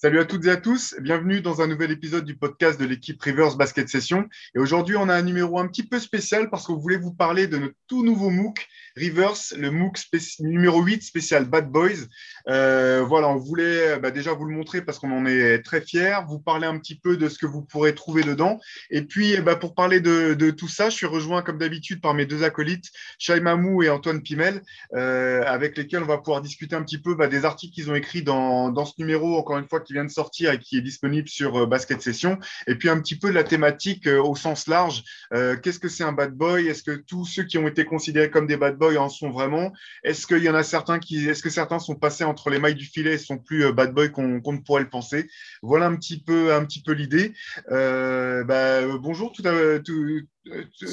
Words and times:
Salut 0.00 0.20
à 0.20 0.24
toutes 0.24 0.46
et 0.46 0.50
à 0.50 0.56
tous, 0.56 0.94
bienvenue 1.00 1.40
dans 1.40 1.60
un 1.60 1.66
nouvel 1.66 1.90
épisode 1.90 2.24
du 2.24 2.36
podcast 2.36 2.78
de 2.78 2.86
l'équipe 2.86 3.20
Rivers 3.20 3.56
Basket 3.56 3.88
Session. 3.88 4.28
Et 4.54 4.60
aujourd'hui, 4.60 4.94
on 4.96 5.08
a 5.08 5.14
un 5.16 5.22
numéro 5.22 5.58
un 5.58 5.66
petit 5.66 5.82
peu 5.82 5.98
spécial 5.98 6.50
parce 6.50 6.66
qu'on 6.66 6.76
voulait 6.76 6.98
vous 6.98 7.12
parler 7.12 7.48
de 7.48 7.58
notre 7.58 7.74
tout 7.88 8.04
nouveau 8.04 8.30
MOOC 8.30 8.68
Rivers, 8.94 9.34
le 9.56 9.72
MOOC 9.72 9.98
numéro 10.38 10.82
8 10.82 11.02
spécial 11.02 11.46
Bad 11.46 11.68
Boys. 11.72 12.06
Euh, 12.48 13.02
voilà, 13.02 13.28
on 13.28 13.38
voulait 13.38 13.98
bah, 13.98 14.12
déjà 14.12 14.32
vous 14.34 14.44
le 14.44 14.54
montrer 14.54 14.82
parce 14.82 15.00
qu'on 15.00 15.10
en 15.10 15.26
est 15.26 15.62
très 15.62 15.80
fiers, 15.80 16.18
vous 16.28 16.38
parler 16.38 16.68
un 16.68 16.78
petit 16.78 16.96
peu 16.96 17.16
de 17.16 17.28
ce 17.28 17.36
que 17.36 17.46
vous 17.46 17.62
pourrez 17.62 17.92
trouver 17.92 18.22
dedans. 18.22 18.60
Et 18.90 19.02
puis, 19.02 19.36
bah, 19.40 19.56
pour 19.56 19.74
parler 19.74 19.98
de, 19.98 20.50
tout 20.52 20.68
ça, 20.68 20.90
je 20.90 20.94
suis 20.94 21.06
rejoint 21.06 21.42
comme 21.42 21.58
d'habitude 21.58 22.00
par 22.00 22.14
mes 22.14 22.24
deux 22.24 22.44
acolytes, 22.44 22.92
Shai 23.18 23.40
Mamou 23.40 23.82
et 23.82 23.90
Antoine 23.90 24.22
Pimel, 24.22 24.62
euh, 24.94 25.42
avec 25.44 25.76
lesquels 25.76 26.04
on 26.04 26.06
va 26.06 26.18
pouvoir 26.18 26.40
discuter 26.40 26.76
un 26.76 26.84
petit 26.84 26.98
peu 26.98 27.16
bah, 27.16 27.26
des 27.26 27.44
articles 27.44 27.74
qu'ils 27.74 27.90
ont 27.90 27.96
écrits 27.96 28.22
dans, 28.22 28.70
dans 28.70 28.84
ce 28.84 28.94
numéro, 28.98 29.36
encore 29.36 29.58
une 29.58 29.66
fois, 29.66 29.80
qui 29.88 29.94
vient 29.94 30.04
de 30.04 30.10
sortir 30.10 30.52
et 30.52 30.58
qui 30.58 30.76
est 30.76 30.82
disponible 30.82 31.28
sur 31.28 31.56
euh, 31.56 31.66
Basket 31.66 32.00
Session. 32.02 32.38
Et 32.66 32.74
puis 32.74 32.90
un 32.90 33.00
petit 33.00 33.18
peu 33.18 33.30
de 33.30 33.34
la 33.34 33.42
thématique 33.42 34.06
euh, 34.06 34.22
au 34.22 34.36
sens 34.36 34.66
large. 34.66 35.02
Euh, 35.32 35.56
qu'est-ce 35.56 35.78
que 35.78 35.88
c'est 35.88 36.04
un 36.04 36.12
bad 36.12 36.34
boy? 36.34 36.68
Est-ce 36.68 36.82
que 36.82 36.90
tous 36.92 37.24
ceux 37.24 37.44
qui 37.44 37.56
ont 37.56 37.66
été 37.66 37.86
considérés 37.86 38.30
comme 38.30 38.46
des 38.46 38.58
bad 38.58 38.76
boys 38.76 38.98
en 38.98 39.08
sont 39.08 39.30
vraiment? 39.30 39.72
Est-ce 40.04 40.26
qu'il 40.26 40.44
y 40.44 40.50
en 40.50 40.54
a 40.54 40.62
certains 40.62 40.98
qui, 40.98 41.26
est-ce 41.26 41.42
que 41.42 41.48
certains 41.48 41.78
sont 41.78 41.94
passés 41.94 42.24
entre 42.24 42.50
les 42.50 42.58
mailles 42.58 42.74
du 42.74 42.84
filet 42.84 43.14
et 43.14 43.18
sont 43.18 43.38
plus 43.38 43.72
bad 43.72 43.94
boys 43.94 44.10
qu'on 44.10 44.28
ne 44.28 44.58
pourrait 44.58 44.82
le 44.82 44.90
penser? 44.90 45.26
Voilà 45.62 45.86
un 45.86 45.96
petit 45.96 46.22
peu, 46.22 46.52
un 46.52 46.64
petit 46.66 46.82
peu 46.82 46.92
l'idée. 46.92 47.32
Bah, 47.68 48.86
bonjour 48.98 49.32
tout, 49.32 49.42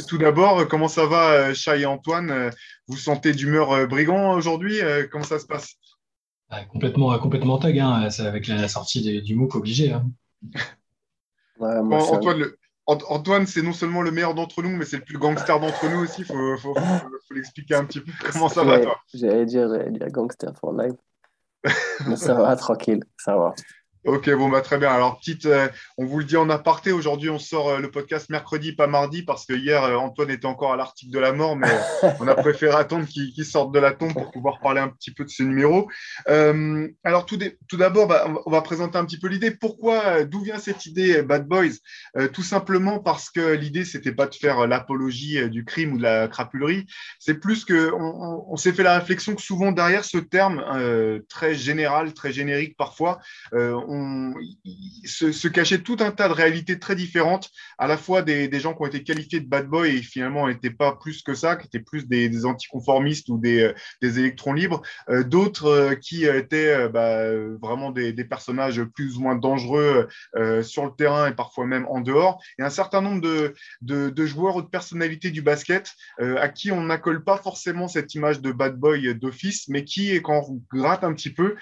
tout, 0.07 0.17
d'abord, 0.17 0.67
comment 0.69 0.87
ça 0.87 1.05
va, 1.05 1.53
Chat 1.53 1.77
et 1.77 1.85
Antoine? 1.85 2.51
Vous 2.87 2.97
sentez 2.97 3.33
d'humeur 3.33 3.87
brigand 3.87 4.33
aujourd'hui? 4.35 4.79
Comment 5.11 5.25
ça 5.25 5.39
se 5.39 5.45
passe? 5.45 5.75
Complètement, 6.71 7.17
complètement 7.19 7.57
tag, 7.57 7.79
hein, 7.79 8.07
avec 8.19 8.47
la 8.47 8.67
sortie 8.67 9.21
du 9.21 9.35
MOOC 9.35 9.55
obligé. 9.55 9.93
Hein. 9.93 10.05
Antoine, 12.87 13.47
c'est 13.47 13.63
non 13.63 13.73
seulement 13.73 14.01
le 14.01 14.11
meilleur 14.11 14.35
d'entre 14.35 14.61
nous, 14.61 14.75
mais 14.75 14.85
c'est 14.85 14.97
le 14.97 15.03
plus 15.03 15.17
gangster 15.17 15.59
d'entre 15.59 15.89
nous 15.89 16.03
aussi. 16.03 16.21
Il 16.21 16.25
faut, 16.25 16.57
faut, 16.57 16.75
l'expliquer 17.33 17.75
un 17.75 17.85
petit 17.85 17.99
peu. 17.99 18.11
Comment 18.31 18.49
ça 18.49 18.63
va, 18.63 18.79
toi 18.79 18.97
J'allais 19.13 19.45
dire, 19.45 19.69
dire 19.89 20.07
gangster 20.11 20.53
for 20.59 20.73
life. 20.73 20.93
mais 22.07 22.15
ça 22.15 22.35
va, 22.35 22.55
tranquille, 22.55 23.03
ça 23.17 23.35
va. 23.35 23.55
Ok, 24.05 24.29
bon, 24.35 24.49
bah, 24.49 24.61
très 24.61 24.77
bien. 24.77 24.91
Alors, 24.91 25.17
petite, 25.17 25.47
euh, 25.47 25.67
on 25.97 26.05
vous 26.05 26.19
le 26.19 26.25
dit 26.25 26.37
en 26.37 26.47
aparté, 26.51 26.91
aujourd'hui, 26.91 27.31
on 27.31 27.39
sort 27.39 27.69
euh, 27.69 27.79
le 27.79 27.89
podcast 27.89 28.29
mercredi, 28.29 28.73
pas 28.73 28.85
mardi, 28.85 29.23
parce 29.23 29.47
que 29.47 29.53
hier, 29.53 29.83
euh, 29.83 29.95
Antoine 29.95 30.29
était 30.29 30.45
encore 30.45 30.73
à 30.73 30.75
l'article 30.75 31.11
de 31.11 31.17
la 31.17 31.31
mort, 31.31 31.55
mais 31.55 31.67
on 32.19 32.27
a 32.27 32.35
préféré 32.35 32.75
attendre 32.75 33.07
qu'il 33.07 33.43
sorte 33.43 33.73
de 33.73 33.79
la 33.79 33.93
tombe 33.93 34.13
pour 34.13 34.29
pouvoir 34.29 34.59
parler 34.59 34.79
un 34.79 34.89
petit 34.89 35.09
peu 35.09 35.23
de 35.23 35.29
ce 35.29 35.41
numéro. 35.41 35.89
alors, 36.27 37.25
tout, 37.25 37.39
d'abord, 37.73 38.05
bah, 38.05 38.27
on 38.45 38.51
va 38.51 38.61
présenter 38.61 38.95
un 38.95 39.05
petit 39.05 39.17
peu 39.19 39.27
l'idée. 39.27 39.49
Pourquoi, 39.49 40.23
d'où 40.23 40.41
vient 40.41 40.59
cette 40.59 40.85
idée 40.85 41.23
Bad 41.23 41.47
Boys? 41.47 41.77
Tout 42.31 42.43
simplement 42.43 42.99
parce 42.99 43.31
que 43.31 43.53
l'idée, 43.53 43.85
c'était 43.85 44.11
pas 44.11 44.27
de 44.27 44.35
faire 44.35 44.67
l'apologie 44.67 45.49
du 45.49 45.65
crime 45.65 45.93
ou 45.93 45.97
de 45.97 46.03
la 46.03 46.27
crapulerie. 46.27 46.85
C'est 47.19 47.39
plus 47.39 47.65
que 47.65 47.91
on 47.91 48.55
s'est 48.55 48.73
fait 48.73 48.83
la 48.83 48.99
réflexion 48.99 49.33
que 49.33 49.41
souvent, 49.41 49.71
derrière 49.71 50.05
ce 50.05 50.19
terme 50.19 50.63
très 51.27 51.55
général, 51.55 52.13
très 52.13 52.31
générique 52.31 52.77
parfois, 52.77 53.19
on 53.51 53.94
se, 55.05 55.47
cachait 55.47 55.79
tout 55.79 55.97
un 55.99 56.11
tas 56.11 56.27
de 56.27 56.33
réalités 56.33 56.79
très 56.79 56.95
différentes, 56.95 57.51
à 57.77 57.87
la 57.87 57.97
fois 57.97 58.21
des, 58.21 58.59
gens 58.59 58.73
qui 58.73 58.81
ont 58.81 58.87
été 58.87 59.03
qualifiés 59.03 59.39
de 59.39 59.47
bad 59.47 59.67
boy 59.67 59.97
et 59.97 60.01
finalement 60.01 60.47
n'étaient 60.47 60.69
pas 60.69 60.95
plus 60.95 61.21
que 61.21 61.33
ça, 61.33 61.55
qui 61.55 61.67
étaient 61.67 61.79
plus 61.79 62.07
des, 62.07 62.45
anticonformistes 62.45 63.29
ou 63.29 63.37
des, 63.37 63.73
électrons 64.01 64.53
libres, 64.53 64.81
euh, 65.09 65.23
d'autres 65.23 65.65
euh, 65.67 65.95
qui 65.95 66.25
étaient 66.25 66.89
bah, 66.89 67.31
vraiment 67.61 67.91
des, 67.91 68.13
personnages 68.25 68.83
plus 68.83 69.17
ou 69.17 69.21
moins 69.21 69.35
dangereux 69.35 70.07
euh, 70.35 70.63
sur 70.63 70.85
le 70.85 70.91
terrain 70.91 71.27
et 71.27 71.35
parfois 71.35 71.65
même 71.65 71.85
en 71.89 72.01
dehors, 72.01 72.41
et 72.57 72.63
un 72.63 72.69
certain 72.69 73.01
nombre 73.01 73.21
de, 73.21 74.25
joueurs 74.25 74.55
ou 74.55 74.61
de 74.61 74.67
personnalités 74.67 75.29
du 75.29 75.41
basket 75.41 75.91
à 76.19 76.49
qui 76.49 76.71
on 76.71 76.81
n'accole 76.81 77.23
pas 77.23 77.37
forcément 77.37 77.87
cette 77.87 78.13
image 78.15 78.41
de 78.41 78.51
bad 78.51 78.77
boy 78.77 79.15
d'office, 79.15 79.67
mais 79.69 79.83
qui, 79.83 80.19
quand 80.21 80.43
on 80.49 80.61
gratte 80.73 81.03
un 81.03 81.13
petit 81.13 81.31
peu, 81.31 81.55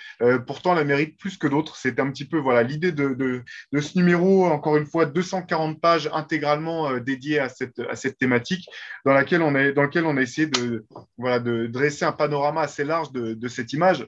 pourtant 0.47 0.73
la 0.73 0.83
mérite 0.83 1.17
plus 1.17 1.37
que 1.37 1.47
d'autres. 1.47 1.75
C'est 1.75 1.99
un 1.99 2.09
petit 2.09 2.22
peu 2.25 2.37
voilà 2.37 2.63
l'idée 2.63 2.91
de, 2.91 3.43
ce 3.73 3.97
numéro, 3.97 4.45
encore 4.45 4.77
une 4.77 4.85
fois, 4.85 5.05
240 5.05 5.79
pages 5.79 6.09
intégralement 6.13 6.89
euh, 6.89 6.99
dédiées 6.99 7.39
à 7.39 7.49
cette, 7.49 7.79
à 7.79 7.95
cette 7.95 8.17
thématique, 8.17 8.67
dans, 9.05 9.13
laquelle 9.13 9.41
on 9.41 9.55
est, 9.55 9.73
dans 9.73 9.83
lequel 9.83 10.05
on 10.05 10.17
a 10.17 10.21
essayé 10.21 10.47
de, 10.47 10.85
voilà, 11.17 11.39
de 11.39 11.67
dresser 11.67 12.05
un 12.05 12.11
panorama 12.11 12.61
assez 12.61 12.83
large 12.83 13.11
de, 13.11 13.47
cette 13.47 13.73
image. 13.73 14.07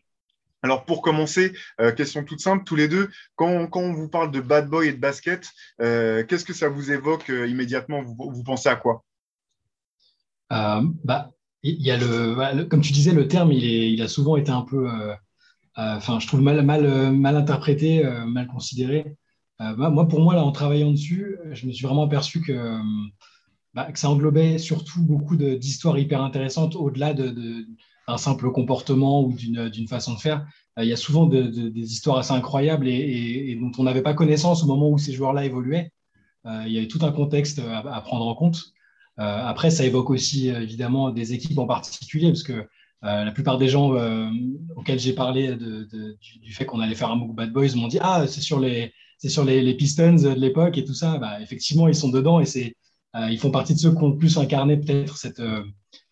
Alors 0.63 0.85
pour 0.85 1.01
commencer, 1.01 1.53
euh, 1.79 1.91
question 1.91 2.23
toute 2.23 2.39
simple, 2.39 2.63
tous 2.63 2.75
les 2.75 2.87
deux, 2.87 3.09
quand, 3.35 3.69
on 3.73 3.93
vous 3.93 4.09
parle 4.09 4.31
de 4.31 4.41
bad 4.41 4.67
boy 4.67 4.87
et 4.87 4.93
de 4.93 4.99
basket, 4.99 5.47
euh, 5.81 6.23
qu'est-ce 6.23 6.45
que 6.45 6.53
ça 6.53 6.69
vous 6.69 6.91
évoque 6.91 7.29
immédiatement? 7.29 8.01
Vous, 8.01 8.43
pensez 8.43 8.69
à 8.69 8.75
quoi? 8.75 9.03
Bah, 10.49 11.31
il 11.61 11.81
y 11.81 11.91
a 11.91 11.97
le, 11.97 12.63
comme 12.65 12.81
tu 12.81 12.93
disais, 12.93 13.11
le 13.11 13.27
terme, 13.27 13.51
il, 13.51 13.65
est, 13.65 13.91
il 13.91 14.01
a 14.01 14.07
souvent 14.07 14.37
été 14.37 14.51
un 14.51 14.61
peu 14.61 14.87
enfin, 15.75 16.19
je 16.19 16.27
trouve 16.27 16.41
mal, 16.41 16.61
mal, 16.63 16.85
euh, 16.85 17.11
mal 17.11 17.35
interprété, 17.35 18.05
euh, 18.05 18.25
mal 18.25 18.47
considéré. 18.47 19.15
moi, 19.59 20.07
pour 20.07 20.19
moi, 20.21 20.35
là, 20.35 20.43
en 20.43 20.51
travaillant 20.51 20.91
dessus, 20.91 21.37
je 21.53 21.65
me 21.65 21.71
suis 21.71 21.85
vraiment 21.85 22.03
aperçu 22.03 22.41
que, 22.41 22.77
bah, 23.73 23.91
que 23.91 23.99
ça 23.99 24.09
englobait 24.09 24.57
surtout 24.57 25.01
beaucoup 25.01 25.37
d'histoires 25.37 25.97
hyper 25.97 26.21
intéressantes 26.21 26.75
au-delà 26.75 27.13
de, 27.13 27.65
simple 28.17 28.51
comportement 28.51 29.23
ou 29.23 29.33
d'une 29.33 29.87
façon 29.87 30.13
de 30.13 30.19
faire. 30.19 30.45
Il 30.77 30.87
y 30.87 30.93
a 30.93 30.97
souvent 30.97 31.25
des 31.25 31.93
histoires 31.93 32.17
assez 32.17 32.33
incroyables 32.33 32.87
et, 32.87 33.57
dont 33.59 33.71
on 33.77 33.83
n'avait 33.83 34.01
pas 34.03 34.13
connaissance 34.13 34.63
au 34.63 34.67
moment 34.67 34.89
où 34.89 34.97
ces 34.97 35.13
joueurs-là 35.13 35.45
évoluaient. 35.45 35.91
il 36.45 36.71
y 36.71 36.77
avait 36.77 36.89
tout 36.89 36.99
un 37.03 37.13
contexte 37.13 37.59
à, 37.59 38.01
prendre 38.01 38.27
en 38.27 38.35
compte. 38.35 38.73
après, 39.17 39.71
ça 39.71 39.85
évoque 39.85 40.09
aussi 40.09 40.49
évidemment 40.49 41.11
des 41.11 41.33
équipes 41.33 41.59
en 41.59 41.65
particulier, 41.65 42.27
parce 42.27 42.43
que 42.43 42.53
euh, 42.53 42.67
la 43.05 43.31
plupart 43.31 43.57
des 43.57 43.67
gens 43.67 43.93
euh, 43.93 44.29
auxquels 44.75 44.99
j'ai 44.99 45.13
parlé 45.13 45.55
du, 45.55 46.53
fait 46.53 46.65
qu'on 46.65 46.79
allait 46.79 46.95
faire 46.95 47.11
un 47.11 47.15
MOOC 47.15 47.35
Bad 47.35 47.51
Boys 47.51 47.75
m'ont 47.75 47.87
dit 47.87 47.99
Ah, 48.01 48.25
c'est 48.27 48.41
sur 48.41 48.59
les, 48.59 48.93
sur 49.23 49.45
les, 49.45 49.73
Pistons 49.75 50.15
de 50.15 50.29
l'époque 50.29 50.77
et 50.77 50.85
tout 50.85 50.93
ça. 50.93 51.17
Bah, 51.17 51.41
effectivement, 51.41 51.87
ils 51.87 51.95
sont 51.95 52.09
dedans 52.09 52.39
et 52.39 52.45
c'est, 52.45 52.75
euh, 53.15 53.29
ils 53.29 53.37
font 53.37 53.51
partie 53.51 53.73
de 53.73 53.79
ceux 53.79 53.91
qui 53.91 54.03
ont 54.03 54.09
le 54.09 54.17
plus 54.17 54.37
incarné 54.37 54.77
peut-être 54.77 55.17
cette, 55.17 55.41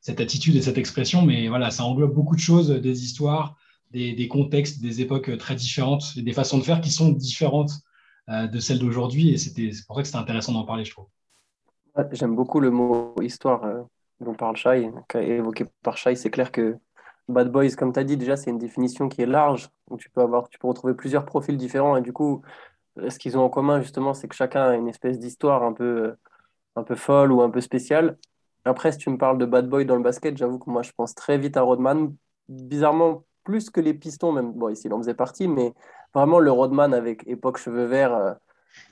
cette 0.01 0.19
attitude 0.19 0.55
et 0.55 0.61
cette 0.61 0.77
expression. 0.77 1.23
Mais 1.23 1.47
voilà, 1.47 1.71
ça 1.71 1.83
englobe 1.83 2.13
beaucoup 2.13 2.35
de 2.35 2.41
choses, 2.41 2.69
des 2.69 3.03
histoires, 3.03 3.55
des, 3.91 4.27
contextes, 4.27 4.81
des 4.81 5.01
époques 5.01 5.35
très 5.37 5.55
différentes 5.55 6.13
et 6.17 6.21
des 6.21 6.33
façons 6.33 6.57
de 6.57 6.63
faire 6.63 6.81
qui 6.81 6.91
sont 6.91 7.09
différentes 7.09 7.71
de 8.27 8.59
celles 8.59 8.79
d'aujourd'hui. 8.79 9.29
Et 9.29 9.37
c'était, 9.37 9.71
c'est 9.71 9.85
pour 9.87 9.95
ça 9.95 10.03
que 10.03 10.07
c'était 10.07 10.19
intéressant 10.19 10.53
d'en 10.53 10.65
parler, 10.65 10.85
je 10.85 10.91
trouve. 10.91 11.07
J'aime 12.11 12.35
beaucoup 12.35 12.59
le 12.59 12.71
mot 12.71 13.15
histoire 13.21 13.63
dont 14.23 14.33
parle 14.33 14.55
Shai, 14.55 14.89
évoqué 15.15 15.65
par 15.81 15.97
Shai, 15.97 16.15
c'est 16.15 16.29
clair 16.29 16.51
que 16.51 16.77
Bad 17.29 17.51
Boys, 17.51 17.75
comme 17.78 17.94
tu 17.94 18.00
as 18.00 18.03
dit, 18.03 18.17
déjà, 18.17 18.35
c'est 18.35 18.50
une 18.50 18.57
définition 18.57 19.09
qui 19.09 19.22
est 19.22 19.25
large. 19.25 19.69
Tu 19.97 20.09
peux, 20.09 20.22
avoir, 20.22 20.50
tu 20.50 20.59
peux 20.59 20.67
retrouver 20.67 20.94
plusieurs 20.94 21.25
profils 21.25 21.57
différents. 21.57 21.95
Et 21.97 22.01
du 22.01 22.13
coup, 22.13 22.41
ce 23.07 23.17
qu'ils 23.19 23.38
ont 23.38 23.44
en 23.44 23.50
commun, 23.50 23.81
justement, 23.81 24.13
c'est 24.13 24.28
que 24.28 24.35
chacun 24.35 24.63
a 24.63 24.75
une 24.75 24.88
espèce 24.88 25.19
d'histoire 25.19 25.63
un 25.63 25.73
peu, 25.73 26.16
un 26.75 26.84
peu 26.84 26.95
folle 26.95 27.31
ou 27.31 27.41
un 27.41 27.50
peu 27.50 27.61
spéciale. 27.61 28.17
Après, 28.66 28.91
si 28.91 28.97
tu 28.97 29.09
me 29.09 29.17
parles 29.17 29.38
de 29.38 29.45
Bad 29.45 29.67
Boy 29.69 29.85
dans 29.85 29.95
le 29.95 30.03
basket, 30.03 30.38
j'avoue 30.38 30.59
que 30.59 30.69
moi, 30.69 30.84
je 30.84 30.91
pense 30.95 31.16
très 31.16 31.38
vite 31.38 31.57
à 31.57 31.61
Rodman. 31.61 32.16
Bizarrement, 32.50 33.23
plus 33.44 33.69
que 33.69 33.81
les 33.81 33.94
pistons, 33.94 34.31
même. 34.31 34.53
Bon, 34.53 34.69
ici, 34.69 34.88
il 34.88 34.94
en 34.94 35.00
faisait 35.00 35.13
partie, 35.13 35.47
mais 35.47 35.73
vraiment, 36.13 36.40
le 36.40 36.51
Rodman 36.51 36.94
avec 36.94 37.28
époque 37.28 37.57
cheveux 37.57 37.85
verts. 37.85 38.16
Euh, 38.16 38.34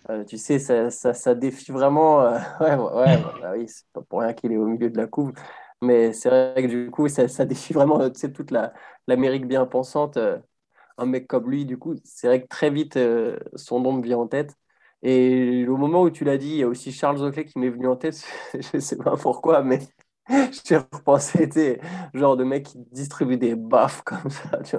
euh, 0.10 0.24
tu 0.26 0.38
sais, 0.38 0.60
ça, 0.60 0.90
ça, 0.92 1.36
défie 1.36 1.72
vraiment. 1.72 2.22
Euh, 2.22 2.38
ouais, 2.60 2.76
ouais, 2.76 3.18
bah 3.42 3.54
oui, 3.56 3.68
c'est 3.68 3.86
pas 3.94 4.02
pour 4.02 4.20
rien 4.22 4.34
qu'il 4.34 4.52
est 4.52 4.58
au 4.58 4.66
milieu 4.66 4.90
de 4.90 4.98
la 4.98 5.08
couve. 5.08 5.34
Mais 5.82 6.14
c'est 6.14 6.30
vrai 6.30 6.62
que 6.64 6.68
du 6.68 6.92
coup, 6.92 7.08
ça, 7.08 7.28
défie 7.46 7.74
vraiment 7.74 8.10
toute 8.10 8.52
l'Amérique 9.08 9.48
bien 9.48 9.66
pensante. 9.66 10.18
Euh, 10.18 10.38
un 10.98 11.06
mec 11.06 11.28
comme 11.28 11.50
lui, 11.50 11.66
du 11.66 11.78
coup, 11.78 11.96
c'est 12.04 12.28
vrai 12.28 12.44
que 12.44 12.48
très 12.48 12.70
vite, 12.70 13.00
son 13.56 13.80
nom 13.80 13.94
me 13.94 14.04
vient 14.04 14.18
en 14.20 14.28
tête. 14.28 14.56
Et 15.04 15.68
au 15.68 15.78
moment 15.78 16.04
où 16.04 16.10
tu 16.12 16.24
l'as 16.26 16.38
dit, 16.38 16.50
il 16.50 16.58
y 16.58 16.64
a 16.64 16.68
aussi 16.68 16.92
Charles 16.92 17.22
Oakley 17.24 17.46
qui 17.46 17.60
m'est 17.60 17.70
venu 17.70 17.88
en 17.88 17.96
tête. 17.96 18.24
Je 18.54 18.78
ne 18.78 18.80
sais 18.82 18.98
pas 18.98 19.18
pourquoi, 19.18 19.64
mais 19.64 19.80
j'ai 20.66 20.78
repensé, 20.78 21.50
tu 21.50 21.80
genre 22.14 22.38
de 22.38 22.44
mec 22.44 22.68
qui 22.68 22.78
distribue 22.92 23.38
des 23.38 23.56
baffes 23.56 24.02
comme 24.04 24.30
ça, 24.30 24.60
tu 24.64 24.76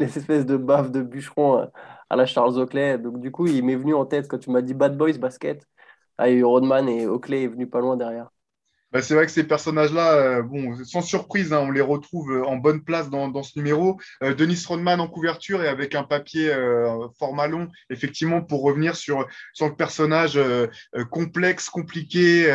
les 0.00 0.18
espèces 0.18 0.46
de 0.46 0.56
baffes 0.56 0.90
de 0.90 1.02
bûcheron 1.02 1.70
à 2.10 2.16
la 2.16 2.26
Charles 2.26 2.58
Oakley. 2.58 2.98
Donc, 2.98 3.20
du 3.20 3.30
coup, 3.30 3.46
il 3.46 3.64
m'est 3.64 3.76
venu 3.76 3.94
en 3.94 4.06
tête 4.06 4.28
quand 4.28 4.38
tu 4.38 4.50
m'as 4.50 4.62
dit 4.62 4.74
Bad 4.74 4.96
Boys 4.96 5.18
Basket. 5.18 5.66
Ah, 6.18 6.26
Rodman 6.42 6.88
et 6.88 7.06
Oakley 7.06 7.44
est 7.44 7.48
venu 7.48 7.68
pas 7.68 7.80
loin 7.80 7.96
derrière. 7.96 8.30
Bah, 8.92 9.02
c'est 9.02 9.14
vrai 9.14 9.26
que 9.26 9.32
ces 9.32 9.44
personnages-là, 9.44 10.12
euh, 10.14 10.42
bon, 10.42 10.76
sans 10.84 11.02
surprise, 11.02 11.52
hein, 11.52 11.60
on 11.60 11.70
les 11.70 11.80
retrouve 11.80 12.30
euh, 12.32 12.44
en 12.44 12.56
bonne 12.56 12.82
place 12.82 13.10
dans, 13.10 13.42
ce 13.42 13.58
numéro. 13.58 14.00
Euh, 14.22 14.32
Denis 14.34 14.62
Rodman 14.66 15.00
en 15.00 15.08
couverture 15.08 15.62
et 15.62 15.68
avec 15.68 15.94
un 15.94 16.04
papier 16.04 16.54
format 17.18 17.48
long, 17.48 17.68
effectivement, 17.90 18.42
pour 18.42 18.62
revenir 18.62 18.96
sur, 18.96 19.26
sur 19.52 19.66
le 19.66 19.74
personnage 19.74 20.38
complexe, 21.10 21.68
compliqué, 21.68 22.48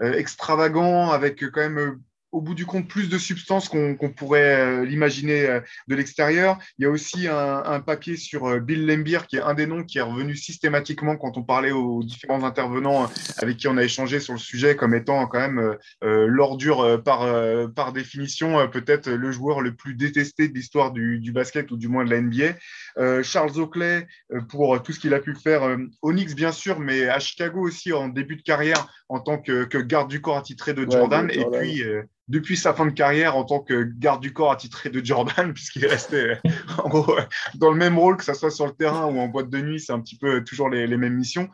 extravagant, 0.00 1.10
avec 1.10 1.40
quand 1.50 1.60
même 1.60 2.00
au 2.34 2.40
bout 2.40 2.54
du 2.54 2.66
compte 2.66 2.88
plus 2.88 3.08
de 3.08 3.16
substance 3.16 3.68
qu'on 3.68 4.12
pourrait 4.14 4.60
euh, 4.60 4.84
l'imaginer 4.84 5.46
euh, 5.46 5.60
de 5.86 5.94
l'extérieur. 5.94 6.58
Il 6.78 6.82
y 6.82 6.86
a 6.86 6.90
aussi 6.90 7.28
un, 7.28 7.80
papier 7.80 8.16
sur 8.16 8.46
euh, 8.46 8.58
Bill 8.58 8.86
Lembier, 8.86 9.20
qui 9.28 9.36
est 9.36 9.40
un 9.40 9.54
des 9.54 9.66
noms 9.66 9.84
qui 9.84 9.98
est 9.98 10.02
revenu 10.02 10.34
systématiquement 10.34 11.16
quand 11.16 11.36
on 11.36 11.44
parlait 11.44 11.70
aux 11.70 12.02
différents 12.02 12.42
intervenants 12.42 13.08
avec 13.38 13.56
qui 13.56 13.68
on 13.68 13.76
a 13.76 13.84
échangé 13.84 14.18
sur 14.18 14.32
le 14.32 14.40
sujet, 14.40 14.74
comme 14.74 14.94
étant 14.94 15.26
quand 15.28 15.38
même 15.38 15.76
l'ordure 16.02 17.02
par, 17.02 17.26
par 17.74 17.92
définition, 17.92 18.68
peut-être 18.68 19.10
le 19.10 19.32
joueur 19.32 19.60
le 19.60 19.74
plus 19.74 19.94
détesté 19.94 20.48
de 20.48 20.54
l'histoire 20.54 20.92
du, 20.92 21.32
basket 21.32 21.70
ou 21.70 21.76
du 21.76 21.88
moins 21.88 22.04
de 22.04 22.10
la 22.10 22.20
NBA. 22.20 23.22
Charles 23.22 23.58
Oakley, 23.58 24.06
pour 24.48 24.82
tout 24.82 24.92
ce 24.92 25.00
qu'il 25.00 25.14
a 25.14 25.20
pu 25.20 25.34
faire 25.34 25.76
au 26.02 26.12
Knicks, 26.12 26.34
bien 26.34 26.52
sûr, 26.52 26.80
mais 26.80 27.08
à 27.08 27.18
Chicago 27.18 27.60
aussi 27.60 27.92
en 27.92 28.08
début 28.08 28.36
de 28.36 28.42
carrière 28.42 28.88
en 29.08 29.20
tant 29.20 29.38
que, 29.38 29.64
garde 29.82 30.08
du 30.08 30.20
corps 30.20 30.38
attitré 30.38 30.74
de 30.74 30.90
Jordan. 30.90 31.30
Et 31.30 31.44
puis, 31.44 31.84
depuis 32.28 32.56
sa 32.56 32.72
fin 32.72 32.86
de 32.86 32.92
carrière 32.92 33.36
en 33.36 33.44
tant 33.44 33.60
que 33.60 33.82
garde 33.98 34.22
du 34.22 34.32
corps 34.32 34.52
attitré 34.52 34.90
de 34.90 35.04
Jordan, 35.04 35.52
puisqu'il 35.54 35.84
est 35.84 35.88
resté 35.88 36.34
en 36.78 36.88
gros 36.88 37.16
dans 37.54 37.70
le 37.70 37.76
même 37.76 37.98
rôle, 37.98 38.16
que 38.16 38.24
ce 38.24 38.34
soit 38.34 38.50
sur 38.50 38.66
le 38.66 38.72
terrain 38.72 39.06
ou 39.06 39.18
en 39.18 39.28
boîte 39.28 39.50
de 39.50 39.60
nuit, 39.60 39.80
c'est 39.80 39.92
un 39.92 40.00
petit 40.00 40.16
peu 40.16 40.42
toujours 40.44 40.68
les, 40.70 40.96
mêmes 40.96 41.14
missions. 41.14 41.48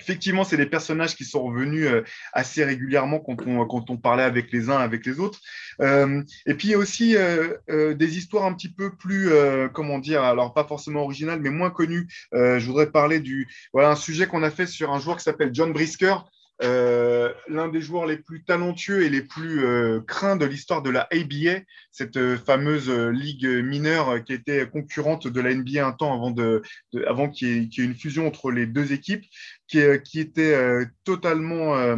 Effectivement, 0.00 0.42
c'est 0.42 0.56
des 0.56 0.66
personnages 0.66 1.14
qui 1.14 1.24
sont 1.24 1.44
revenus 1.44 1.86
euh, 1.86 2.02
assez 2.32 2.64
régulièrement 2.64 3.20
quand 3.20 3.46
on, 3.46 3.64
quand 3.64 3.90
on 3.90 3.96
parlait 3.96 4.24
avec 4.24 4.50
les 4.50 4.68
uns, 4.68 4.78
avec 4.78 5.06
les 5.06 5.20
autres. 5.20 5.38
Euh, 5.80 6.20
et 6.46 6.54
puis, 6.54 6.68
il 6.68 6.70
y 6.72 6.74
a 6.74 6.78
aussi 6.78 7.16
euh, 7.16 7.94
des 7.94 8.18
histoires 8.18 8.44
un 8.44 8.54
petit 8.54 8.72
peu 8.72 8.96
plus, 8.96 9.30
comment 9.72 10.00
dire, 10.00 10.22
alors 10.22 10.52
pas 10.52 10.64
forcément 10.64 11.02
originales, 11.02 11.40
mais 11.40 11.50
moins 11.50 11.70
connues. 11.70 12.08
je 12.32 12.66
voudrais 12.66 12.90
parler 12.90 13.20
du, 13.20 13.48
voilà, 13.72 13.90
un 13.90 13.96
sujet 13.96 14.26
qu'on 14.26 14.42
a 14.42 14.50
fait 14.50 14.66
sur 14.66 14.92
un 14.92 14.98
joueur 14.98 15.16
qui 15.16 15.22
s'appelle 15.22 15.50
John 15.52 15.72
Brisker, 15.72 16.16
euh, 16.62 17.32
l'un 17.48 17.68
des 17.68 17.80
joueurs 17.80 18.06
les 18.06 18.16
plus 18.16 18.44
talentueux 18.44 19.02
et 19.02 19.10
les 19.10 19.22
plus 19.22 19.64
euh, 19.64 20.00
craints 20.00 20.36
de 20.36 20.44
l'histoire 20.44 20.82
de 20.82 20.90
la 20.90 21.08
ABA, 21.10 21.62
cette 21.90 22.16
euh, 22.16 22.36
fameuse 22.36 22.88
ligue 22.90 23.46
mineure 23.46 24.22
qui 24.24 24.32
était 24.32 24.68
concurrente 24.68 25.26
de 25.26 25.40
la 25.40 25.52
NBA 25.52 25.84
un 25.84 25.92
temps 25.92 26.14
avant, 26.14 26.30
de, 26.30 26.62
avant 27.06 27.28
qu'il 27.28 27.64
y, 27.64 27.80
ait 27.80 27.84
une 27.84 27.94
fusion 27.94 28.28
entre 28.28 28.52
les 28.52 28.66
deux 28.66 28.92
équipes, 28.92 29.24
qui, 29.66 29.80
qui 30.04 30.20
était 30.20 30.86
totalement 31.04 31.96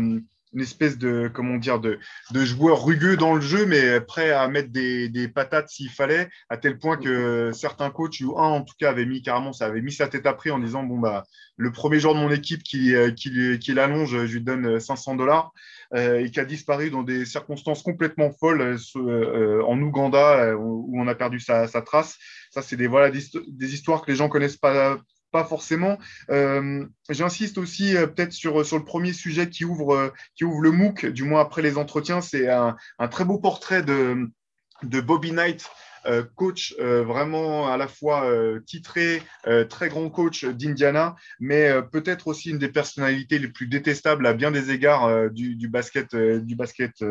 une 0.56 0.62
espèce 0.62 0.96
de 0.96 1.30
comment 1.32 1.58
dire 1.58 1.78
de, 1.78 1.98
joueur 2.32 2.82
rugueux 2.82 3.18
dans 3.18 3.34
le 3.34 3.42
jeu, 3.42 3.66
mais 3.66 4.00
prêt 4.00 4.30
à 4.30 4.48
mettre 4.48 4.70
des, 4.70 5.28
patates 5.28 5.68
s'il 5.68 5.90
fallait, 5.90 6.30
à 6.48 6.56
tel 6.56 6.78
point 6.78 6.96
que 6.96 7.52
certains 7.52 7.90
coachs 7.90 8.20
ou 8.22 8.38
un 8.38 8.48
en 8.48 8.62
tout 8.62 8.74
cas 8.78 8.88
avait 8.88 9.04
mis 9.04 9.20
carrément, 9.20 9.52
ça 9.52 9.66
avait 9.66 9.82
mis 9.82 9.92
sa 9.92 10.08
tête 10.08 10.24
à 10.24 10.32
prix 10.32 10.50
en 10.50 10.58
disant 10.58 10.82
bon 10.82 10.98
bah 10.98 11.24
le 11.58 11.72
premier 11.72 12.00
joueur 12.00 12.14
de 12.14 12.20
mon 12.20 12.30
équipe 12.30 12.62
qui, 12.62 12.94
euh, 12.94 13.10
l'allonge, 13.68 14.24
je 14.26 14.32
lui 14.32 14.40
donne 14.40 14.80
500 14.80 15.16
dollars 15.16 15.52
euh, 15.94 16.20
et 16.20 16.30
qui 16.30 16.40
a 16.40 16.46
disparu 16.46 16.90
dans 16.90 17.02
des 17.02 17.26
circonstances 17.26 17.82
complètement 17.82 18.30
folles 18.30 18.78
euh, 18.96 19.62
en 19.64 19.80
Ouganda 19.80 20.56
où 20.56 20.98
on 20.98 21.06
a 21.06 21.14
perdu 21.14 21.38
sa, 21.38 21.68
sa 21.68 21.82
trace. 21.82 22.16
Ça, 22.50 22.62
c'est 22.62 22.76
des 22.76 22.86
voilà 22.86 23.10
des, 23.10 23.74
histoires 23.74 24.00
que 24.00 24.10
les 24.10 24.16
gens 24.16 24.30
connaissent 24.30 24.56
pas 24.56 24.96
forcément. 25.44 25.98
Euh, 26.30 26.84
j'insiste 27.08 27.58
aussi 27.58 27.96
euh, 27.96 28.06
peut-être 28.06 28.32
sur, 28.32 28.64
sur 28.64 28.78
le 28.78 28.84
premier 28.84 29.12
sujet 29.12 29.48
qui 29.48 29.64
ouvre, 29.64 29.94
euh, 29.94 30.08
qui 30.34 30.44
ouvre 30.44 30.60
le 30.60 30.70
MOOC, 30.70 31.06
du 31.06 31.24
moins 31.24 31.40
après 31.40 31.62
les 31.62 31.78
entretiens. 31.78 32.20
C'est 32.20 32.48
un, 32.48 32.76
un, 32.98 33.08
très 33.08 33.24
beau 33.24 33.38
portrait 33.38 33.82
de, 33.82 34.30
de 34.82 35.00
Bobby 35.00 35.32
Knight, 35.32 35.64
euh, 35.64 35.70
coach 36.34 36.74
euh, 36.78 37.02
vraiment 37.02 37.68
à 37.68 37.76
la 37.76 37.88
fois 37.88 38.24
euh, 38.24 38.60
titré, 38.60 39.22
très 39.68 39.88
grand 39.88 40.10
coach 40.10 40.44
d'Indiana, 40.44 41.16
mais 41.40 41.70
peut-être 41.92 42.26
aussi 42.26 42.50
une 42.50 42.58
des 42.58 42.68
personnalités 42.68 43.38
les 43.38 43.48
plus 43.48 43.66
détestables 43.66 44.26
à 44.26 44.34
bien 44.34 44.50
des 44.50 44.70
égards 44.70 45.30
du, 45.30 45.68
basket. 45.68 46.14
du 46.16 46.56
basket 46.56 47.04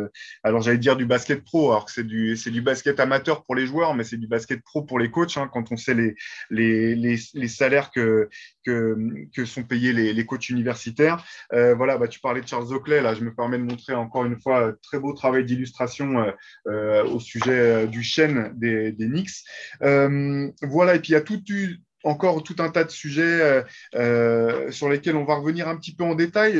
alors 0.43 0.61
j'allais 0.61 0.77
dire 0.77 0.97
du 0.97 1.05
basket 1.05 1.43
pro, 1.43 1.71
alors 1.71 1.85
que 1.85 1.91
c'est 1.91 2.03
du, 2.03 2.35
du 2.35 2.61
basket 2.61 2.99
amateur 2.99 3.43
pour 3.43 3.55
les 3.55 3.65
joueurs, 3.65 3.95
mais 3.95 4.03
c'est 4.03 4.17
du 4.17 4.27
basket 4.27 4.61
pro 4.61 4.81
pour 4.81 4.99
les 4.99 5.09
coachs, 5.11 5.37
hein, 5.37 5.49
quand 5.51 5.71
on 5.71 5.77
sait 5.77 5.93
les, 5.93 6.15
les, 6.49 6.95
les, 7.33 7.47
salaires 7.47 7.91
que, 7.91 8.29
que, 8.65 8.97
que, 9.33 9.45
sont 9.45 9.63
payés 9.63 9.93
les, 9.93 10.13
les 10.13 10.25
coachs 10.25 10.49
universitaires. 10.49 11.23
voilà, 11.51 11.97
bah, 11.97 12.07
tu 12.07 12.19
parlais 12.19 12.41
de 12.41 12.47
Charles 12.47 12.73
Oakley, 12.73 13.01
là 13.01 13.13
je 13.13 13.21
me 13.21 13.33
permets 13.33 13.57
de 13.57 13.63
montrer 13.63 13.93
encore 13.93 14.25
une 14.25 14.39
fois 14.39 14.73
très 14.83 14.99
beau 14.99 15.13
travail 15.13 15.45
d'illustration 15.45 16.33
au 16.65 17.19
sujet 17.19 17.87
du 17.87 18.03
chêne 18.03 18.51
des 18.55 18.84
des, 18.91 19.07
Knicks. 19.07 19.43
Euh, 19.81 20.49
voilà, 20.61 20.95
et 20.95 20.99
puis 20.99 21.11
il 21.11 21.13
y 21.13 21.17
a 21.17 21.21
tout, 21.21 21.41
encore 22.03 22.43
tout 22.43 22.55
un 22.59 22.69
tas 22.69 22.83
de 22.83 22.91
sujets 22.91 23.23
euh, 23.23 23.61
euh, 23.95 24.71
sur 24.71 24.89
lesquels 24.89 25.15
on 25.15 25.25
va 25.25 25.35
revenir 25.35 25.67
un 25.67 25.75
petit 25.75 25.95
peu 25.95 26.03
en 26.03 26.15
détail. 26.15 26.53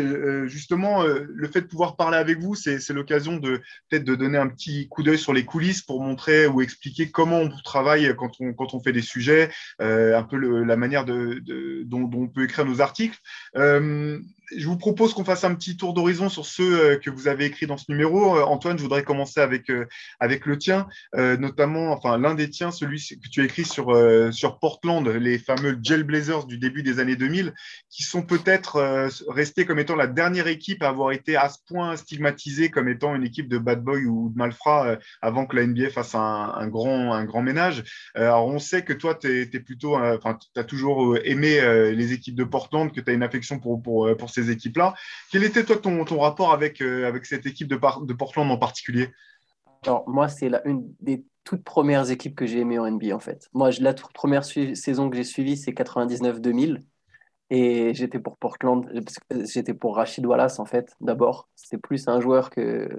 justement, 0.48 1.04
le 1.04 1.48
fait 1.48 1.62
de 1.62 1.68
pouvoir 1.68 1.96
parler 1.96 2.18
avec 2.18 2.40
vous, 2.40 2.56
c'est 2.56 2.90
l'occasion 2.90 3.38
de 3.38 3.62
peut-être 3.90 4.04
de 4.04 4.16
donner 4.16 4.38
un 4.38 4.48
petit 4.48 4.88
coup 4.88 5.04
d'œil 5.04 5.20
sur 5.20 5.34
les 5.34 5.46
coulisses 5.46 5.82
pour 5.82 6.02
montrer 6.02 6.48
ou 6.48 6.62
expliquer 6.62 7.12
comment 7.12 7.40
on 7.40 7.50
travaille 7.64 8.14
quand 8.16 8.32
on, 8.40 8.80
fait 8.80 8.94
des 8.94 9.02
sujets, 9.02 9.50
un 9.80 10.24
peu 10.24 10.38
la 10.38 10.78
manière 10.78 11.06
dont, 11.06 12.10
on 12.14 12.28
peut 12.28 12.44
écrire 12.44 12.66
nos 12.66 12.82
articles 12.82 13.20
je 14.56 14.68
vous 14.68 14.78
propose 14.78 15.14
qu'on 15.14 15.26
fasse 15.26 15.44
un 15.44 15.56
petit 15.56 15.78
tour 15.78 15.94
d'horizon 15.94 16.30
sur 16.30 16.46
ceux 16.46 16.80
euh, 16.80 16.98
que 16.98 17.10
vous 17.10 17.28
avez 17.28 17.46
écrits 17.46 17.68
dans 17.68 17.78
ce 17.78 17.86
numéro. 17.90 18.38
Euh, 18.38 18.44
Antoine, 18.44 18.78
je 18.78 18.84
voudrais 18.84 19.04
commencer 19.04 19.40
avec, 19.40 19.70
euh, 19.70 19.88
avec 20.20 20.46
le 20.46 20.58
tien, 20.58 20.88
notamment, 21.14 21.92
enfin, 21.92 22.18
l'un 22.18 22.36
des 22.36 22.50
tiens, 22.50 22.72
celui 22.72 23.00
que 23.00 23.30
tu 23.30 23.42
as 23.42 23.46
écrit 23.46 23.66
sur, 23.66 23.94
sur 24.32 24.60
Portland, 24.60 25.08
les 25.08 25.38
fameux 25.38 25.78
Gel 25.82 26.04
Blazers 26.04 26.46
du 26.46 26.58
début 26.58 26.84
des 26.84 27.00
années 27.00 27.16
2000, 27.16 27.54
qui 27.90 28.04
sont 28.04 28.22
peut-être 28.22 29.10
restés 29.30 29.66
comme 29.66 29.80
étant 29.80 29.96
la 29.96 30.08
dernière 30.08 30.48
équipe 30.48 30.84
à 30.84 30.90
avoir 30.90 31.12
été 31.12 31.36
à 31.36 31.50
ce 31.50 31.58
point 31.68 31.96
stigmatisée 31.96 32.70
comme 32.70 32.88
étant 32.88 33.16
une 33.16 33.24
équipe 33.24 33.48
de 33.48 33.58
bad 33.58 33.84
boy 33.84 34.06
ou 34.06 34.30
de 34.30 34.38
malfrats 34.38 34.98
avant 35.22 35.46
que 35.46 35.56
la 35.56 35.66
NBA 35.66 35.90
fasse 35.90 36.16
un, 36.16 36.68
grand, 36.68 37.14
un 37.14 37.26
grand 37.26 37.42
ménage. 37.42 37.84
alors, 38.16 38.48
on 38.48 38.60
sait 38.60 38.84
que 38.84 38.94
toi, 38.94 39.16
tu 39.16 39.48
plutôt, 39.66 39.96
enfin, 39.98 40.38
tu 40.54 40.60
as 40.60 40.64
toujours 40.64 41.18
aimé 41.24 41.60
les 41.94 42.14
équipes 42.14 42.36
de 42.36 42.44
Portland, 42.44 42.92
que 42.92 43.02
tu 43.02 43.10
as 43.10 43.14
une 43.14 43.24
affection 43.24 43.60
pour, 43.60 43.82
pour, 43.82 44.16
pour 44.18 44.30
équipes-là. 44.42 44.94
Quel 45.32 45.44
était 45.44 45.64
toi 45.64 45.78
ton, 45.78 46.04
ton 46.06 46.20
rapport 46.20 46.52
avec, 46.52 46.82
euh, 46.82 47.08
avec 47.08 47.26
cette 47.26 47.46
équipe 47.46 47.68
de, 47.68 47.80
de 48.06 48.14
Portland 48.14 48.50
en 48.50 48.58
particulier? 48.58 49.10
Alors, 49.86 50.08
moi, 50.08 50.28
c'est 50.30 50.50
une 50.66 50.94
des 51.00 51.24
toutes 51.44 51.64
premières 51.64 52.10
équipes 52.10 52.36
que 52.36 52.46
j'ai 52.46 52.60
aimées 52.60 52.80
en 52.80 52.90
NBA, 52.90 53.16
en 53.16 53.20
fait. 53.20 53.50
Moi, 53.54 53.70
la 53.80 53.94
toute 53.94 54.14
première 54.14 54.44
saison 54.44 55.10
que 55.10 55.16
j'ai 55.16 55.24
suivie, 55.24 55.58
c'est 55.58 55.72
99-2000. 55.72 56.80
Et 57.52 57.94
j'étais 57.94 58.18
pour 58.18 58.38
Portland, 58.38 58.90
j'étais 59.54 59.76
pour 59.76 59.98
Rachid 59.98 60.26
Wallace 60.26 60.60
en 60.60 60.66
fait, 60.66 60.96
d'abord. 61.00 61.48
C'était 61.56 61.78
plus 61.78 62.08
un 62.08 62.20
joueur 62.20 62.50
que, 62.50 62.90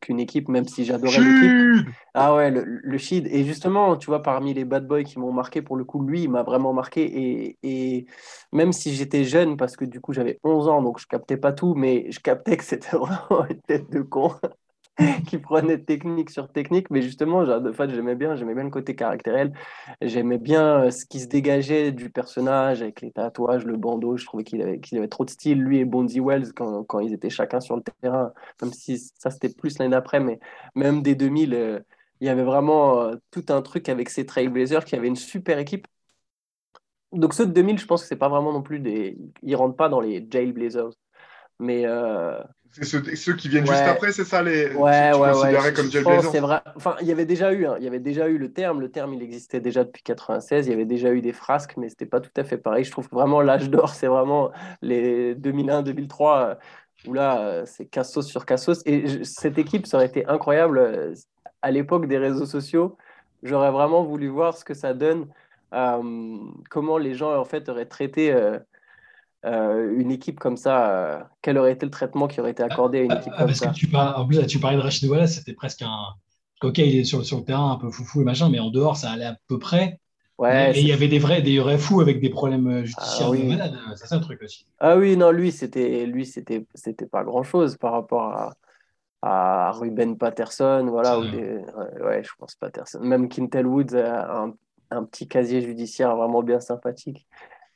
qu'une 0.00 0.20
équipe, 0.20 0.48
même 0.48 0.66
si 0.66 0.84
j'adorais 0.84 1.20
l'équipe. 1.20 1.88
Ah 2.12 2.34
ouais, 2.34 2.50
le, 2.50 2.64
le 2.64 2.98
Shid. 2.98 3.26
Et 3.28 3.44
justement, 3.44 3.96
tu 3.96 4.06
vois, 4.06 4.22
parmi 4.22 4.52
les 4.52 4.66
bad 4.66 4.86
boys 4.86 5.04
qui 5.04 5.18
m'ont 5.18 5.32
marqué, 5.32 5.62
pour 5.62 5.76
le 5.76 5.84
coup, 5.84 6.02
lui, 6.02 6.24
il 6.24 6.30
m'a 6.30 6.42
vraiment 6.42 6.74
marqué. 6.74 7.02
Et, 7.02 7.58
et 7.62 8.06
même 8.52 8.72
si 8.72 8.94
j'étais 8.94 9.24
jeune, 9.24 9.56
parce 9.56 9.76
que 9.76 9.86
du 9.86 10.00
coup, 10.00 10.12
j'avais 10.12 10.38
11 10.44 10.68
ans, 10.68 10.82
donc 10.82 10.98
je 11.00 11.06
captais 11.06 11.38
pas 11.38 11.52
tout, 11.52 11.74
mais 11.74 12.10
je 12.10 12.20
captais 12.20 12.56
que 12.58 12.64
c'était 12.64 12.96
vraiment 12.96 13.46
une 13.48 13.60
tête 13.62 13.90
de 13.90 14.02
con. 14.02 14.34
qui 15.26 15.38
prenait 15.38 15.78
technique 15.78 16.30
sur 16.30 16.50
technique, 16.50 16.90
mais 16.90 17.02
justement, 17.02 17.38
en 17.40 17.72
fait, 17.72 17.90
j'aimais 17.90 18.14
bien, 18.14 18.36
j'aimais 18.36 18.54
bien 18.54 18.64
le 18.64 18.70
côté 18.70 18.94
caractériel, 18.94 19.52
j'aimais 20.02 20.38
bien 20.38 20.84
euh, 20.84 20.90
ce 20.90 21.06
qui 21.06 21.20
se 21.20 21.26
dégageait 21.26 21.92
du 21.92 22.10
personnage 22.10 22.82
avec 22.82 23.00
les 23.00 23.10
tatouages, 23.12 23.64
le 23.64 23.76
bandeau, 23.76 24.16
je 24.16 24.26
trouvais 24.26 24.44
qu'il 24.44 24.62
avait, 24.62 24.80
qu'il 24.80 24.98
avait 24.98 25.08
trop 25.08 25.24
de 25.24 25.30
style, 25.30 25.62
lui 25.62 25.78
et 25.78 25.84
Bondy 25.84 26.20
Wells, 26.20 26.52
quand, 26.54 26.84
quand, 26.84 27.00
ils 27.00 27.12
étaient 27.12 27.30
chacun 27.30 27.60
sur 27.60 27.76
le 27.76 27.82
terrain, 28.02 28.32
même 28.62 28.72
si 28.72 28.98
ça 28.98 29.30
c'était 29.30 29.48
plus 29.48 29.78
l'année 29.78 29.92
d'après, 29.92 30.20
mais 30.20 30.38
même 30.74 31.02
des 31.02 31.14
2000, 31.14 31.54
euh, 31.54 31.80
il 32.20 32.26
y 32.26 32.30
avait 32.30 32.44
vraiment 32.44 33.02
euh, 33.02 33.16
tout 33.30 33.44
un 33.48 33.62
truc 33.62 33.88
avec 33.88 34.10
ces 34.10 34.26
Trailblazers 34.26 34.84
qui 34.84 34.94
avaient 34.96 35.08
une 35.08 35.16
super 35.16 35.58
équipe. 35.58 35.86
Donc 37.12 37.34
ceux 37.34 37.46
de 37.46 37.52
2000, 37.52 37.78
je 37.78 37.86
pense 37.86 38.02
que 38.02 38.08
c'est 38.08 38.16
pas 38.16 38.28
vraiment 38.28 38.52
non 38.52 38.62
plus 38.62 38.78
des... 38.78 39.16
Ils 39.42 39.56
rentrent 39.56 39.76
pas 39.76 39.88
dans 39.88 40.00
les 40.00 40.26
Jailblazers. 40.30 40.90
Mais, 41.58 41.84
c'est 42.72 42.84
ceux, 42.84 43.34
qui 43.34 43.48
viennent 43.48 43.66
juste 43.66 43.80
après, 43.80 44.12
c'est 44.12 44.24
ça 44.24 44.42
les 44.42 44.72
ouais, 44.74 45.12
ouais, 45.12 45.32
ouais. 45.32 45.72
comme 45.72 45.86
vrai. 45.88 46.60
Enfin, 46.76 46.96
il 47.00 47.06
y 47.06 47.12
avait 47.12 47.24
déjà 47.24 47.52
eu, 47.52 47.66
hein, 47.66 47.76
il 47.78 47.84
y 47.84 47.88
avait 47.88 47.98
déjà 47.98 48.28
eu 48.28 48.38
le 48.38 48.52
terme. 48.52 48.80
Le 48.80 48.90
terme, 48.90 49.12
il 49.14 49.22
existait 49.22 49.60
déjà 49.60 49.84
depuis 49.84 50.02
96. 50.02 50.66
Il 50.66 50.70
y 50.70 50.72
avait 50.72 50.84
déjà 50.84 51.12
eu 51.12 51.20
des 51.20 51.32
frasques, 51.32 51.76
mais 51.76 51.88
c'était 51.88 52.06
pas 52.06 52.20
tout 52.20 52.30
à 52.36 52.44
fait 52.44 52.58
pareil. 52.58 52.84
Je 52.84 52.90
trouve 52.90 53.08
que 53.08 53.14
vraiment 53.14 53.40
l'âge 53.40 53.70
d'or, 53.70 53.94
c'est 53.94 54.06
vraiment 54.06 54.50
les 54.82 55.34
2001, 55.34 55.82
2003 55.82 56.58
où 57.06 57.14
là, 57.14 57.64
c'est 57.66 57.86
cassos 57.86 58.26
sur 58.26 58.46
cassos. 58.46 58.82
Et 58.86 59.24
cette 59.24 59.58
équipe, 59.58 59.86
ça 59.86 59.96
aurait 59.96 60.06
été 60.06 60.26
incroyable 60.26 60.78
euh, 60.78 61.14
à 61.62 61.70
l'époque 61.70 62.06
des 62.06 62.18
réseaux 62.18 62.46
sociaux. 62.46 62.96
J'aurais 63.42 63.70
vraiment 63.70 64.04
voulu 64.04 64.28
voir 64.28 64.56
ce 64.56 64.64
que 64.64 64.74
ça 64.74 64.92
donne, 64.94 65.26
euh, 65.72 66.38
comment 66.68 66.98
les 66.98 67.14
gens 67.14 67.38
en 67.38 67.44
fait 67.44 67.68
auraient 67.68 67.86
traité. 67.86 68.32
Euh, 68.32 68.58
euh, 69.46 69.98
une 69.98 70.10
équipe 70.10 70.38
comme 70.38 70.56
ça, 70.56 70.90
euh, 70.90 71.20
quel 71.40 71.56
aurait 71.56 71.72
été 71.72 71.86
le 71.86 71.90
traitement 71.90 72.28
qui 72.28 72.40
aurait 72.40 72.50
été 72.50 72.62
accordé 72.62 72.98
à 72.98 73.02
une 73.02 73.12
équipe 73.12 73.32
ah, 73.36 73.44
comme 73.44 73.54
ça? 73.54 73.68
tu 73.68 73.88
En 73.94 74.26
plus, 74.26 74.46
tu 74.46 74.58
parlais 74.58 74.76
de 74.76 74.82
Rachid 74.82 75.08
Wallace, 75.08 75.34
c'était 75.34 75.54
presque 75.54 75.82
un. 75.82 75.96
Ok, 76.62 76.76
il 76.76 76.98
est 76.98 77.04
sur, 77.04 77.24
sur, 77.24 77.38
le 77.38 77.44
terrain 77.44 77.72
un 77.72 77.76
peu 77.76 77.90
foufou 77.90 78.20
et 78.20 78.24
machin, 78.24 78.50
mais 78.50 78.58
en 78.58 78.68
dehors, 78.68 78.96
ça 78.96 79.10
allait 79.12 79.24
à 79.24 79.36
peu 79.48 79.58
près. 79.58 79.98
Ouais, 80.36 80.76
et 80.76 80.80
il 80.80 80.86
y 80.86 80.92
avait 80.92 81.08
des 81.08 81.18
vrais, 81.18 81.40
des 81.40 81.58
vrais 81.58 81.78
fous 81.78 82.00
avec 82.00 82.20
des 82.20 82.28
problèmes 82.28 82.66
euh, 82.66 82.84
judiciaires 82.84 83.28
ah, 83.28 83.30
oui. 83.30 83.46
malades. 83.46 83.78
C'est 83.96 84.06
ça 84.06 84.16
le 84.16 84.22
truc 84.22 84.42
aussi. 84.42 84.66
Ah 84.78 84.96
oui, 84.96 85.16
non, 85.16 85.30
lui, 85.30 85.52
c'était, 85.52 86.04
lui, 86.04 86.26
c'était, 86.26 86.66
c'était 86.74 87.06
pas 87.06 87.24
grand 87.24 87.42
chose 87.42 87.78
par 87.78 87.92
rapport 87.92 88.24
à, 88.24 88.54
à 89.22 89.72
Ruben 89.72 90.18
Patterson, 90.18 90.86
voilà, 90.88 91.18
ou 91.18 91.30
des, 91.30 91.62
ouais, 92.02 92.22
je 92.22 92.30
pense 92.38 92.54
Patterson. 92.56 93.00
Même 93.00 93.28
Quintel 93.28 93.66
Woods 93.66 93.94
a 93.94 94.44
un, 94.44 94.54
un, 94.90 95.04
petit 95.04 95.28
casier 95.28 95.62
judiciaire 95.62 96.14
vraiment 96.16 96.42
bien 96.42 96.60
sympathique. 96.60 97.26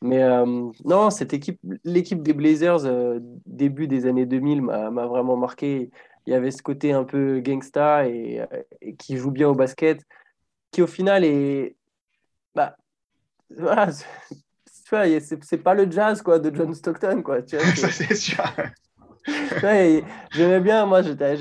Mais 0.05 0.23
euh, 0.23 0.71
non, 0.85 1.09
cette 1.09 1.33
équipe, 1.33 1.59
l'équipe 1.83 2.23
des 2.23 2.35
Blazers, 2.35 2.85
euh, 2.85 3.21
début 3.47 3.89
des 3.89 4.05
années 4.05 4.27
2000, 4.27 4.61
m'a 4.61 5.07
vraiment 5.07 5.35
marqué. 5.35 5.91
Il 6.27 6.31
y 6.31 6.35
avait 6.35 6.51
ce 6.51 6.63
côté 6.63 6.93
un 6.93 7.05
peu 7.05 7.41
gangsta 7.41 8.07
et, 8.07 8.45
et 8.83 8.97
qui 8.97 9.17
joue 9.17 9.31
bien 9.31 9.49
au 9.49 9.55
basket, 9.55 10.05
qui 10.71 10.83
au 10.83 10.87
final 10.87 11.25
est. 11.25 11.75
Bah, 12.55 12.77
voilà, 13.57 13.89
c'est 13.93 15.63
pas 15.63 15.75
le 15.75 15.91
jazz 15.91 16.21
quoi, 16.21 16.39
de 16.39 16.55
John 16.55 16.75
Stockton. 16.75 17.23
Quoi, 17.23 17.41
tu 17.41 17.57
vois, 17.57 17.65
c'est 17.91 18.15
sûr. 18.15 18.45
J'aimais 20.33 20.61
bien, 20.61 20.87
moi, 20.87 21.03
j'étais 21.03 21.37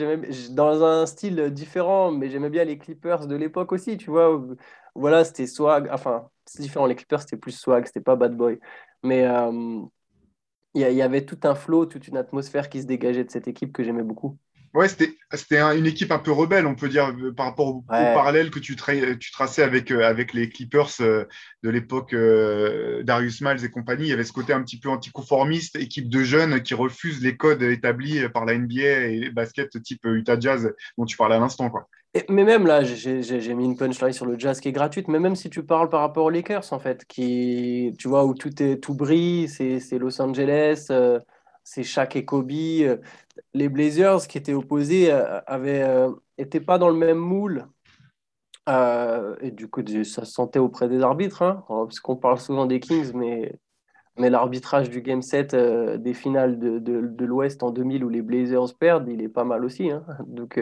dans 0.52 0.84
un 0.84 1.06
style 1.06 1.50
différent, 1.52 2.12
mais 2.12 2.30
j'aimais 2.30 2.50
bien 2.50 2.64
les 2.64 2.78
Clippers 2.78 3.28
de 3.28 3.36
l'époque 3.36 3.72
aussi, 3.72 3.98
tu 3.98 4.10
vois. 4.10 4.42
voilà, 4.96 5.26
c'était 5.26 5.48
swag, 5.48 5.90
enfin, 5.92 6.30
c'est 6.46 6.62
différent. 6.62 6.86
Les 6.86 6.96
Clippers, 6.96 7.22
c'était 7.22 7.38
plus 7.38 7.52
swag, 7.52 7.86
c'était 7.86 8.02
pas 8.02 8.16
bad 8.16 8.36
boy. 8.36 8.60
Mais 9.04 9.26
euh, 9.28 9.82
il 10.76 10.82
y, 10.88 10.94
y, 10.94 11.02
avait 11.02 11.26
tout 11.26 11.40
un 11.44 11.56
flow, 11.56 11.86
toute 11.86 12.08
une 12.08 12.18
atmosphère 12.18 12.70
qui 12.70 12.82
se 12.82 12.88
dégageait 12.88 13.24
de 13.26 13.32
cette 13.32 13.48
équipe 13.48 13.74
que 13.74 13.84
j'aimais 13.84 14.04
beaucoup. 14.04 14.38
Ouais, 14.74 14.88
c'était 14.88 15.62
une 15.78 15.86
équipe 15.86 16.12
un 16.12 16.18
peu 16.18 16.32
rebelle, 16.32 16.66
on 16.66 16.74
peut 16.74 16.90
dire, 16.90 17.14
euh, 17.22 17.32
par 17.32 17.46
rapport 17.46 17.68
au, 17.68 17.82
parallèle 17.82 18.50
que 18.50 18.58
tu, 18.58 18.76
tu, 18.76 19.32
traçais 19.32 19.62
avec, 19.62 19.92
euh, 19.92 20.04
avec 20.04 20.34
les 20.34 20.50
Clippers 20.50 20.90
euh, 21.02 21.26
de 21.62 21.70
l'époque 21.70 22.16
Darius 23.04 23.42
Miles 23.42 23.64
et 23.64 23.70
compagnie. 23.70 24.06
Il 24.06 24.10
y 24.10 24.14
avait 24.14 24.24
ce 24.24 24.34
côté 24.34 24.52
un 24.52 24.64
petit 24.64 24.80
peu 24.80 24.90
anticonformiste, 24.90 25.76
équipe 25.76 26.10
de 26.10 26.24
jeunes 26.24 26.64
qui 26.64 26.74
refusent 26.74 27.22
les 27.22 27.38
codes 27.38 27.62
établis 27.62 28.28
par 28.30 28.46
la 28.46 28.58
NBA 28.58 28.82
et 28.82 29.20
les 29.20 29.30
baskets 29.30 29.80
type 29.84 30.06
Utah 30.06 30.40
Jazz 30.40 30.74
dont 30.98 31.06
tu 31.06 31.18
parlais 31.18 31.36
à 31.36 31.40
l'instant. 31.40 31.70
quoi. 31.70 31.88
mais 32.30 32.44
même 32.44 32.66
là, 32.66 32.84
j'ai 32.84 33.54
mis 33.54 33.66
une 33.66 33.78
punchline 33.78 34.12
sur 34.12 34.26
le 34.26 34.40
jazz 34.40 34.60
qui 34.60 34.70
est 34.70 34.74
gratuite, 34.74 35.08
mais 35.08 35.20
même 35.20 35.36
si 35.36 35.52
tu 35.52 35.62
parles 35.62 35.90
par 35.90 36.02
rapport 36.02 36.26
aux 36.26 36.32
Lakers, 36.32 36.74
en 36.74 36.80
fait, 36.80 37.06
qui, 37.06 37.94
tu 38.00 38.08
vois, 38.08 38.26
où 38.26 38.34
tout, 38.34 38.64
est, 38.64 38.78
tout 38.78 38.96
brille, 38.96 39.48
c'est 39.50 40.00
Los 40.00 40.20
Angeles, 40.20 40.88
c'est 41.64 41.84
Shaq 41.84 42.16
et 42.16 42.26
Kobe 42.26 42.52
les 43.54 43.70
Blazers 43.70 44.28
qui 44.28 44.38
étaient 44.38 44.54
opposés 44.54 45.12
euh, 45.12 45.40
avaient 45.48 45.84
euh, 45.84 46.12
pas 46.66 46.78
dans 46.78 46.90
le 46.90 46.96
même 46.96 47.18
moule. 47.18 47.68
Euh, 48.70 49.36
et 49.42 49.52
du 49.52 49.68
coup, 49.68 49.82
ça 50.04 50.26
se 50.26 50.32
sentait 50.32 50.60
auprès 50.60 50.88
des 50.88 51.02
arbitres, 51.02 51.42
hein, 51.42 51.64
parce 51.68 52.00
qu'on 52.00 52.16
parle 52.16 52.40
souvent 52.40 52.66
des 52.66 52.80
Kings, 52.80 53.12
mais, 53.14 53.60
mais 54.18 54.30
l'arbitrage 54.30 54.90
du 54.90 55.02
Game 55.02 55.22
7 55.22 55.54
des 56.00 56.14
finales 56.14 56.58
de, 56.60 56.80
de, 56.80 57.26
l'Ouest 57.26 57.62
en 57.62 57.72
2000 57.72 58.06
où 58.06 58.10
les 58.10 58.22
Blazers 58.22 58.74
perdent, 58.80 59.10
il 59.10 59.22
est 59.22 59.30
pas 59.30 59.44
mal 59.44 59.66
aussi. 59.66 59.92
Hein. 59.92 60.06
Donc 60.28 60.62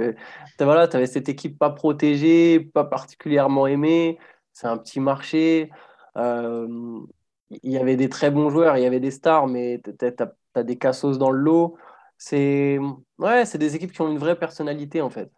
voilà, 0.60 0.88
tu 0.88 0.98
avais 0.98 1.06
cette 1.06 1.30
équipe 1.30 1.60
pas 1.60 1.70
protégée, 1.70 2.60
pas 2.60 2.86
particulièrement 2.86 3.68
aimée, 3.68 4.18
c'est 4.52 4.68
un 4.68 4.78
petit 4.78 5.00
marché. 5.00 5.70
Il 6.16 7.72
y 7.72 7.78
avait 7.78 7.98
des 7.98 8.10
très 8.10 8.32
bons 8.32 8.50
joueurs, 8.50 8.78
il 8.78 8.84
y 8.84 8.88
avait 8.88 9.00
des 9.00 9.12
stars, 9.12 9.46
mais 9.46 9.80
tu 9.84 10.24
as, 10.56 10.60
as, 10.60 10.64
des 10.64 10.78
cassos 10.78 11.18
dans 11.18 11.32
le 11.32 11.40
lot 11.40 11.78
c'est 12.24 12.78
ouais, 13.18 13.46
c'est 13.46 13.58
des 13.58 13.76
équipes 13.76 13.92
qui 13.92 14.02
ont 14.02 14.12
une 14.12 14.20
vraie 14.20 14.38
personnalité 14.38 15.02
en 15.02 15.10
fait. 15.10 15.32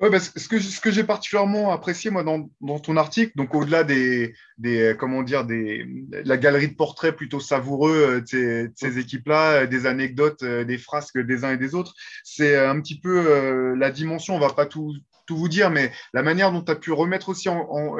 Ouais, 0.00 0.08
bah, 0.08 0.18
ce 0.18 0.48
que, 0.48 0.58
ce 0.58 0.80
que 0.80 0.90
j'ai 0.90 1.04
particulièrement 1.04 1.72
apprécié 1.72 2.10
moi 2.10 2.22
dans, 2.22 2.48
dans 2.62 2.78
ton 2.78 2.96
article, 2.96 3.32
donc 3.36 3.54
au-delà 3.54 3.84
des, 3.84 4.34
des 4.56 4.96
comment 4.98 5.22
dire 5.22 5.44
des 5.44 5.86
la 6.24 6.38
galerie 6.38 6.68
de 6.68 6.74
portraits 6.74 7.14
plutôt 7.14 7.38
savoureux 7.38 8.22
euh, 8.32 8.66
de 8.66 8.72
ces, 8.76 8.98
équipes-là, 8.98 9.64
euh, 9.64 9.66
des 9.66 9.84
anecdotes, 9.84 10.42
euh, 10.42 10.64
des 10.64 10.78
frasques 10.78 11.18
des 11.18 11.44
uns 11.44 11.52
et 11.52 11.58
des 11.58 11.74
autres, 11.74 11.94
c'est 12.24 12.56
un 12.56 12.80
petit 12.80 12.98
peu 12.98 13.74
la 13.76 13.90
dimension. 13.90 14.34
On 14.34 14.40
va 14.40 14.54
pas 14.54 14.64
tout 14.64 14.94
vous 15.36 15.48
dire, 15.48 15.70
mais 15.70 15.92
la 16.12 16.22
manière 16.22 16.52
dont 16.52 16.62
tu 16.62 16.72
as 16.72 16.76
pu 16.76 16.92
remettre 16.92 17.28
aussi 17.28 17.48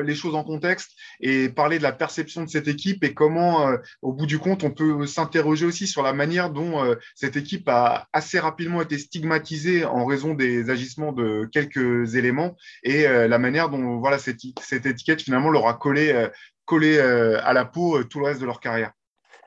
les 0.02 0.14
choses 0.14 0.34
en 0.34 0.44
contexte 0.44 0.92
et 1.20 1.48
parler 1.48 1.78
de 1.78 1.82
la 1.82 1.92
perception 1.92 2.44
de 2.44 2.48
cette 2.48 2.68
équipe 2.68 3.04
et 3.04 3.14
comment, 3.14 3.68
euh, 3.68 3.76
au 4.02 4.12
bout 4.12 4.26
du 4.26 4.38
compte, 4.38 4.64
on 4.64 4.70
peut 4.70 5.06
s'interroger 5.06 5.66
aussi 5.66 5.86
sur 5.86 6.02
la 6.02 6.12
manière 6.12 6.50
dont 6.50 6.84
euh, 6.84 6.94
cette 7.14 7.36
équipe 7.36 7.68
a 7.68 8.08
assez 8.12 8.38
rapidement 8.38 8.82
été 8.82 8.98
stigmatisée 8.98 9.84
en 9.84 10.04
raison 10.04 10.34
des 10.34 10.70
agissements 10.70 11.12
de 11.12 11.48
quelques 11.52 12.14
éléments 12.14 12.56
et 12.82 13.06
euh, 13.06 13.28
la 13.28 13.38
manière 13.38 13.68
dont 13.68 13.98
voilà, 13.98 14.18
cette, 14.18 14.40
cette, 14.62 14.86
étiquette 14.86 15.22
finalement 15.22 15.50
leur 15.50 15.66
a 15.66 15.74
collé, 15.74 16.28
collé 16.64 16.98
à 16.98 17.52
la 17.52 17.64
peau 17.64 18.02
tout 18.04 18.20
le 18.20 18.26
reste 18.26 18.40
de 18.40 18.46
leur 18.46 18.60
carrière. 18.60 18.92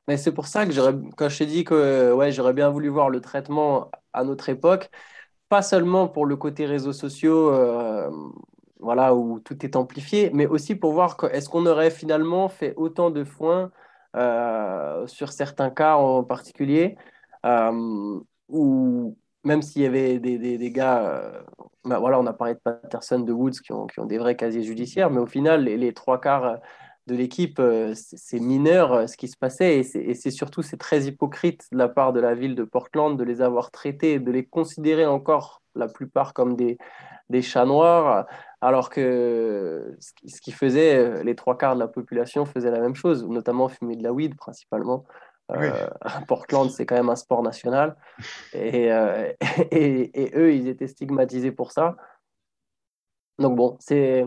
Mais 0.08 0.18
c'est 0.18 0.34
pour 0.34 0.48
ça 0.48 0.66
que 0.66 0.72
quand 1.16 1.30
je 1.30 1.38
t'ai 1.38 1.46
dit 1.46 1.63
que 1.63 2.12
ouais, 2.13 2.32
j'aurais 2.32 2.54
bien 2.54 2.70
voulu 2.70 2.90
voir 2.90 3.10
le 3.10 3.22
traitement 3.22 3.90
à 4.12 4.24
notre 4.24 4.50
époque, 4.50 4.90
pas 5.53 5.62
seulement 5.62 6.07
pour 6.07 6.25
le 6.25 6.36
côté 6.36 6.65
réseaux 6.65 6.93
sociaux, 6.93 7.51
euh, 7.53 8.10
voilà, 8.79 9.13
où 9.13 9.39
tout 9.39 9.63
est 9.63 9.75
amplifié, 9.75 10.31
mais 10.33 10.48
aussi 10.48 10.74
pour 10.74 10.93
voir 10.93 11.15
est-ce 11.31 11.48
qu'on 11.48 11.67
aurait 11.67 11.91
finalement 11.91 12.50
fait 12.50 12.74
autant 12.75 13.12
de 13.12 13.24
foin 13.24 13.69
euh, 14.15 15.05
sur 15.05 15.31
certains 15.31 15.69
cas 15.69 15.95
en 15.98 16.24
particulier, 16.24 16.98
euh, 17.45 18.19
ou 18.50 19.15
même 19.43 19.62
s'il 19.62 19.83
y 19.83 19.86
avait 19.86 20.17
des, 20.17 20.39
des, 20.39 20.72
gars, 20.72 21.22
bah 21.86 22.00
voilà, 22.00 22.19
on 22.19 22.25
a 22.25 22.33
parlé 22.33 22.55
de 22.55 22.60
Patterson, 22.60 23.19
de 23.19 23.31
Woods 23.31 23.62
qui 23.63 23.74
ont, 23.74 23.86
qui 23.86 24.00
ont 24.00 24.07
des 24.07 24.17
vrais 24.17 24.36
casiers 24.36 24.63
judiciaires, 24.63 25.12
mais 25.12 25.19
au 25.19 25.27
final, 25.27 25.65
les 25.65 25.93
trois 25.93 26.19
quarts 26.19 26.57
de 27.07 27.15
l'équipe, 27.15 27.62
c'est 27.93 28.39
mineur 28.39 29.10
ce 29.10 29.17
qui 29.17 29.27
se 29.27 29.38
passait 29.38 29.79
et 29.79 30.13
c'est 30.13 30.31
surtout 30.31 30.62
c'est 30.62 30.77
très 30.77 31.01
hypocrite 31.03 31.67
de 31.72 31.77
la 31.77 31.89
part 31.89 32.13
de 32.13 32.19
la 32.19 32.33
ville 32.33 32.55
de 32.55 32.63
Portland 32.63 33.17
de 33.17 33.24
les 33.24 33.41
avoir 33.41 33.72
traités, 33.72 34.19
de 34.19 34.31
les 34.31 34.45
considérer 34.45 35.05
encore 35.05 35.62
la 35.75 35.88
plupart 35.88 36.33
comme 36.33 36.55
des, 36.55 36.77
des 37.29 37.41
chats 37.41 37.65
noirs, 37.65 38.25
alors 38.62 38.89
que 38.89 39.98
ce 40.00 40.41
qui 40.41 40.51
faisait, 40.51 41.24
les 41.24 41.36
trois 41.36 41.57
quarts 41.57 41.75
de 41.75 41.79
la 41.79 41.88
population 41.88 42.45
faisaient 42.45 42.72
la 42.72 42.79
même 42.79 42.95
chose, 42.95 43.25
notamment 43.27 43.67
fumer 43.67 43.95
de 43.95 44.03
la 44.03 44.13
weed 44.13 44.36
principalement. 44.36 45.05
Portland, 46.27 46.69
c'est 46.69 46.86
quand 46.86 46.95
même 46.95 47.10
un 47.10 47.15
sport 47.15 47.43
national. 47.43 47.95
Et, 48.53 48.88
et, 49.72 50.24
et, 50.24 50.38
eux, 50.38 50.53
ils 50.53 50.67
étaient 50.67 50.88
stigmatisés 50.88 51.51
pour 51.51 51.72
ça. 51.72 51.95
Donc 53.39 53.55
bon, 53.55 53.77
c'est 53.79 54.25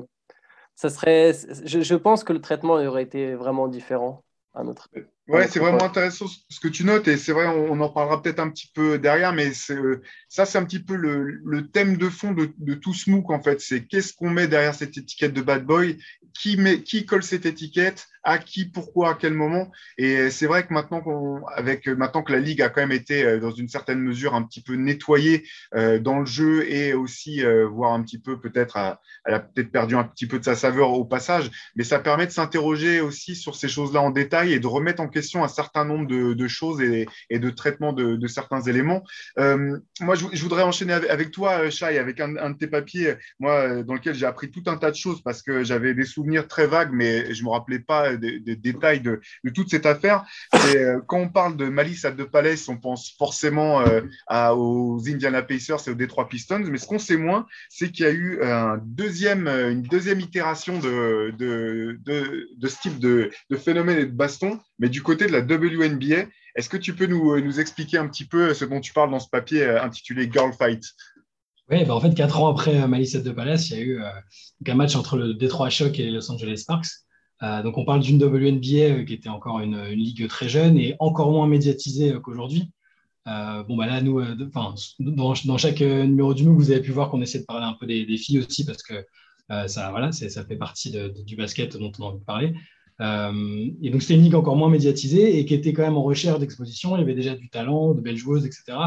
ça 0.76 0.90
serait, 0.90 1.32
je, 1.64 1.94
pense 1.94 2.22
que 2.22 2.32
le 2.34 2.40
traitement 2.40 2.74
aurait 2.74 3.02
été 3.02 3.34
vraiment 3.34 3.66
différent 3.66 4.22
à 4.54 4.62
notre. 4.62 4.88
Ouais, 5.28 5.48
c'est 5.48 5.58
vraiment 5.58 5.82
intéressant 5.82 6.26
ce 6.28 6.60
que 6.60 6.68
tu 6.68 6.84
notes 6.84 7.08
et 7.08 7.16
c'est 7.16 7.32
vrai, 7.32 7.46
on, 7.46 7.80
en 7.80 7.88
parlera 7.88 8.22
peut-être 8.22 8.38
un 8.38 8.48
petit 8.48 8.70
peu 8.72 8.96
derrière, 8.96 9.32
mais 9.32 9.50
euh, 9.70 10.00
ça, 10.28 10.46
c'est 10.46 10.56
un 10.56 10.64
petit 10.64 10.78
peu 10.78 10.94
le, 10.94 11.40
le, 11.44 11.66
thème 11.66 11.96
de 11.96 12.08
fond 12.08 12.30
de, 12.30 12.50
de 12.58 12.74
tout 12.74 12.94
ce 12.94 13.10
MOOC 13.10 13.30
en 13.30 13.42
fait. 13.42 13.60
C'est 13.60 13.86
qu'est-ce 13.86 14.12
qu'on 14.12 14.30
met 14.30 14.46
derrière 14.46 14.74
cette 14.74 14.96
étiquette 14.96 15.32
de 15.32 15.42
bad 15.42 15.64
boy, 15.64 15.98
qui, 16.38 16.56
met, 16.56 16.82
qui 16.82 17.06
colle 17.06 17.22
cette 17.22 17.46
étiquette, 17.46 18.06
à 18.22 18.38
qui, 18.38 18.64
pourquoi, 18.64 19.10
à 19.10 19.14
quel 19.14 19.32
moment? 19.32 19.70
Et 19.98 20.30
c'est 20.30 20.46
vrai 20.46 20.66
que 20.66 20.74
maintenant, 20.74 21.00
qu'on, 21.00 21.46
avec, 21.54 21.86
maintenant 21.86 22.22
que 22.22 22.32
la 22.32 22.40
Ligue 22.40 22.60
a 22.60 22.68
quand 22.68 22.80
même 22.80 22.92
été, 22.92 23.24
euh, 23.24 23.38
dans 23.38 23.52
une 23.52 23.68
certaine 23.68 24.00
mesure, 24.00 24.34
un 24.34 24.42
petit 24.42 24.60
peu 24.62 24.74
nettoyée 24.74 25.44
euh, 25.74 25.98
dans 25.98 26.18
le 26.20 26.26
jeu 26.26 26.68
et 26.70 26.92
aussi, 26.92 27.44
euh, 27.44 27.66
voire 27.66 27.92
un 27.92 28.02
petit 28.02 28.18
peu, 28.18 28.40
peut-être, 28.40 28.98
elle 29.24 29.34
a 29.34 29.40
peut-être 29.40 29.70
perdu 29.70 29.94
un 29.94 30.04
petit 30.04 30.26
peu 30.26 30.38
de 30.38 30.44
sa 30.44 30.56
saveur 30.56 30.90
au 30.92 31.04
passage, 31.04 31.50
mais 31.76 31.84
ça 31.84 31.98
permet 31.98 32.26
de 32.26 32.32
s'interroger 32.32 33.00
aussi 33.00 33.36
sur 33.36 33.54
ces 33.54 33.68
choses-là 33.68 34.02
en 34.02 34.10
détail 34.10 34.52
et 34.52 34.60
de 34.60 34.66
remettre 34.66 35.00
en 35.00 35.08
question 35.16 35.42
un 35.42 35.48
certain 35.48 35.86
nombre 35.86 36.06
de, 36.06 36.48
choses 36.48 36.82
et, 36.82 37.06
de 37.30 37.50
traitement 37.50 37.92
de, 37.94 38.26
certains 38.26 38.60
éléments. 38.60 39.02
Euh, 39.38 39.78
moi, 40.00 40.14
je, 40.14 40.42
voudrais 40.42 40.62
enchaîner 40.62 40.92
avec, 40.92 41.30
toi, 41.30 41.70
Shai, 41.70 41.98
avec 41.98 42.20
un, 42.20 42.50
de 42.50 42.56
tes 42.56 42.66
papiers, 42.66 43.14
moi, 43.40 43.82
dans 43.82 43.94
lequel 43.94 44.14
j'ai 44.14 44.26
appris 44.26 44.50
tout 44.50 44.64
un 44.66 44.76
tas 44.76 44.90
de 44.90 44.96
choses 44.96 45.22
parce 45.22 45.40
que 45.42 45.64
j'avais 45.64 45.94
des 45.94 46.04
souvenirs 46.04 46.46
très 46.48 46.66
vagues, 46.66 46.90
mais 46.92 47.32
je 47.32 47.42
me 47.44 47.48
rappelais 47.48 47.78
pas 47.78 48.16
des, 48.16 48.56
détails 48.56 49.00
de, 49.00 49.20
toute 49.54 49.70
cette 49.70 49.86
affaire. 49.86 50.24
Euh, 50.54 51.00
quand 51.06 51.20
on 51.20 51.28
parle 51.30 51.56
de 51.56 51.66
Malice 51.66 52.04
à 52.04 52.10
deux 52.10 52.28
palais, 52.28 52.56
on 52.68 52.76
pense 52.76 53.14
forcément 53.18 53.80
euh, 53.80 54.02
aux 54.52 55.00
Indiana 55.08 55.42
Pacers 55.42 55.86
et 55.86 55.90
aux 55.90 55.94
Detroit 55.94 56.28
Pistons, 56.28 56.64
mais 56.70 56.78
ce 56.78 56.86
qu'on 56.86 56.98
sait 56.98 57.16
moins, 57.16 57.46
c'est 57.70 57.90
qu'il 57.90 58.04
y 58.04 58.08
a 58.08 58.12
eu 58.12 58.40
une 58.42 58.82
deuxième 58.84 60.20
itération 60.20 60.78
de, 60.78 61.32
ce 62.62 62.80
type 62.82 62.98
de, 62.98 63.30
phénomène 63.56 63.98
et 63.98 64.06
de 64.06 64.12
baston, 64.12 64.60
mais 64.78 64.88
du 64.88 65.02
côté 65.06 65.26
de 65.26 65.32
la 65.32 65.40
WNBA. 65.40 66.28
Est-ce 66.54 66.68
que 66.68 66.76
tu 66.76 66.94
peux 66.94 67.06
nous, 67.06 67.40
nous 67.40 67.60
expliquer 67.60 67.98
un 67.98 68.08
petit 68.08 68.24
peu 68.24 68.54
ce 68.54 68.64
dont 68.64 68.80
tu 68.80 68.92
parles 68.92 69.10
dans 69.10 69.20
ce 69.20 69.28
papier 69.28 69.62
euh, 69.62 69.82
intitulé 69.82 70.28
Girl 70.30 70.52
Fight? 70.52 70.82
Oui, 71.70 71.84
bah 71.84 71.94
en 71.94 72.00
fait, 72.00 72.14
quatre 72.14 72.40
ans 72.40 72.48
après 72.48 72.86
Malice 72.86 73.12
the 73.12 73.32
Palace, 73.32 73.70
il 73.70 73.76
y 73.76 73.80
a 73.80 73.82
eu 73.82 74.00
un 74.68 74.74
match 74.74 74.94
entre 74.94 75.16
le 75.16 75.34
Detroit 75.34 75.70
Shock 75.70 75.98
et 75.98 76.04
les 76.04 76.10
Los 76.12 76.30
Angeles 76.30 76.58
Sparks. 76.58 77.06
Euh, 77.42 77.62
donc 77.62 77.76
on 77.76 77.84
parle 77.84 78.00
d'une 78.00 78.22
WNBA 78.22 79.00
euh, 79.00 79.04
qui 79.04 79.12
était 79.12 79.28
encore 79.28 79.60
une, 79.60 79.84
ligue 79.88 80.26
très 80.28 80.48
jeune 80.48 80.78
et 80.78 80.96
encore 81.00 81.30
moins 81.30 81.46
médiatisée 81.46 82.14
euh, 82.14 82.20
qu'aujourd'hui. 82.20 82.70
bon, 83.26 83.76
bah 83.76 83.86
là, 83.86 84.00
nous, 84.00 84.22
dans, 84.34 85.34
dans, 85.44 85.58
chaque 85.58 85.80
numéro 85.80 86.32
du 86.32 86.44
MOOC, 86.44 86.56
vous 86.56 86.70
avez 86.70 86.80
pu 86.80 86.92
voir 86.92 87.10
qu'on 87.10 87.20
essaie 87.20 87.40
de 87.40 87.44
parler 87.44 87.66
un 87.66 87.74
peu 87.74 87.86
des, 87.86 88.16
filles 88.16 88.38
aussi 88.38 88.64
parce 88.64 88.82
que 88.82 89.04
ça, 89.68 89.90
voilà, 89.90 90.12
ça 90.12 90.44
fait 90.44 90.56
partie 90.56 90.96
du 91.24 91.36
basket 91.36 91.76
dont 91.76 91.92
on 91.98 92.04
a 92.04 92.06
envie 92.06 92.20
de 92.20 92.24
parler. 92.24 92.54
Et 93.00 93.90
donc, 93.90 94.02
c'était 94.02 94.14
une 94.14 94.22
ligue 94.22 94.34
encore 94.34 94.56
moins 94.56 94.70
médiatisée 94.70 95.38
et 95.38 95.44
qui 95.44 95.54
était 95.54 95.72
quand 95.72 95.82
même 95.82 95.96
en 95.96 96.02
recherche 96.02 96.38
d'exposition. 96.38 96.96
Il 96.96 97.00
y 97.00 97.02
avait 97.02 97.14
déjà 97.14 97.34
du 97.34 97.48
talent, 97.50 97.94
de 97.94 98.00
belles 98.00 98.16
joueuses, 98.16 98.46
etc. 98.46 98.78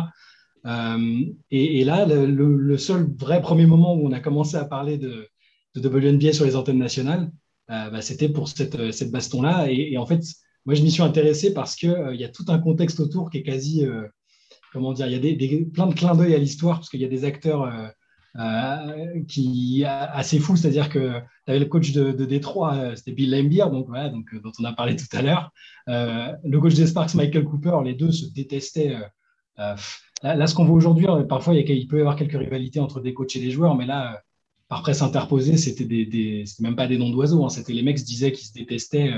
Et, 1.52 1.84
là, 1.84 2.06
le, 2.06 2.78
seul 2.78 3.08
vrai 3.18 3.42
premier 3.42 3.66
moment 3.66 3.96
où 3.96 4.08
on 4.08 4.12
a 4.12 4.20
commencé 4.20 4.58
à 4.58 4.66
parler 4.66 4.98
de, 4.98 5.28
WNBA 5.76 6.34
sur 6.34 6.46
les 6.46 6.56
antennes 6.56 6.80
nationales, 6.80 7.32
bah, 7.68 8.02
c'était 8.02 8.30
pour 8.30 8.48
cette, 8.48 9.12
baston-là. 9.12 9.68
Et, 9.70 9.98
en 9.98 10.06
fait, 10.06 10.24
moi, 10.66 10.76
je 10.76 10.82
m'y 10.82 10.92
suis 10.92 11.04
intéressé 11.04 11.54
parce 11.54 11.76
qu'il 11.76 12.16
y 12.16 12.24
a 12.24 12.30
tout 12.30 12.46
un 12.48 12.60
contexte 12.60 13.00
autour 13.00 13.30
qui 13.30 13.40
est 13.40 13.44
quasi 13.44 13.86
comment 14.72 14.94
dire, 14.94 15.08
il 15.08 15.14
y 15.14 15.16
a 15.16 15.20
des, 15.20 15.66
plein 15.66 15.88
de 15.88 15.94
clins 15.94 16.16
d'œil 16.16 16.36
à 16.36 16.38
l'histoire 16.38 16.78
parce 16.78 16.90
qu'il 16.90 17.02
y 17.02 17.06
a 17.06 17.10
des 17.10 17.26
acteurs 17.26 17.92
euh, 18.40 18.42
euh, 18.42 19.24
qui 19.28 19.84
assez 19.86 20.40
fous, 20.40 20.56
c'est-à-dire 20.56 20.90
que 20.90 21.20
tu 21.46 21.52
avais 21.52 21.60
le 21.60 21.66
coach 21.66 21.92
de, 21.92 22.12
Détroit, 22.26 22.76
euh, 22.76 22.96
c'était 22.96 23.12
Bill 23.12 23.32
Lambier, 23.32 23.66
donc, 23.72 23.88
voilà, 23.88 24.10
donc, 24.10 24.34
dont 24.42 24.52
on 24.60 24.64
a 24.66 24.74
parlé 24.74 24.96
tout 24.96 25.08
à 25.12 25.22
l'heure. 25.22 25.52
le 25.88 26.58
coach 26.60 26.74
des 26.74 26.88
Sparks, 26.88 27.16
Michael 27.16 27.44
Cooper, 27.44 27.80
les 27.84 27.94
deux 27.94 28.12
se 28.12 28.32
détestaient. 28.34 28.96
Là, 29.58 30.48
ce 30.48 30.56
qu'on 30.56 30.66
voit 30.66 30.76
aujourd'hui, 30.76 31.08
parfois 31.28 31.54
il, 31.54 31.70
il, 31.70 31.88
peut 31.88 31.98
y 31.98 32.02
avoir 32.02 32.16
quelques 32.16 32.38
rivalités 32.38 32.80
entre 32.80 33.02
des 33.02 33.14
coachs 33.14 33.36
et 33.36 33.40
des 33.40 33.52
joueurs, 33.52 33.76
mais 33.76 33.86
là, 33.86 34.22
par 34.68 34.82
presse 34.84 35.02
interposée, 35.02 35.58
c'était 35.58 35.86
des, 35.86 36.46
même 36.60 36.76
pas 36.76 36.88
des 36.88 36.98
noms 36.98 37.10
d'oiseaux, 37.10 37.44
hein, 37.44 37.50
c'était 37.50 37.74
les 37.74 37.84
mecs 37.84 37.98
qui 37.98 38.04
se 38.04 38.08
disaient 38.08 38.32
qu'ils 38.32 38.48
se 38.48 38.54
détestaient 38.54 39.14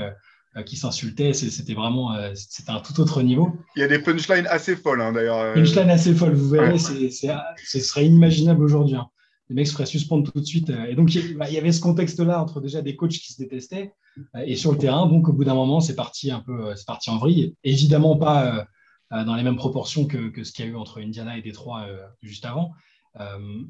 euh, 0.54 0.62
qui 0.62 0.76
s'insultaient. 0.76 1.32
C'était 1.32 1.72
vraiment 1.72 2.14
euh, 2.14 2.32
c'était 2.34 2.72
un 2.72 2.80
tout 2.80 3.00
autre 3.00 3.22
niveau. 3.22 3.56
Il 3.74 3.80
y 3.80 3.82
a 3.84 3.88
des 3.88 3.98
punchlines 3.98 4.46
assez 4.48 4.76
folles, 4.76 5.00
hein, 5.00 5.10
d'ailleurs. 5.10 5.38
Euh. 5.38 5.54
Punchlines 5.54 5.88
assez 5.88 6.14
folles, 6.14 6.34
vous 6.34 6.50
verrez, 6.50 6.78
ce 6.78 7.80
serait 7.80 8.04
inimaginable 8.04 8.62
aujourd'hui. 8.62 8.96
Hein. 8.96 9.08
Les 9.52 9.56
mecs 9.56 9.66
se 9.66 9.72
feraient 9.72 9.86
suspendre 9.86 10.30
tout 10.30 10.40
de 10.40 10.46
suite. 10.46 10.70
Et 10.88 10.94
donc, 10.94 11.10
bah, 11.36 11.48
il 11.48 11.54
y 11.54 11.58
avait 11.58 11.72
ce 11.72 11.80
contexte-là 11.80 12.40
entre 12.40 12.60
déjà 12.60 12.80
des 12.80 12.96
coachs 12.96 13.12
qui 13.12 13.32
se 13.32 13.38
détestaient 13.38 13.92
et 14.44 14.56
sur 14.56 14.72
le 14.72 14.78
terrain. 14.78 15.06
Donc, 15.06 15.28
au 15.28 15.32
bout 15.32 15.44
d'un 15.44 15.54
moment, 15.54 15.80
c'est 15.80 15.94
parti 15.94 16.30
un 16.30 16.40
peu, 16.40 16.74
c'est 16.74 16.86
parti 16.86 17.10
en 17.10 17.18
vrille. 17.18 17.54
Évidemment, 17.64 18.16
pas 18.16 18.66
dans 19.10 19.34
les 19.34 19.42
mêmes 19.42 19.56
proportions 19.56 20.06
que, 20.06 20.42
ce 20.42 20.52
qu'il 20.52 20.64
y 20.64 20.68
a 20.68 20.70
eu 20.70 20.76
entre 20.76 21.02
Indiana 21.02 21.36
et 21.36 21.42
Détroit 21.42 21.86
juste 22.22 22.46
avant. 22.46 22.72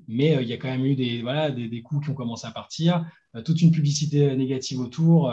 mais 0.06 0.38
il 0.40 0.48
y 0.48 0.52
a 0.52 0.56
quand 0.56 0.68
même 0.68 0.84
eu 0.84 0.94
des, 0.94 1.82
coups 1.82 2.04
qui 2.04 2.10
ont 2.10 2.14
commencé 2.14 2.46
à 2.46 2.52
partir, 2.52 3.04
toute 3.44 3.60
une 3.60 3.72
publicité 3.72 4.36
négative 4.36 4.78
autour. 4.78 5.32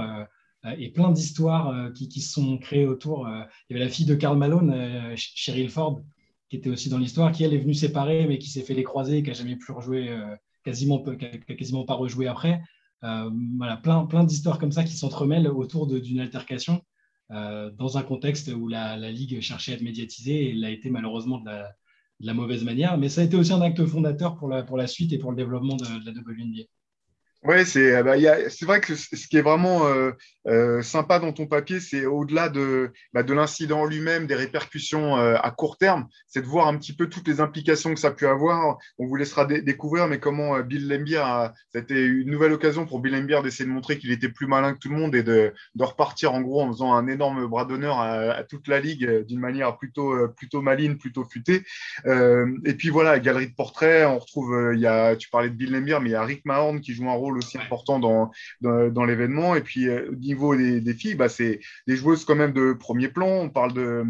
Euh, 0.66 0.76
et 0.78 0.90
plein 0.90 1.12
d'histoires 1.12 1.70
euh, 1.70 1.90
qui, 1.92 2.10
qui, 2.10 2.22
se 2.22 2.34
sont 2.34 2.58
créées 2.58 2.86
autour. 2.86 3.28
Euh, 3.28 3.44
il 3.70 3.74
y 3.74 3.76
avait 3.78 3.86
la 3.86 3.92
fille 3.92 4.06
de 4.06 4.16
Karl 4.16 4.38
Malone, 4.38 5.16
Cheryl 5.16 5.70
Ford, 5.70 6.02
qui 6.50 6.58
était 6.58 6.70
aussi 6.70 6.90
dans 6.90 6.98
l'histoire, 6.98 7.32
qui 7.32 7.44
elle 7.44 7.54
est 7.54 7.60
venue 7.60 7.74
séparer, 7.74 8.26
mais 8.28 8.40
qui 8.40 8.50
s'est 8.50 8.64
fait 8.64 8.74
les 8.74 8.84
croiser, 8.84 9.22
qui 9.24 9.30
n'a 9.30 9.36
jamais 9.36 9.56
pu 9.56 9.72
rejouer, 9.72 10.10
quasiment, 10.64 11.04
quasiment 11.58 11.86
pas 11.86 11.94
rejoué 11.94 12.28
après. 12.28 12.62
voilà, 13.02 13.78
plein, 13.78 14.06
plein 14.06 14.24
d'histoires 14.24 14.60
comme 14.60 14.72
ça 14.72 14.84
qui 14.84 14.96
s'entremêlent 14.96 15.48
autour 15.48 15.88
d'une 15.88 16.20
altercation 16.20 16.82
dans 17.30 17.98
un 17.98 18.04
contexte 18.04 18.48
où 18.50 18.68
la, 18.68 18.98
la, 18.98 19.12
Ligue 19.12 19.40
cherchait 19.42 19.74
à 19.74 19.76
être 19.76 19.82
médiatisée 19.82 20.46
et 20.46 20.52
elle 20.52 20.66
a 20.66 20.72
été 20.72 20.90
malheureusement 20.90 21.38
de 21.40 21.46
la, 21.46 21.70
de 22.20 22.26
la, 22.26 22.34
mauvaise 22.34 22.64
manière. 22.64 22.98
Mais 22.98 23.10
ça 23.10 23.22
a 23.22 23.24
été 23.26 23.38
aussi 23.38 23.54
un 23.54 23.62
acte 23.62 23.86
fondateur 23.86 24.36
pour 24.36 24.48
la, 24.48 24.64
pour 24.64 24.78
la 24.78 24.88
suite 24.88 25.14
et 25.14 25.20
pour 25.20 25.32
le 25.32 25.38
développement 25.38 25.76
de, 25.76 25.86
de 25.86 26.06
la 26.06 26.12
WNBA. 26.12 26.64
Oui, 27.44 27.66
c'est 27.66 27.96
euh, 27.96 28.04
bah, 28.04 28.16
c'est 28.50 28.66
vrai 28.66 28.82
que 28.82 28.96
ce 28.96 29.28
qui 29.28 29.38
est 29.38 29.42
vraiment 29.42 29.88
euh, 29.88 30.12
euh, 30.48 30.82
sympa 30.82 31.20
dans 31.20 31.32
ton 31.32 31.48
papier, 31.48 31.80
c'est 31.80 32.06
au-delà 32.06 32.50
de, 32.50 32.92
bah, 33.14 33.24
de 33.24 33.34
l'incident 33.34 33.86
lui-même, 33.86 34.28
des 34.28 34.36
répercussions 34.36 35.16
à 35.16 35.52
court 35.52 35.78
terme, 35.78 36.08
c'est 36.28 36.42
de 36.42 36.48
voir 36.48 36.68
un 36.68 36.76
petit 36.78 36.94
peu 36.94 37.08
toutes 37.08 37.28
les 37.30 37.40
implications 37.40 37.94
que 37.94 38.00
ça 38.00 38.10
a 38.10 38.12
pu 38.12 38.28
avoir. 38.28 38.78
On 38.98 39.08
vous 39.08 39.16
laissera 39.16 39.46
découvrir, 39.46 40.08
mais 40.08 40.20
comment 40.20 40.60
Bill 40.60 40.90
Lembier, 40.90 41.18
a, 41.18 41.54
été 41.74 42.04
une 42.04 42.30
nouvelle 42.30 42.52
occasion 42.52 42.86
pour 42.86 43.00
Bill 43.00 43.14
Lembier 43.14 43.42
d'essayer 43.42 43.66
de 43.66 43.74
montrer 43.74 43.98
qu'il 43.98 44.12
était 44.12 44.30
plus 44.30 44.48
malin 44.48 44.74
que 44.74 44.80
tout 44.80 44.90
le 44.90 44.98
monde 44.98 45.16
et 45.16 45.24
de, 45.24 45.54
repartir 45.80 46.34
en 46.34 46.42
gros 46.42 46.62
en 46.62 46.72
faisant 46.72 46.94
un 46.94 47.08
énorme 47.08 47.48
bras 47.48 47.64
d'honneur 47.64 48.00
à, 48.00 48.44
toute 48.44 48.68
la 48.68 48.82
ligue 48.82 49.26
d'une 49.26 49.40
manière 49.40 49.78
plutôt, 49.78 50.28
plutôt 50.36 50.62
maligne, 50.62 50.98
plutôt 50.98 51.24
futée. 51.24 51.64
et 52.06 52.74
puis 52.74 52.90
voilà, 52.90 53.20
galerie 53.20 53.48
de 53.48 53.56
portraits, 53.56 54.06
on 54.08 54.20
retrouve, 54.20 54.74
y 54.76 54.86
a, 54.86 55.16
tu 55.16 55.30
parlais 55.30 55.50
de 55.50 55.56
Bill 55.56 55.72
Lembier, 55.72 56.00
mais 56.02 56.10
il 56.10 56.14
y 56.14 56.16
a 56.16 56.24
Rick 56.24 56.46
Mahorn 56.46 56.82
qui 56.82 56.94
joue 56.94 57.10
un 57.10 57.14
rôle 57.14 57.29
aussi 57.38 57.58
important 57.58 58.00
dans, 58.00 58.32
dans, 58.62 59.06
l'événement. 59.06 59.56
Et 59.56 59.62
puis, 59.62 59.88
euh, 59.88 60.10
au 60.12 60.16
niveau 60.16 60.56
des, 60.56 60.82
des 60.82 60.94
filles, 60.94 61.16
bah, 61.16 61.30
c'est 61.30 61.60
des 61.88 61.96
joueuses 61.96 62.26
quand 62.26 62.36
même 62.36 62.54
de 62.54 62.74
premier 62.74 63.10
plan. 63.10 63.28
On 63.28 63.50
parle 63.50 63.74
de 63.74 64.04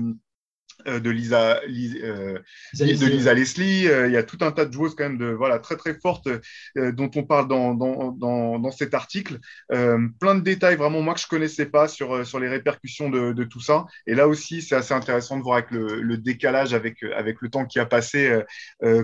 de 0.85 1.09
Lisa, 1.09 1.61
euh, 1.63 2.39
de 2.73 3.05
Lisa 3.05 3.33
Leslie. 3.33 3.87
Euh, 3.87 4.07
il 4.07 4.13
y 4.13 4.17
a 4.17 4.23
tout 4.23 4.37
un 4.41 4.51
tas 4.51 4.65
de 4.65 4.71
joueuses 4.73 4.95
quand 4.95 5.03
même 5.03 5.17
de 5.17 5.27
voilà 5.27 5.59
très 5.59 5.75
très 5.75 5.93
fortes 5.99 6.27
dont 6.75 7.11
on 7.15 7.23
parle 7.23 7.47
dans, 7.47 7.73
dans, 7.73 8.11
dans, 8.11 8.59
dans 8.59 8.71
cet 8.71 8.93
article. 8.93 9.39
plein 9.69 10.35
de 10.35 10.41
détails 10.41 10.75
vraiment 10.75 11.01
moi 11.01 11.13
que 11.13 11.19
je 11.19 11.27
connaissais 11.27 11.65
pas 11.65 11.87
sur 11.87 12.25
sur 12.25 12.39
les 12.39 12.47
répercussions 12.47 13.09
de, 13.09 13.33
de 13.33 13.43
tout 13.43 13.59
ça. 13.59 13.85
Et 14.07 14.15
là 14.15 14.27
aussi 14.27 14.61
c'est 14.61 14.75
assez 14.75 14.93
intéressant 14.93 15.37
de 15.37 15.43
voir 15.43 15.57
avec 15.57 15.71
le, 15.71 16.01
le, 16.01 16.17
décalage 16.17 16.73
avec 16.73 17.03
avec 17.03 17.41
le 17.41 17.49
temps 17.49 17.65
qui 17.65 17.79
a 17.79 17.85
passé 17.85 18.41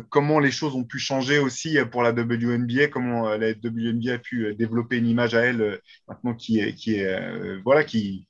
comment 0.10 0.40
les 0.40 0.52
choses 0.52 0.76
ont 0.76 0.84
pu 0.84 1.00
changer 1.00 1.40
aussi 1.40 1.78
pour 1.92 2.04
la 2.04 2.12
WNBA, 2.12 2.88
comment 2.88 3.36
la 3.36 3.52
WNBA 3.52 4.14
a 4.14 4.18
pu 4.18 4.54
développer 4.56 4.98
une 4.98 5.08
image 5.08 5.34
à 5.34 5.42
elle 5.42 5.80
maintenant 6.08 6.34
qui 6.34 6.60
est 6.60 6.74
qui 6.74 6.96
est 6.96 7.60
voilà 7.64 7.84
qui 7.84 8.28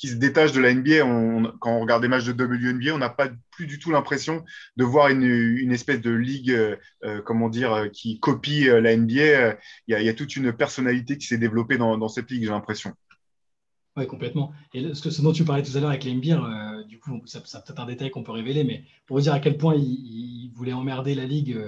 qui 0.00 0.08
se 0.08 0.14
détache 0.14 0.52
de 0.52 0.60
la 0.60 0.72
NBA. 0.72 1.52
quand 1.58 1.76
on 1.76 1.80
regarde 1.80 2.00
des 2.00 2.08
matchs 2.08 2.24
de 2.24 2.32
WNBA, 2.32 2.94
on 2.94 2.98
n'a 2.98 3.10
pas 3.10 3.28
plus 3.50 3.66
du 3.66 3.78
tout 3.78 3.90
l'impression 3.90 4.46
de 4.78 4.84
voir 4.84 5.08
une, 5.08 5.70
espèce 5.72 6.00
de 6.00 6.10
ligue, 6.10 6.52
euh, 6.52 6.76
euh, 7.04 7.20
comment 7.20 7.50
dire, 7.50 7.74
euh, 7.74 7.88
qui 7.88 8.18
copie 8.18 8.64
la 8.64 8.96
NBA. 8.96 9.58
Il 9.88 10.02
y, 10.02 10.08
a, 10.08 10.14
toute 10.14 10.36
une 10.36 10.54
personnalité 10.54 11.18
qui 11.18 11.26
s'est 11.26 11.36
développée 11.36 11.76
dans, 11.76 12.08
cette 12.08 12.30
ligue, 12.30 12.44
j'ai 12.44 12.48
l'impression. 12.48 12.94
Oui, 13.94 14.06
complètement. 14.06 14.52
Et 14.72 14.94
ce, 14.94 15.20
dont 15.20 15.32
tu 15.32 15.44
parlais 15.44 15.62
tout 15.62 15.76
à 15.76 15.80
l'heure 15.80 15.90
avec 15.90 16.04
l'NBA, 16.04 16.82
du 16.88 16.98
coup, 16.98 17.20
c'est 17.26 17.42
peut-être 17.42 17.78
un 17.78 17.86
détail 17.86 18.10
qu'on 18.10 18.22
peut 18.22 18.32
révéler, 18.32 18.64
mais 18.64 18.84
pour 19.06 19.18
vous 19.18 19.22
dire 19.22 19.34
à 19.34 19.40
quel 19.40 19.58
point 19.58 19.74
il, 19.76 20.50
voulait 20.54 20.72
emmerder 20.72 21.14
la 21.14 21.26
ligue 21.26 21.58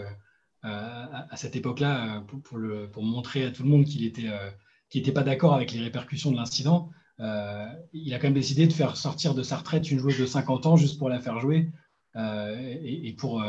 à, 0.63 1.37
cette 1.37 1.55
époque-là, 1.55 2.25
pour, 2.45 3.03
montrer 3.03 3.45
à 3.45 3.51
tout 3.51 3.63
le 3.63 3.69
monde 3.69 3.85
qu'il 3.85 4.01
n'était 4.01 4.31
était 4.95 5.13
pas 5.13 5.23
d'accord 5.23 5.53
avec 5.53 5.73
les 5.73 5.81
répercussions 5.81 6.31
de 6.31 6.37
l'incident. 6.37 6.91
Euh, 7.23 7.67
il 7.93 8.13
a 8.15 8.19
quand 8.19 8.27
même 8.27 8.35
décidé 8.35 8.67
de 8.67 8.73
faire 8.73 8.97
sortir 8.97 9.35
de 9.35 9.43
sa 9.43 9.57
retraite 9.57 9.91
une 9.91 9.99
joueuse 9.99 10.19
de 10.19 10.27
50 10.27 10.67
ans 10.67 10.77
juste 10.77 10.99
pour 10.99 11.09
la 11.09 11.21
faire 11.21 11.39
jouer 11.39 11.71
euh, 12.17 12.57
et, 12.83 13.11
euh, 13.11 13.17
pour, 13.17 13.43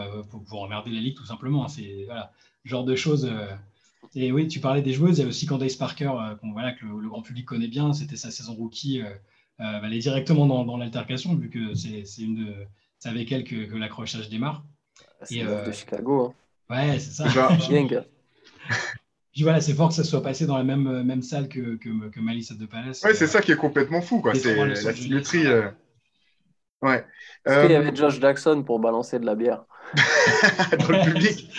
pour, 0.48 0.62
emmerder 0.62 0.92
la 0.92 1.00
ligue 1.00 1.16
tout 1.16 1.26
simplement. 1.26 1.68
C'est 1.68 2.04
voilà, 2.06 2.32
genre 2.66 2.84
de 2.84 2.96
choses. 2.96 3.32
Et 4.16 4.32
oui, 4.32 4.48
tu 4.48 4.60
parlais 4.60 4.84
des 4.84 4.94
joueuses. 4.94 5.18
Il 5.18 5.22
y 5.24 5.26
a 5.26 5.28
aussi 5.28 5.48
Candace 5.48 5.76
Parker, 5.76 6.12
voilà, 6.44 6.74
que 6.74 6.86
le, 6.86 7.10
grand 7.10 7.24
public 7.24 7.46
connaît 7.46 7.68
bien. 7.68 7.94
C'était 7.94 8.16
sa 8.16 8.30
saison 8.30 8.54
rookie. 8.54 9.02
elle 9.58 9.94
est 9.94 10.00
directement 10.00 10.64
dans, 10.64 10.78
l'altercation, 10.78 11.36
vu 11.36 11.50
que 11.50 11.74
c'est 11.74 12.04
une 12.20 12.46
de, 12.46 12.54
avec 13.06 13.32
elle 13.32 13.44
que, 13.44 13.76
l'accrochage 13.76 14.30
démarre. 14.30 14.64
C'est 15.24 15.44
de 15.44 15.72
Chicago. 15.72 16.36
Hein. 16.70 16.90
Ouais, 16.90 17.00
c'est 17.00 17.24
ça. 17.24 17.50
voilà, 19.42 19.62
c'est 19.62 19.74
fort 19.74 19.90
que 19.90 19.96
ça 19.96 20.04
soit 20.04 20.22
passé 20.22 20.46
dans 20.46 20.58
la 20.58 20.64
même, 20.64 20.86
euh, 20.88 21.04
même 21.04 21.24
salle 21.24 21.50
que, 21.50 21.76
que, 21.78 22.10
que 22.10 22.20
Malice 22.20 22.52
de 22.52 22.66
Palace. 22.68 23.02
Ouais, 23.04 23.16
c'est 23.16 23.28
ça 23.28 23.42
qui 23.42 23.52
est 23.52 23.58
complètement 23.58 24.02
fou, 24.02 24.22
quoi. 24.22 24.36
C'est 24.36 24.56
la 24.56 24.76
symétrie. 24.94 25.48
Euh... 25.48 25.70
Ouais. 26.84 27.04
Est-ce 27.46 27.62
qu'il 27.62 27.72
y 27.72 27.76
avait 27.76 27.92
euh, 27.92 27.96
Josh 27.96 28.20
Jackson 28.20 28.62
pour 28.64 28.80
balancer 28.80 29.18
de 29.18 29.26
la 29.26 29.36
bière? 29.36 29.66
Dans 30.80 30.90
le 30.90 31.12
public 31.12 31.50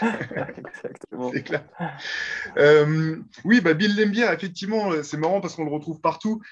Exactement. 0.00 1.30
C'est 1.32 1.42
clair. 1.42 1.64
Euh, 2.56 3.16
oui, 3.44 3.60
bah 3.60 3.74
Bill 3.74 3.96
Lembier, 3.96 4.26
effectivement, 4.32 4.90
c'est 5.02 5.16
marrant 5.16 5.40
parce 5.40 5.54
qu'on 5.54 5.64
le 5.64 5.70
retrouve 5.70 6.00
partout 6.00 6.42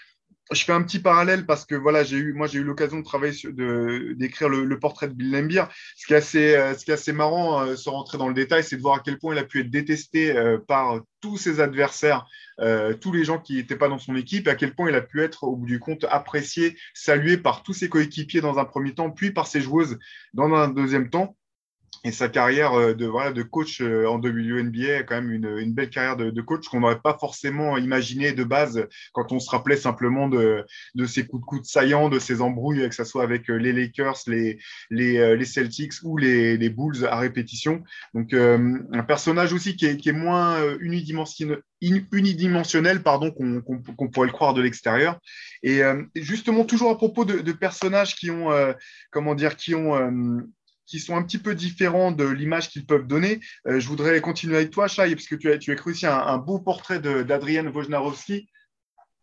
je 0.55 0.65
fais 0.65 0.73
un 0.73 0.83
petit 0.83 0.99
parallèle 0.99 1.47
parce 1.47 1.65
que 1.65 1.75
voilà, 1.75 2.05
j'ai 2.05 2.17
eu, 2.17 2.33
moi, 2.33 2.47
j'ai 2.47 2.59
eu 2.59 2.65
l'occasion 2.65 2.99
de 2.99 3.05
travailler 3.05 3.33
sur, 3.33 3.53
de, 3.53 4.15
d'écrire 4.17 4.49
le, 4.49 4.79
portrait 4.79 5.09
de 5.09 5.15
Bill 5.15 5.31
Lambier. 5.31 5.65
Ce 5.97 6.07
qui 6.07 6.15
est 6.15 6.17
assez, 6.17 6.55
euh, 6.55 6.75
ce 6.75 6.85
qui 6.85 6.91
est 6.91 6.95
assez 6.95 7.13
marrant, 7.13 7.63
euh, 7.63 7.77
sans 7.77 7.93
rentrer 7.93 8.19
dans 8.19 8.29
le 8.29 8.35
détail, 8.35 8.65
c'est 8.65 8.77
de 8.77 8.83
voir 8.83 8.97
à 8.97 9.01
quel 9.01 9.19
point 9.19 9.35
il 9.35 9.39
a 9.39 9.45
pu 9.45 9.61
être 9.61 9.71
détesté 9.71 10.37
euh, 10.37 10.59
par 10.59 11.01
tous 11.21 11.37
ses 11.37 11.61
adversaires, 11.61 12.27
tous 13.01 13.13
les 13.13 13.25
gens 13.25 13.39
qui 13.39 13.57
n'étaient 13.57 13.77
pas 13.77 13.89
dans 13.89 13.99
son 13.99 14.17
équipe, 14.17 14.49
à 14.49 14.57
quel 14.57 14.75
point 14.75 14.89
il 14.89 14.95
a 14.97 15.01
pu 15.01 15.23
être, 15.23 15.45
au 15.45 15.57
bout 15.57 15.67
du 15.67 15.79
compte, 15.79 16.05
apprécié, 16.11 16.77
salué 16.95 17.37
par 17.37 17.63
tous 17.63 17.73
ses 17.73 17.89
coéquipiers 17.89 18.41
dans 18.41 18.59
un 18.59 18.65
premier 18.65 18.93
temps, 18.93 19.11
puis 19.11 19.31
par 19.31 19.47
ses 19.47 19.61
joueuses 19.61 19.99
dans 20.35 20.53
un 20.53 20.69
deuxième 20.69 21.11
temps 21.11 21.37
et 22.05 22.11
sa 22.11 22.29
carrière 22.29 22.75
euh, 22.75 22.95
de, 22.95 23.07
voilà, 23.07 23.33
de 23.33 23.43
coach 23.43 23.81
euh, 23.81 24.07
en 24.07 24.17
WNBA 24.17 24.99
est 24.99 25.05
quand 25.05 25.15
même 25.15 25.31
une, 25.31 25.73
belle 25.73 25.91
carrière 25.91 26.17
de, 26.17 26.31
de 26.31 26.41
coach 26.41 26.67
qu'on 26.69 26.81
n'aurait 26.81 27.01
pas 27.01 27.17
forcément 27.19 27.79
imaginé 27.79 28.33
de 28.33 28.45
base 28.45 28.87
quand 29.13 29.31
on 29.31 29.39
se 29.39 29.51
rappelait 29.51 29.77
simplement 29.77 30.29
de, 30.29 30.65
de 30.95 31.07
ses 31.07 31.27
coups 31.27 31.43
de 31.43 31.47
coude 31.47 31.65
saillants, 31.65 32.09
de 32.09 32.19
ses 32.19 32.41
embrouilles, 32.41 32.89
que 32.89 32.95
ce 32.95 33.05
soit 33.05 33.23
avec 33.23 33.49
euh, 33.51 33.55
les 33.55 33.73
Lakers, 33.73 34.19
les, 34.27 34.59
les, 34.91 35.37
les 35.37 35.45
Celtics 35.45 35.93
ou 36.03 36.17
les, 36.17 36.57
les, 36.57 36.71
Bulls 36.71 37.07
à 37.07 37.19
répétition. 37.19 37.83
Donc 38.15 38.33
un 38.33 39.03
personnage 39.07 39.53
aussi 39.53 39.77
qui 39.77 39.85
est, 39.87 39.99
qui 39.99 40.09
est 40.09 40.13
moins 40.13 40.57
unidimensionnel, 40.81 43.03
pardon, 43.03 43.31
qu'on 43.31 43.61
qu'on 43.61 44.09
pourrait 44.09 44.29
le 44.29 44.33
croire 44.33 44.55
de 44.55 44.63
l'extérieur. 44.63 45.21
Et 45.63 45.83
justement, 46.15 46.65
toujours 46.65 46.91
à 46.91 46.97
propos 46.97 47.27
de, 47.27 47.41
de 47.41 47.53
personnages 47.53 48.15
qui 48.15 48.31
ont, 48.31 48.49
comment 49.11 49.35
dire, 49.35 49.57
qui 49.57 49.75
ont 49.75 50.43
qui 50.93 51.01
sont 51.01 51.17
un 51.17 51.23
petit 51.23 51.39
peu 51.39 51.55
différents 51.55 52.13
de 52.13 52.29
l'image 52.29 52.69
qu'ils 52.69 52.85
peuvent 52.85 53.07
donner. 53.07 53.41
Euh, 53.67 53.81
je 53.81 53.89
voudrais 53.89 54.21
continuer 54.21 54.57
avec 54.57 54.71
toi, 54.71 54.89
Chai, 54.89 55.15
parce 55.15 55.27
que 55.27 55.37
tu 55.37 55.51
as, 55.51 55.57
tu 55.57 55.73
écrit 55.73 55.93
aussi 55.93 56.07
un, 56.07 56.37
beau 56.37 56.59
portrait 56.59 57.01
d'Adrienne 57.01 57.69
Wojnarowski. 57.69 58.47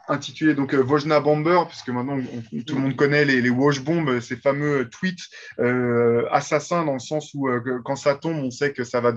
intitulé 0.08 0.56
donc 0.56 0.74
euh, 0.74 0.82
Vojna 0.82 1.20
Bomber, 1.20 1.60
puisque 1.68 1.90
maintenant 1.90 2.20
tout 2.66 2.74
le 2.74 2.82
monde 2.82 2.96
connaît 2.96 3.24
les, 3.24 3.40
les 3.40 3.52
Wash 3.52 3.82
Bombs, 3.82 4.20
ces 4.20 4.38
fameux 4.38 4.90
tweets 4.90 5.20
euh, 5.60 6.26
assassins 6.32 6.84
dans 6.86 6.94
le 6.94 7.00
sens 7.00 7.36
où 7.36 7.48
quand 7.86 7.96
ça 7.96 8.16
tombe, 8.16 8.38
on 8.38 8.50
sait 8.50 8.74
que 8.74 8.84
ça 8.84 9.00
va 9.00 9.14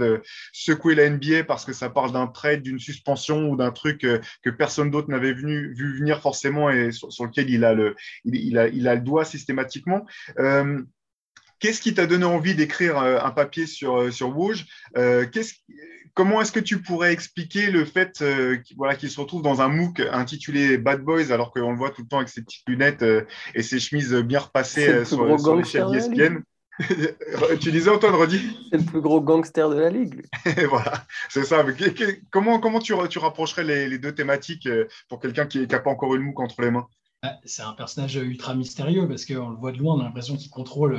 secouer 0.53 0.95
la 0.95 1.09
NBA 1.09 1.45
parce 1.45 1.65
que 1.65 1.73
ça 1.73 1.89
parle 1.89 2.13
d'un 2.13 2.27
trade, 2.27 2.61
d'une 2.61 2.79
suspension 2.79 3.49
ou 3.49 3.57
d'un 3.57 3.71
truc 3.71 4.01
que 4.01 4.51
personne 4.51 4.91
d'autre 4.91 5.09
n'avait 5.09 5.33
vu, 5.33 5.75
venir 5.75 6.21
forcément 6.21 6.69
et 6.69 6.93
sur, 6.93 7.25
lequel 7.25 7.49
il 7.49 7.65
a 7.65 7.75
le 7.75 9.01
doigt 9.01 9.25
systématiquement. 9.25 10.05
Qu'est-ce 11.63 11.81
qui 11.81 11.95
t'a 11.95 12.07
donné 12.07 12.25
envie 12.25 12.57
d'écrire 12.57 12.99
un 12.99 13.31
papier 13.31 13.67
sur, 13.67 14.13
sur 14.13 14.37
Woj? 14.37 14.67
Comment 16.15 16.43
est-ce 16.43 16.53
que 16.53 16.61
tu 16.61 16.83
pourrais 16.83 17.13
expliquer 17.13 17.71
le 17.71 17.87
fait 17.87 18.21
euh, 18.21 18.59
voilà, 18.77 18.97
qu'il 18.97 19.11
se 19.11 19.19
retrouve 19.19 19.41
dans 19.41 19.63
un 19.63 19.69
MOOC 19.69 20.01
intitulé 20.01 20.77
Bad 20.77 21.01
Boys 21.01 21.33
alors 21.33 21.53
qu'on 21.53 21.71
le 21.71 21.77
voit 21.77 21.91
tout 21.91 22.03
le 22.03 22.09
temps 22.09 22.19
avec 22.19 22.29
ses 22.29 22.43
petites 22.43 22.69
lunettes 22.69 23.03
euh, 23.03 23.23
et 23.55 23.63
ses 23.63 23.81
chemises 23.81 24.13
bien 24.15 24.41
repassées 24.41 24.89
euh, 24.89 25.05
sur, 25.07 25.41
sur 25.41 25.57
l'échelle 25.57 25.91
d'ESPN 25.91 26.43
tu 27.61 27.71
disais 27.71 27.91
Antoine 27.91 28.15
redis 28.15 28.41
C'est 28.71 28.79
le 28.79 28.85
plus 28.85 29.01
gros 29.03 29.21
gangster 29.21 29.69
de 29.69 29.77
la 29.77 29.91
ligue. 29.91 30.25
voilà, 30.69 31.05
c'est 31.29 31.45
ça. 31.45 31.65
comment, 32.31 32.61
comment 32.61 32.79
tu, 32.79 32.95
tu 33.11 33.19
rapprocherais 33.19 33.63
les, 33.63 33.99
deux 33.99 34.15
thématiques 34.15 34.69
pour 35.09 35.21
quelqu'un 35.21 35.47
qui 35.47 35.67
n'a 35.67 35.79
pas 35.79 35.91
encore 35.91 36.15
une 36.15 36.23
MOOC 36.23 36.41
entre 36.41 36.63
les 36.63 36.71
mains? 36.71 36.89
Bah, 37.23 37.35
C'est 37.45 37.63
un 37.63 37.75
personnage 37.75 38.17
ultra 38.17 38.55
mystérieux 38.55 39.07
parce 39.07 39.27
qu'on 39.27 39.51
le 39.51 39.57
voit 39.57 39.73
de 39.73 39.79
loin, 39.79 39.97
on 39.97 40.01
a 40.01 40.05
l'impression 40.05 40.37
qu'il 40.37 40.51
contrôle 40.51 40.99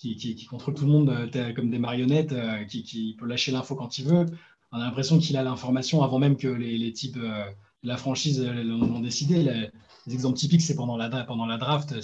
qui, 0.00 0.46
contrôle 0.46 0.74
tout 0.74 0.86
le 0.86 0.90
monde 0.90 1.10
euh, 1.10 1.52
comme 1.52 1.70
des 1.70 1.78
marionnettes, 1.78 2.32
euh, 2.32 2.64
qui, 2.64 3.16
peut 3.18 3.26
lâcher 3.26 3.52
l'info 3.52 3.74
quand 3.74 3.98
il 3.98 4.06
veut. 4.06 4.26
On 4.72 4.78
a 4.78 4.84
l'impression 4.84 5.18
qu'il 5.18 5.36
a 5.36 5.42
l'information 5.42 6.02
avant 6.02 6.18
même 6.18 6.36
que 6.36 6.48
les, 6.48 6.92
types 6.92 7.18
euh, 7.18 7.44
de 7.82 7.88
la 7.88 7.96
franchise 7.96 8.40
l'ont 8.42 9.00
décidé. 9.00 9.42
Les, 9.42 10.14
exemples 10.14 10.38
typiques, 10.38 10.62
c'est 10.62 10.76
pendant 10.76 10.96
la, 10.96 11.08
draft. 11.08 11.94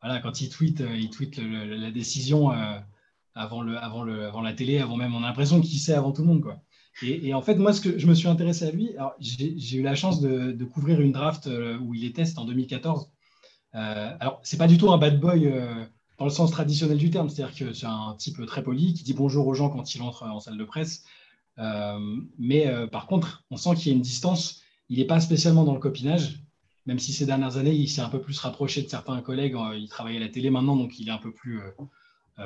Voilà, 0.00 0.20
quand 0.20 0.40
il 0.40 0.48
tweet, 0.48 0.82
il 0.96 1.10
tweet 1.10 1.38
la 1.38 1.90
décision 1.90 2.50
avant, 3.34 3.62
la 3.62 4.52
télé, 4.54 4.78
avant 4.78 4.96
même. 4.96 5.14
On 5.14 5.18
a 5.18 5.26
l'impression 5.26 5.60
qu'il 5.60 5.78
sait 5.78 5.94
avant 5.94 6.12
tout 6.12 6.22
le 6.22 6.28
monde. 6.28 6.44
Et, 7.02 7.34
en 7.34 7.42
fait, 7.42 7.56
moi, 7.56 7.72
ce 7.72 7.80
que 7.80 7.98
je 7.98 8.06
me 8.06 8.14
suis 8.14 8.28
intéressé 8.28 8.66
à 8.66 8.70
lui, 8.70 8.90
j'ai 9.20 9.76
eu 9.76 9.82
la 9.82 9.94
chance 9.94 10.20
de, 10.20 10.52
de, 10.52 10.64
couvrir 10.64 11.00
une 11.00 11.12
draft 11.12 11.48
où 11.80 11.94
il 11.94 12.04
était, 12.04 12.24
c'était 12.24 12.38
en 12.38 12.44
2014. 12.44 13.10
Euh, 13.74 14.16
alors, 14.20 14.40
c'est 14.42 14.56
pas 14.56 14.66
du 14.66 14.78
tout 14.78 14.90
un 14.90 14.98
bad 14.98 15.20
boy 15.20 15.52
dans 16.18 16.24
le 16.24 16.30
sens 16.30 16.50
traditionnel 16.50 16.98
du 16.98 17.10
terme, 17.10 17.28
c'est-à-dire 17.28 17.56
que 17.56 17.72
c'est 17.72 17.86
un 17.86 18.14
type 18.18 18.44
très 18.44 18.62
poli 18.62 18.92
qui 18.92 19.04
dit 19.04 19.14
bonjour 19.14 19.46
aux 19.46 19.54
gens 19.54 19.70
quand 19.70 19.94
il 19.94 20.02
entre 20.02 20.24
en 20.24 20.40
salle 20.40 20.58
de 20.58 20.64
presse. 20.64 21.04
Euh, 21.58 21.98
mais 22.38 22.66
euh, 22.66 22.86
par 22.86 23.06
contre, 23.06 23.44
on 23.50 23.56
sent 23.56 23.74
qu'il 23.76 23.92
y 23.92 23.94
a 23.94 23.96
une 23.96 24.02
distance. 24.02 24.62
Il 24.88 24.98
n'est 24.98 25.04
pas 25.04 25.20
spécialement 25.20 25.64
dans 25.64 25.74
le 25.74 25.80
copinage, 25.80 26.40
même 26.86 26.98
si 26.98 27.12
ces 27.12 27.24
dernières 27.24 27.56
années, 27.56 27.74
il 27.74 27.88
s'est 27.88 28.00
un 28.00 28.08
peu 28.08 28.20
plus 28.20 28.38
rapproché 28.38 28.82
de 28.82 28.88
certains 28.88 29.20
collègues. 29.20 29.54
Euh, 29.54 29.76
il 29.76 29.88
travaille 29.88 30.16
à 30.16 30.20
la 30.20 30.28
télé 30.28 30.50
maintenant, 30.50 30.76
donc 30.76 30.98
il 30.98 31.08
est 31.08 31.12
un 31.12 31.18
peu 31.18 31.32
plus 31.32 31.60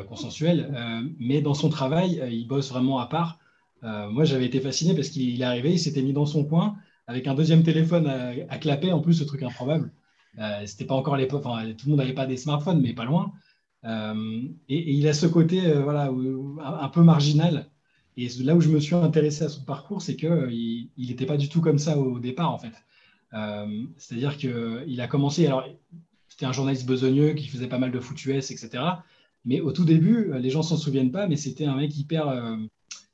consensuel. 0.08 0.72
mais 1.18 1.42
dans 1.42 1.52
son 1.52 1.68
travail, 1.68 2.22
il 2.30 2.46
bosse 2.46 2.70
vraiment 2.70 2.98
à 2.98 3.06
part. 3.06 3.38
moi, 3.82 4.24
j'avais 4.24 4.46
été 4.46 4.58
fasciné 4.58 4.94
parce 4.94 5.10
qu'il 5.10 5.38
est 5.38 5.44
arrivé, 5.44 5.72
il 5.72 5.78
s'était 5.78 6.00
mis 6.00 6.14
dans 6.14 6.24
son 6.24 6.46
coin 6.46 6.76
avec 7.06 7.26
un 7.26 7.34
deuxième 7.34 7.62
téléphone 7.62 8.06
à, 8.06 8.30
à 8.48 8.56
clapper, 8.56 8.90
en 8.90 9.00
plus, 9.00 9.12
ce 9.12 9.24
truc 9.24 9.42
improbable. 9.42 9.92
C'était 10.64 10.86
pas 10.86 10.94
encore 10.94 11.18
l'époque, 11.18 11.42
tout 11.42 11.50
le 11.50 11.90
monde 11.90 11.98
n'avait 11.98 12.14
pas 12.14 12.24
des 12.24 12.38
smartphones, 12.38 12.80
mais 12.80 12.94
pas 12.94 13.04
loin. 13.04 13.32
Euh, 13.84 14.42
et, 14.68 14.92
il 14.92 15.08
a 15.08 15.12
ce 15.12 15.26
côté 15.26 15.66
euh, 15.66 15.82
voilà, 15.82 16.10
un 16.80 16.88
peu 16.88 17.02
marginal. 17.02 17.70
Et 18.16 18.28
là 18.40 18.54
où 18.54 18.60
je 18.60 18.68
me 18.68 18.78
suis 18.78 18.94
intéressé 18.94 19.44
à 19.44 19.48
son 19.48 19.62
parcours, 19.64 20.02
c'est 20.02 20.16
qu'il 20.16 20.90
n'était 20.98 21.26
pas 21.26 21.38
du 21.38 21.48
tout 21.48 21.60
comme 21.60 21.78
ça 21.78 21.98
au 21.98 22.18
départ, 22.18 22.52
en 22.52 22.58
fait. 22.58 22.74
Euh, 23.32 23.84
c'est-à-dire 23.96 24.36
qu'il 24.36 25.00
a 25.00 25.08
commencé, 25.08 25.46
alors 25.46 25.64
c'était 26.28 26.44
un 26.44 26.52
journaliste 26.52 26.86
besogneux 26.86 27.32
qui 27.32 27.48
faisait 27.48 27.68
pas 27.68 27.78
mal 27.78 27.90
de 27.90 28.00
foot 28.00 28.22
US, 28.26 28.50
etc. 28.50 28.84
Mais 29.44 29.60
au 29.60 29.72
tout 29.72 29.84
début, 29.84 30.30
les 30.38 30.50
gens 30.50 30.62
s'en 30.62 30.76
souviennent 30.76 31.10
pas, 31.10 31.26
mais 31.26 31.36
c'était 31.36 31.64
un 31.64 31.76
mec 31.76 31.96
hyper, 31.96 32.58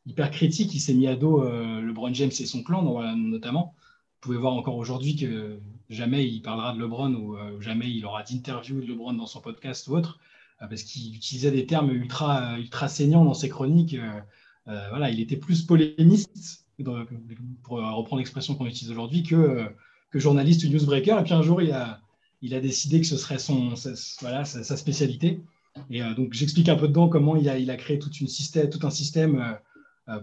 hyper 0.04 0.31
critique. 0.33 0.74
Il 0.74 0.81
s'est 0.81 0.94
mis 0.94 1.07
à 1.07 1.14
dos 1.14 1.42
LeBron 1.48 2.12
James 2.12 2.33
et 2.38 2.46
son 2.46 2.62
clan, 2.64 2.83
notamment. 3.16 3.74
Vous 3.76 4.20
pouvez 4.20 4.37
voir 4.37 4.52
encore 4.54 4.76
aujourd'hui 4.76 5.14
que 5.14 5.61
jamais 5.88 6.28
il 6.28 6.42
parlera 6.42 6.74
de 6.74 6.81
LeBron 6.81 7.14
ou 7.14 7.37
jamais 7.61 7.88
il 7.88 8.04
aura 8.04 8.24
d'interview 8.24 8.81
de 8.81 8.87
LeBron 8.87 9.14
dans 9.14 9.26
son 9.26 9.40
podcast 9.40 9.87
ou 9.87 9.96
autre. 9.96 10.18
Euh, 10.62 10.66
parce 10.66 10.82
qu'il 10.82 11.14
utilisait 11.14 11.50
des 11.50 11.66
termes 11.66 11.90
ultra, 11.90 12.58
ultra 12.58 12.88
saignants 12.88 13.24
dans 13.24 13.34
ses 13.34 13.48
chroniques. 13.48 13.94
Euh, 13.94 14.20
euh, 14.68 14.86
voilà, 14.90 15.10
il 15.10 15.20
était 15.20 15.36
plus 15.36 15.62
polémiste, 15.62 16.66
pour 17.62 17.78
reprendre 17.78 18.18
l'expression 18.18 18.54
qu'on 18.54 18.66
utilise 18.66 18.90
aujourd'hui, 18.90 19.22
que, 19.22 19.70
journaliste 20.14 20.64
ou 20.64 20.68
newsbreaker. 20.68 21.18
Et 21.18 21.24
puis 21.24 21.32
un 21.32 21.42
jour, 21.42 21.62
il 21.62 21.72
a, 21.72 22.00
il 22.42 22.54
a 22.54 22.60
décidé 22.60 23.00
que 23.00 23.06
ce 23.06 23.16
serait 23.16 23.38
son, 23.38 23.76
sa, 23.76 23.90
voilà, 24.20 24.44
sa, 24.44 24.76
spécialité. 24.76 25.40
Et 25.90 26.02
donc, 26.14 26.34
j'explique 26.34 26.68
un 26.68 26.76
peu 26.76 26.86
dedans 26.86 27.08
comment 27.08 27.36
il 27.36 27.48
a, 27.48 27.58
il 27.58 27.70
a 27.70 27.76
créé 27.76 27.98
toute 27.98 28.20
une 28.20 28.28
système, 28.28 28.68
tout 28.68 28.86
un 28.86 28.90
système 28.90 29.56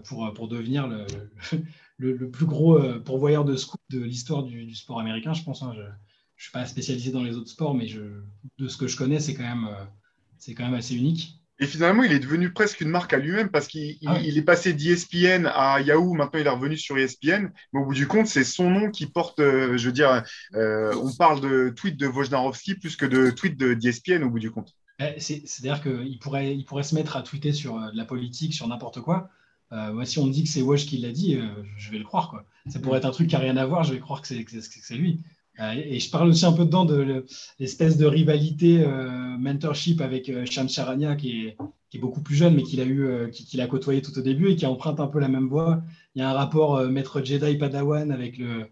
pour, 0.04 0.32
pour 0.32 0.48
devenir 0.48 0.86
le, 0.86 1.06
le, 1.98 2.30
plus 2.30 2.46
gros 2.46 2.80
pourvoyeur 3.00 3.44
de 3.44 3.56
scoop 3.56 3.80
de 3.90 4.00
l'histoire 4.00 4.44
du, 4.44 4.74
sport 4.74 5.00
américain, 5.00 5.34
je 5.34 5.42
pense. 5.42 5.62
Hein. 5.62 5.72
Je 5.74 5.82
ne 5.82 5.90
suis 6.38 6.52
pas 6.52 6.64
spécialisé 6.66 7.10
dans 7.10 7.22
les 7.22 7.36
autres 7.36 7.50
sports, 7.50 7.74
mais 7.74 7.88
je, 7.88 8.00
de 8.58 8.68
ce 8.68 8.76
que 8.76 8.86
je 8.86 8.96
connais, 8.96 9.18
c'est 9.18 9.34
quand 9.34 9.42
même 9.42 9.68
c'est 10.38 10.54
quand 10.54 10.64
même 10.64 10.74
assez 10.74 10.94
unique. 10.94 11.40
Et 11.58 11.66
finalement, 11.66 12.02
il 12.02 12.12
est 12.12 12.18
devenu 12.18 12.52
presque 12.52 12.82
une 12.82 12.90
marque 12.90 13.14
à 13.14 13.18
lui-même 13.18 13.48
parce 13.48 13.66
qu'il 13.66 13.96
ah 14.04 14.20
est 14.20 14.42
passé 14.42 14.74
d'ESPN 14.74 15.46
à 15.46 15.80
Yahoo. 15.80 16.12
Maintenant, 16.12 16.38
il 16.38 16.46
est 16.46 16.50
revenu 16.50 16.76
sur 16.76 16.98
ESPN. 16.98 17.50
Mais 17.72 17.80
au 17.80 17.86
bout 17.86 17.94
du 17.94 18.06
compte, 18.06 18.26
c'est 18.26 18.44
son 18.44 18.68
nom 18.68 18.90
qui 18.90 19.06
porte. 19.06 19.38
Euh, 19.40 19.78
je 19.78 19.86
veux 19.86 19.92
dire, 19.92 20.22
euh, 20.54 20.94
on 21.02 21.14
parle 21.14 21.40
de 21.40 21.72
tweet 21.74 21.96
de 21.96 22.06
Wojnarowski 22.06 22.74
plus 22.74 22.96
que 22.96 23.06
de 23.06 23.30
tweet 23.30 23.56
d'ESPN 23.56 24.22
au 24.24 24.30
bout 24.30 24.38
du 24.38 24.50
compte. 24.50 24.74
Eh, 24.98 25.18
c'est-à-dire 25.18 25.82
qu'il 25.82 26.18
pourrait, 26.18 26.54
il 26.54 26.64
pourrait 26.64 26.82
se 26.82 26.94
mettre 26.94 27.16
à 27.16 27.22
tweeter 27.22 27.52
sur 27.52 27.78
euh, 27.78 27.90
de 27.90 27.96
la 27.96 28.04
politique, 28.04 28.52
sur 28.52 28.68
n'importe 28.68 29.00
quoi. 29.00 29.30
moi, 29.70 30.04
si 30.04 30.18
on 30.18 30.26
me 30.26 30.32
dit 30.32 30.44
que 30.44 30.50
c'est 30.50 30.62
Woj 30.62 30.84
qui 30.84 30.98
l'a 30.98 31.10
dit, 31.10 31.40
je 31.78 31.90
vais 31.90 31.98
le 31.98 32.04
croire. 32.04 32.28
Quoi. 32.28 32.44
Ça 32.68 32.80
pourrait 32.80 32.98
être 32.98 33.06
un 33.06 33.10
truc 33.10 33.28
qui 33.28 33.34
n'a 33.34 33.40
rien 33.40 33.56
à 33.56 33.64
voir, 33.64 33.82
je 33.82 33.94
vais 33.94 34.00
croire 34.00 34.20
que 34.20 34.28
c'est 34.28 34.94
lui. 34.94 35.22
Euh, 35.60 35.72
et 35.72 36.00
je 36.00 36.10
parle 36.10 36.28
aussi 36.28 36.44
un 36.44 36.52
peu 36.52 36.64
dedans 36.64 36.84
de 36.84 37.24
l'espèce 37.58 37.96
de 37.96 38.06
rivalité 38.06 38.84
euh, 38.84 39.36
mentorship 39.38 40.00
avec 40.00 40.28
euh, 40.28 40.44
Sham 40.44 40.68
Charania, 40.68 41.16
qui 41.16 41.46
est, 41.46 41.56
beaucoup 41.98 42.20
plus 42.20 42.34
jeune, 42.34 42.54
mais 42.54 42.62
qu'il 42.62 42.78
a, 42.82 42.84
eu, 42.84 43.30
qu'il 43.30 43.58
a 43.62 43.66
côtoyé 43.66 44.02
tout 44.02 44.18
au 44.18 44.20
début 44.20 44.50
et 44.50 44.56
qui 44.56 44.66
emprunte 44.66 45.00
un 45.00 45.06
peu 45.06 45.18
la 45.18 45.28
même 45.28 45.48
voie. 45.48 45.82
Il 46.14 46.18
y 46.18 46.22
a 46.22 46.28
un 46.28 46.34
rapport 46.34 46.78
maître 46.82 47.22
Jedi 47.24 47.56
Padawan 47.56 48.12
avec 48.12 48.36
le, 48.36 48.68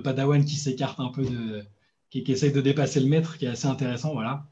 Padawan 0.00 0.44
qui 0.44 0.54
s'écarte 0.54 1.00
un 1.00 1.08
peu 1.08 1.24
de. 1.24 1.64
Qui, 2.08 2.22
qui, 2.22 2.30
essaye 2.30 2.52
de 2.52 2.60
dépasser 2.60 3.00
le 3.00 3.08
maître, 3.08 3.36
qui 3.36 3.46
est 3.46 3.48
assez 3.48 3.66
intéressant. 3.66 4.12
Voilà. 4.12 4.46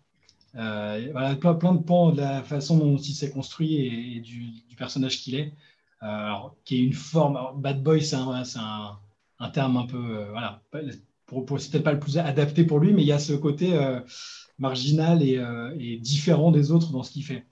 voilà 0.54 1.36
plein, 1.36 1.54
plein, 1.54 1.74
de 1.74 1.84
pans 1.84 2.10
de 2.10 2.20
la 2.20 2.42
façon 2.42 2.78
dont 2.78 2.96
il 2.96 3.14
s'est 3.14 3.30
construit 3.30 3.76
et, 3.76 4.20
du, 4.20 4.74
personnage 4.76 5.20
qu'il 5.20 5.36
est. 5.36 5.52
qui 6.64 6.74
est 6.74 6.80
une 6.80 6.94
forme. 6.94 7.38
bad 7.60 7.80
boy, 7.80 8.02
c'est 8.02 8.16
un, 8.16 8.42
un, 8.56 8.98
un, 9.38 9.50
terme 9.50 9.76
un 9.76 9.86
peu. 9.86 10.24
voilà 10.32 10.60
pour, 11.26 11.60
c'est 11.60 11.70
peut-être 11.70 11.84
pas 11.84 11.92
le 11.92 11.98
plus 11.98 12.18
adapté 12.18 12.64
pour 12.64 12.78
lui, 12.78 12.92
mais 12.92 13.02
il 13.02 13.08
y 13.08 13.12
a 13.12 13.18
ce 13.18 13.32
côté 13.32 13.76
euh, 13.76 14.00
marginal 14.58 15.20
euh, 15.22 15.74
et, 15.78 15.96
différent 15.96 16.52
des 16.52 16.70
autres 16.70 16.92
dans 16.92 17.02
ce 17.02 17.10
qu'il 17.10 17.24
fait. 17.24 17.44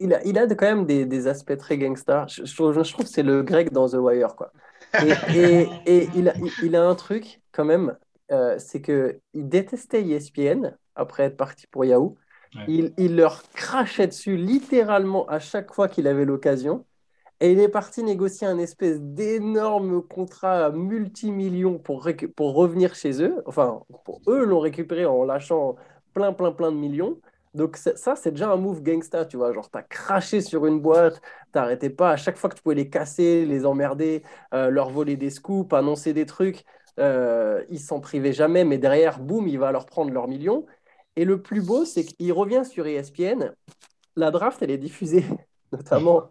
Il 0.00 0.14
a, 0.14 0.24
il 0.24 0.38
a 0.38 0.46
quand 0.46 0.66
même 0.66 0.86
des, 0.86 1.04
des 1.04 1.26
aspects 1.26 1.56
très 1.56 1.76
gangsta. 1.76 2.26
Je, 2.28 2.44
je, 2.44 2.92
trouve 2.92 3.04
que 3.04 3.10
c'est 3.10 3.22
le 3.22 3.42
grec 3.42 3.72
dans 3.72 3.88
The 3.88 3.94
Wire. 3.94 4.34
Quoi. 4.34 4.52
Et, 5.34 5.66
et, 5.86 6.08
il, 6.14 6.28
a, 6.28 6.34
il, 6.62 6.76
a, 6.76 6.82
un 6.82 6.94
truc 6.94 7.42
quand 7.52 7.66
même, 7.66 7.96
euh, 8.32 8.56
c'est 8.58 8.80
qu'il 8.80 9.20
détestait 9.34 10.02
ESPN 10.02 10.76
après 10.94 11.24
être 11.24 11.36
parti 11.36 11.66
pour 11.66 11.84
Yahoo. 11.84 12.16
Il, 12.66 12.94
il, 12.96 13.14
leur 13.14 13.42
crachait 13.52 14.08
dessus 14.08 14.36
littéralement 14.36 15.24
à 15.26 15.38
chaque 15.38 15.72
fois 15.72 15.88
qu'il 15.88 16.08
avait 16.08 16.24
l'occasion. 16.24 16.84
Et 17.40 17.52
il 17.52 17.60
est 17.60 17.68
parti 17.68 18.02
négocier 18.02 18.46
un 18.46 18.58
espèce 18.58 19.00
d'énorme 19.00 20.02
contrat 20.02 20.66
à 20.66 20.70
multimillions 20.70 21.78
pour, 21.78 22.06
pour 22.36 22.54
revenir 22.54 22.94
chez 22.94 23.22
eux. 23.22 23.42
Enfin, 23.46 23.82
pour 24.04 24.20
eux 24.28 24.44
l'ont 24.44 24.60
récupéré 24.60 25.06
en 25.06 25.24
lâchant 25.24 25.76
plein, 26.12 26.32
plein, 26.34 26.52
plein 26.52 26.70
de 26.70 26.76
millions. 26.76 27.18
Donc 27.54 27.76
ça, 27.78 28.14
c'est 28.14 28.30
déjà 28.32 28.50
un 28.52 28.56
move 28.56 28.82
gangsta, 28.82 29.24
tu 29.24 29.36
vois. 29.38 29.52
Genre, 29.52 29.70
t'as 29.70 29.82
craché 29.82 30.40
sur 30.42 30.66
une 30.66 30.80
boîte, 30.80 31.20
t'arrêtais 31.52 31.90
pas. 31.90 32.10
À 32.10 32.16
chaque 32.16 32.36
fois 32.36 32.50
que 32.50 32.56
tu 32.56 32.62
pouvais 32.62 32.74
les 32.74 32.90
casser, 32.90 33.46
les 33.46 33.64
emmerder, 33.66 34.22
euh, 34.54 34.68
leur 34.70 34.90
voler 34.90 35.16
des 35.16 35.30
scoops, 35.30 35.72
annoncer 35.72 36.12
des 36.12 36.26
trucs, 36.26 36.64
euh, 36.98 37.64
ils 37.70 37.80
s'en 37.80 38.00
privaient 38.00 38.32
jamais. 38.34 38.64
Mais 38.64 38.78
derrière, 38.78 39.18
boum, 39.18 39.48
il 39.48 39.58
va 39.58 39.72
leur 39.72 39.86
prendre 39.86 40.12
leurs 40.12 40.28
millions. 40.28 40.66
Et 41.16 41.24
le 41.24 41.42
plus 41.42 41.62
beau, 41.62 41.84
c'est 41.86 42.04
qu'il 42.04 42.32
revient 42.32 42.64
sur 42.64 42.86
ESPN. 42.86 43.54
La 44.16 44.30
draft, 44.30 44.62
elle 44.62 44.70
est 44.70 44.78
diffusée 44.78 45.24
notamment 45.72 46.30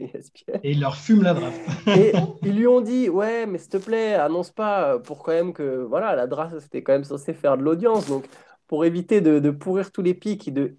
et 0.00 0.72
il 0.72 0.80
leur 0.80 0.96
fume 0.96 1.22
la 1.22 1.34
draft. 1.34 1.60
et 1.86 2.12
ils 2.42 2.56
lui 2.56 2.66
ont 2.66 2.80
dit 2.80 3.08
Ouais, 3.08 3.46
mais 3.46 3.58
s'il 3.58 3.70
te 3.70 3.76
plaît, 3.76 4.14
annonce 4.14 4.50
pas 4.50 4.98
pour 4.98 5.22
quand 5.22 5.32
même 5.32 5.52
que 5.52 5.82
voilà, 5.82 6.14
la 6.14 6.26
draft, 6.26 6.58
c'était 6.60 6.82
quand 6.82 6.92
même 6.92 7.04
censé 7.04 7.34
faire 7.34 7.56
de 7.56 7.62
l'audience. 7.62 8.06
Donc, 8.06 8.24
pour 8.66 8.84
éviter 8.84 9.20
de, 9.20 9.50
pourrir 9.50 9.92
tous 9.92 10.02
les 10.02 10.14
pics, 10.14 10.52
de... 10.52 10.74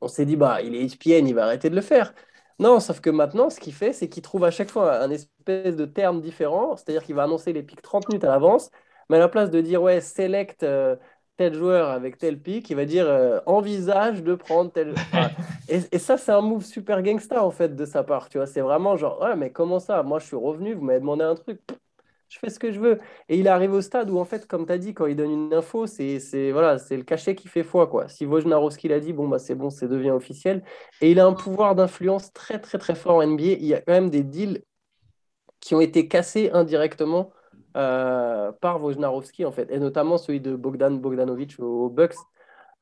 on 0.00 0.08
s'est 0.08 0.26
dit 0.26 0.36
Bah, 0.36 0.62
il 0.62 0.74
est 0.74 0.84
ESPN, 0.84 1.26
il 1.26 1.34
va 1.34 1.44
arrêter 1.44 1.70
de 1.70 1.76
le 1.76 1.82
faire. 1.82 2.14
Non, 2.58 2.80
sauf 2.80 3.00
que 3.00 3.10
maintenant, 3.10 3.50
ce 3.50 3.60
qu'il 3.60 3.74
fait, 3.74 3.92
c'est 3.92 4.08
qu'il 4.08 4.22
trouve 4.22 4.44
à 4.44 4.50
chaque 4.50 4.70
fois 4.70 5.00
un 5.00 5.10
espèce 5.10 5.76
de 5.76 5.84
terme 5.84 6.20
différent, 6.20 6.76
c'est-à-dire 6.76 7.04
qu'il 7.04 7.14
va 7.14 7.22
annoncer 7.24 7.52
les 7.52 7.62
pics 7.62 7.82
30 7.82 8.08
minutes 8.08 8.24
à 8.24 8.28
l'avance. 8.28 8.70
Mais 9.08 9.16
à 9.16 9.20
la 9.20 9.28
place 9.28 9.50
de 9.50 9.60
dire, 9.60 9.82
ouais, 9.82 10.00
select 10.00 10.62
euh, 10.64 10.96
tel 11.38 11.54
joueur 11.54 11.88
avec 11.88 12.18
tel 12.18 12.38
pic, 12.38 12.68
il 12.68 12.76
va 12.76 12.84
dire, 12.84 13.06
euh, 13.08 13.40
envisage 13.46 14.22
de 14.22 14.34
prendre 14.34 14.70
tel. 14.70 14.94
et, 15.68 15.80
et, 15.92 15.98
ça, 15.98 16.18
c'est 16.18 16.32
un 16.32 16.42
move 16.42 16.64
super 16.64 17.02
gangsta, 17.02 17.42
en 17.42 17.50
fait, 17.50 17.74
de 17.74 17.84
sa 17.86 18.04
part. 18.04 18.28
Tu 18.28 18.38
vois, 18.38 18.46
c'est 18.46 18.60
vraiment 18.60 18.96
genre, 18.98 19.22
ouais, 19.22 19.36
mais 19.36 19.50
comment 19.50 19.78
ça? 19.80 20.02
Moi, 20.02 20.18
je 20.18 20.26
suis 20.26 20.36
revenu, 20.36 20.74
vous 20.74 20.82
m'avez 20.82 21.00
demandé 21.00 21.24
un 21.24 21.34
truc 21.34 21.60
je 22.28 22.38
fais 22.38 22.50
ce 22.50 22.58
que 22.58 22.72
je 22.72 22.80
veux. 22.80 23.00
Et 23.28 23.38
il 23.38 23.48
arrive 23.48 23.72
au 23.72 23.80
stade 23.80 24.10
où, 24.10 24.18
en 24.18 24.24
fait, 24.24 24.46
comme 24.46 24.66
tu 24.66 24.72
as 24.72 24.78
dit, 24.78 24.94
quand 24.94 25.06
il 25.06 25.16
donne 25.16 25.30
une 25.30 25.54
info, 25.54 25.86
c'est 25.86 26.52
voilà, 26.52 26.76
le 26.90 27.02
cachet 27.02 27.34
qui 27.34 27.48
fait 27.48 27.62
foi. 27.62 27.86
Quoi. 27.86 28.08
Si 28.08 28.26
Wojnarowski 28.26 28.88
l'a 28.88 29.00
dit, 29.00 29.12
bon, 29.12 29.28
bah, 29.28 29.38
c'est 29.38 29.54
bon, 29.54 29.70
ça 29.70 29.86
devient 29.86 30.10
officiel. 30.10 30.62
Et 31.00 31.10
il 31.10 31.20
a 31.20 31.26
un 31.26 31.32
pouvoir 31.32 31.74
d'influence 31.74 32.32
très, 32.32 32.60
très, 32.60 32.78
très 32.78 32.94
fort 32.94 33.16
en 33.16 33.22
NBA. 33.26 33.42
Il 33.44 33.64
y 33.64 33.74
a 33.74 33.80
quand 33.80 33.92
même 33.92 34.10
des 34.10 34.22
deals 34.22 34.62
qui 35.60 35.74
ont 35.74 35.80
été 35.80 36.08
cassés 36.08 36.50
indirectement 36.52 37.30
euh, 37.76 38.52
par 38.52 38.82
Wojnarowski, 38.82 39.44
en 39.44 39.52
fait. 39.52 39.70
Et 39.70 39.78
notamment 39.78 40.18
celui 40.18 40.40
de 40.40 40.56
Bogdan 40.56 40.98
Bogdanovic 40.98 41.58
aux 41.60 41.88
Bucks. 41.88 42.16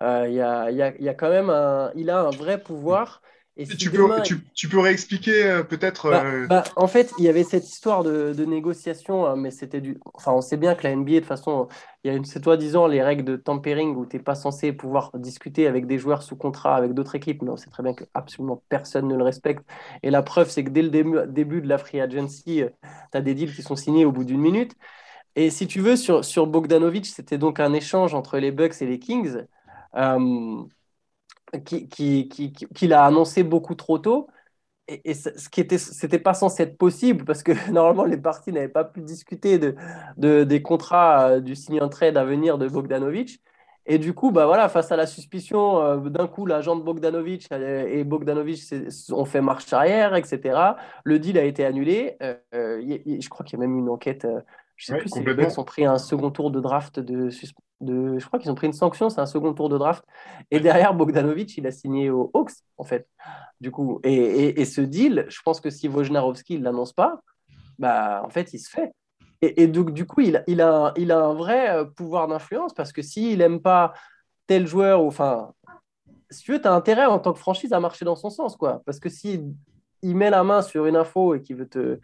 Euh, 0.03 0.27
il, 0.29 0.35
y 0.35 0.41
a, 0.41 0.71
y 0.71 0.83
a, 0.83 0.97
y 1.01 1.09
a, 1.09 1.15
quand 1.15 1.31
même 1.31 1.51
un, 1.51 1.91
il 1.95 2.11
a 2.11 2.21
un 2.21 2.31
vrai 2.31 2.63
pouvoir 2.63 3.23
tu, 3.65 3.91
peux, 3.91 4.23
tu, 4.55 4.69
peux 4.69 4.79
réexpliquer 4.79 5.45
euh, 5.45 5.63
peut-être 5.63 6.11
bah, 6.11 6.25
euh, 6.27 6.47
bah, 6.47 6.65
En 6.77 6.87
fait, 6.87 7.11
il 7.19 7.25
y 7.25 7.29
avait 7.29 7.43
cette 7.43 7.67
histoire 7.67 8.05
de, 8.05 8.45
négociation, 8.45 9.25
hein, 9.25 9.37
mais 9.37 9.51
c'était 9.51 9.81
du. 9.81 9.99
Enfin, 10.13 10.33
on 10.33 10.43
sait 10.43 10.59
bien 10.59 10.75
que 10.75 10.83
la 10.83 10.95
NBA, 10.95 11.13
de 11.13 11.19
toute 11.21 11.29
façon, 11.29 11.69
il 12.05 12.09
y 12.09 12.15
a 12.15 12.17
une, 12.17 12.27
c'est 12.27 12.41
toi-disant 12.41 12.87
les 12.87 13.03
règles 13.03 13.25
de 13.25 13.37
tampering 13.37 13.97
où 13.97 14.05
tu 14.05 14.17
n'es 14.17 14.23
pas 14.23 14.35
censé 14.35 14.73
pouvoir 14.73 15.11
discuter 15.15 15.67
avec 15.67 15.87
des 15.87 15.99
joueurs 15.99 16.23
sous 16.23 16.37
contrat 16.37 16.77
avec 16.77 16.93
d'autres 16.93 17.15
équipes, 17.15 17.41
mais 17.41 17.51
on 17.51 17.57
sait 17.57 17.71
très 17.71 17.83
bien 17.83 17.95
que 17.95 18.05
absolument 18.13 18.63
personne 18.69 19.09
ne 19.09 19.17
le 19.17 19.25
respecte. 19.25 19.65
Et 20.03 20.11
la 20.11 20.23
preuve, 20.23 20.51
c'est 20.51 20.63
que 20.63 20.71
dès 20.71 20.83
le 20.83 20.91
début, 21.27 21.63
de 21.63 21.69
la 21.69 21.79
free 21.79 22.01
agency, 22.01 22.63
euh, 22.63 22.69
tu 23.11 23.19
as 23.19 23.23
des 23.23 23.35
deals 23.35 23.55
qui 23.55 23.63
sont 23.63 23.77
signés 23.77 24.05
au 24.05 24.13
bout 24.13 24.25
d'une 24.25 24.41
minute. 24.41 24.75
Et 25.35 25.49
si 25.49 25.67
tu 25.67 25.81
veux, 25.81 25.97
sur, 25.97 26.27
sur 26.27 26.47
Bogdanovic, 26.47 27.07
c'était 27.07 27.39
donc 27.39 27.59
un 27.59 27.73
échange 27.73 28.13
entre 28.13 28.39
les 28.39 28.51
Bucks 28.51 28.83
et 28.83 28.87
les 28.87 28.99
Kings 28.99 29.45
qu'il 31.65 31.89
qui, 31.89 32.29
qui, 32.29 32.93
a 32.93 33.05
annoncé 33.05 33.43
beaucoup 33.43 33.75
trop 33.75 33.99
tôt. 33.99 34.29
Et, 34.89 35.15
ce 35.15 35.49
qui 35.49 35.61
était, 35.61 35.79
c'était 35.79 36.19
pas 36.21 36.35
censé 36.35 36.63
être 36.63 36.79
possible 36.79 37.25
parce 37.25 37.43
que 37.43 37.53
normalement 37.73 38.05
les 38.05 38.17
parties 38.17 38.53
n'avaient 38.53 38.69
pas 38.69 38.85
pu 38.85 39.01
discuter 39.03 39.59
de, 39.59 39.75
de 40.17 40.45
des 40.45 40.63
contrats 40.63 41.31
euh, 41.31 41.41
du 41.41 41.57
sign 41.57 41.89
trade 41.91 42.17
à 42.17 42.25
venir 42.25 42.59
de 42.59 42.69
Bogdanovic. 42.69 43.41
Et 43.89 43.99
du 43.99 44.15
coup, 44.15 44.33
bah 44.33 44.47
voilà, 44.47 44.69
face 44.69 44.91
à 44.91 44.97
la 44.97 45.07
suspicion, 45.07 45.81
euh, 45.81 45.97
d'un 46.11 46.27
coup, 46.27 46.45
l'agent 46.47 46.75
de 46.77 46.83
Bogdanovic 46.83 47.49
et 47.53 48.05
Bogdanovic 48.05 48.61
ont 49.13 49.25
fait 49.25 49.41
marche 49.41 49.73
arrière, 49.73 50.17
etc. 50.17 50.77
Le 51.05 51.19
deal 51.21 51.39
a 51.39 51.45
été 51.45 51.65
annulé. 51.65 52.17
Euh, 52.21 52.81
je 52.83 53.29
crois 53.29 53.47
qu'il 53.47 53.59
y 53.59 53.63
a 53.63 53.67
même 53.67 53.79
une 53.79 53.89
enquête. 53.89 54.27
Je 54.77 54.87
sais 54.87 54.99
plus 54.99 55.09
si 55.09 55.25
les 55.25 55.35
Bucks 55.35 55.59
ont 55.59 55.65
pris 55.65 55.85
un 55.85 55.99
second 55.99 56.31
tour 56.31 56.51
de 56.51 56.61
draft 56.61 57.01
de, 57.01 57.31
de, 57.81 58.19
je 58.19 58.27
crois 58.27 58.39
qu'ils 58.39 58.51
ont 58.51 58.55
pris 58.55 58.67
une 58.67 58.73
sanction, 58.73 59.09
c'est 59.09 59.21
un 59.21 59.27
second 59.27 59.55
tour 59.55 59.69
de 59.69 59.79
draft. 59.79 60.05
Et 60.51 60.61
derrière, 60.61 60.95
Bogdanovic, 60.95 61.57
il 61.57 61.67
a 61.67 61.71
signé 61.71 62.11
aux 62.11 62.31
Hawks, 62.35 62.53
en 62.77 62.85
fait. 62.85 63.09
Du 63.61 63.71
coup, 63.71 64.01
et, 64.05 64.61
et, 64.61 64.65
ce 64.67 64.83
deal, 64.83 65.25
je 65.29 65.41
pense 65.43 65.61
que 65.61 65.71
si 65.71 65.89
Wojnarowski 65.89 66.59
ne 66.59 66.65
l'annonce 66.65 66.93
pas, 66.93 67.21
bah, 67.79 68.23
en 68.25 68.29
fait, 68.29 68.53
il 68.53 68.59
se 68.59 68.69
fait. 68.69 68.93
Et, 69.41 69.63
et 69.63 69.67
donc, 69.67 69.93
du 69.93 70.07
coup, 70.07 70.21
il, 70.21 70.45
il, 70.47 70.61
a, 70.61 70.93
il 70.97 71.11
a 71.11 71.19
un 71.19 71.35
vrai 71.35 71.71
euh, 71.71 71.85
pouvoir 71.85 72.29
d'influence 72.29 72.75
parce 72.75 72.93
que 72.93 73.03
s'il 73.03 73.39
n'aime 73.39 73.61
pas 73.61 73.95
tel 74.47 74.67
joueur, 74.67 75.03
ou, 75.03 75.09
enfin, 75.09 75.53
si 76.31 76.45
tu 76.45 76.53
veux, 76.53 76.61
tu 76.61 76.69
as 76.69 76.73
intérêt 76.73 77.07
en 77.07 77.19
tant 77.19 77.33
que 77.33 77.39
franchise 77.39 77.73
à 77.73 77.81
marcher 77.81 78.05
dans 78.05 78.17
son 78.17 78.31
sens, 78.31 78.57
quoi. 78.57 78.83
Parce 78.85 79.01
que 79.01 79.09
s'il 79.09 79.55
il 80.03 80.17
met 80.17 80.31
la 80.31 80.45
main 80.45 80.61
sur 80.61 80.87
une 80.87 80.97
info 80.97 81.35
et 81.35 81.43
qu'il 81.43 81.57
veut 81.57 81.69
te, 81.69 81.99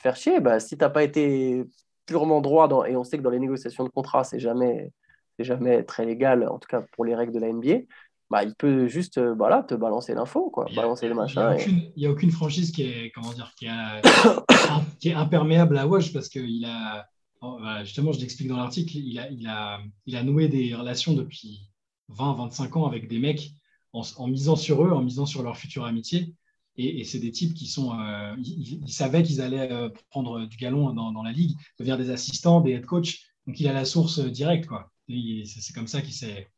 faire 0.00 0.16
chier, 0.16 0.40
bah, 0.40 0.60
si 0.60 0.76
tu 0.76 0.84
n'as 0.84 0.90
pas 0.90 1.02
été 1.02 1.64
purement 2.10 2.40
droit, 2.40 2.66
dans, 2.66 2.84
et 2.84 2.96
on 2.96 3.04
sait 3.04 3.18
que 3.18 3.22
dans 3.22 3.30
les 3.30 3.38
négociations 3.38 3.84
de 3.84 3.88
contrat, 3.88 4.24
c'est 4.24 4.40
jamais 4.40 4.92
jamais 5.38 5.84
très 5.84 6.04
légal, 6.04 6.46
en 6.46 6.58
tout 6.58 6.66
cas 6.68 6.82
pour 6.92 7.06
les 7.06 7.14
règles 7.14 7.32
de 7.32 7.38
la 7.38 7.50
NBA, 7.50 7.86
bah, 8.28 8.44
il 8.44 8.54
peut 8.54 8.88
juste 8.88 9.16
euh, 9.16 9.32
voilà, 9.34 9.62
te 9.62 9.74
balancer 9.74 10.12
l'info, 10.12 10.50
quoi, 10.50 10.66
balancer 10.76 11.08
le 11.08 11.14
machin. 11.14 11.56
Il 11.56 11.92
n'y 11.96 12.06
a, 12.06 12.10
aucune 12.10 12.30
franchise 12.30 12.72
qui 12.72 12.82
est, 12.82 13.10
comment 13.14 13.32
dire, 13.32 13.52
qui, 13.56 13.66
qui 15.00 15.08
est 15.08 15.14
imperméable 15.14 15.78
à 15.78 15.86
Wash 15.86 16.12
parce 16.12 16.28
qu'il 16.28 16.66
a, 16.66 17.06
oh, 17.40 17.58
justement, 17.84 18.12
je 18.12 18.20
l'explique 18.20 18.48
dans 18.48 18.58
l'article, 18.58 18.98
il 18.98 19.18
a, 19.18 19.30
il, 19.30 19.46
a, 19.46 19.80
il 20.04 20.16
a 20.16 20.22
noué 20.22 20.48
des 20.48 20.74
relations 20.74 21.14
depuis 21.14 21.70
20-25 22.12 22.78
ans 22.78 22.86
avec 22.86 23.08
des 23.08 23.18
mecs 23.18 23.52
en, 23.92 24.28
misant 24.28 24.56
sur 24.56 24.84
eux, 24.84 24.92
en 24.92 25.02
misant 25.02 25.26
sur 25.26 25.42
leur 25.42 25.56
future 25.56 25.84
amitié. 25.84 26.34
Et, 26.80 27.04
c'est 27.04 27.18
des 27.18 27.30
types 27.30 27.54
qui 27.54 27.66
sont. 27.66 27.92
Euh, 27.98 28.34
ils, 28.38 28.92
savaient 28.92 29.22
qu'ils 29.22 29.40
allaient 29.40 29.70
euh, 29.70 29.88
prendre 30.10 30.46
du 30.46 30.56
galon 30.56 30.92
dans, 30.92 31.12
dans, 31.12 31.22
la 31.22 31.32
ligue, 31.32 31.56
devenir 31.78 31.98
des 31.98 32.10
assistants, 32.10 32.60
des 32.60 32.72
head 32.72 32.86
coach. 32.86 33.26
Donc 33.46 33.60
il 33.60 33.68
a 33.68 33.72
la 33.72 33.84
source 33.84 34.20
directe, 34.20 34.66
quoi. 34.66 34.90
C'est 35.08 35.74
comme 35.74 35.88
ça 35.88 36.00
qu'il 36.02 36.14
s'est. 36.14 36.48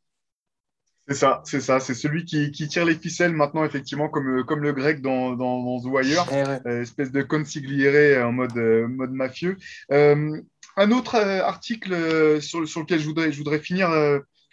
C'est 1.07 1.15
ça, 1.15 1.41
c'est 1.43 1.59
ça. 1.59 1.79
C'est 1.81 1.95
celui 1.95 2.23
qui, 2.23 2.51
tire 2.51 2.85
les 2.85 2.95
ficelles 2.95 3.33
maintenant, 3.33 3.65
effectivement, 3.65 4.07
comme, 4.07 4.45
comme 4.45 4.61
le 4.61 4.71
grec 4.71 5.01
dans, 5.01 5.33
dans, 5.33 5.81
The 5.81 5.85
Wire, 5.85 6.25
eh 6.31 6.67
euh, 6.67 6.81
espèce 6.81 7.11
de 7.11 7.21
consigliere 7.23 8.25
en 8.25 8.31
mode, 8.31 8.55
euh, 8.57 8.87
mode 8.87 9.11
mafieux. 9.11 9.57
Euh, 9.91 10.41
un 10.77 10.91
autre 10.91 11.15
article 11.15 12.41
sur, 12.41 12.67
sur, 12.67 12.79
lequel 12.79 12.99
je 12.99 13.05
voudrais, 13.05 13.31
je 13.31 13.37
voudrais 13.37 13.59
finir 13.59 13.89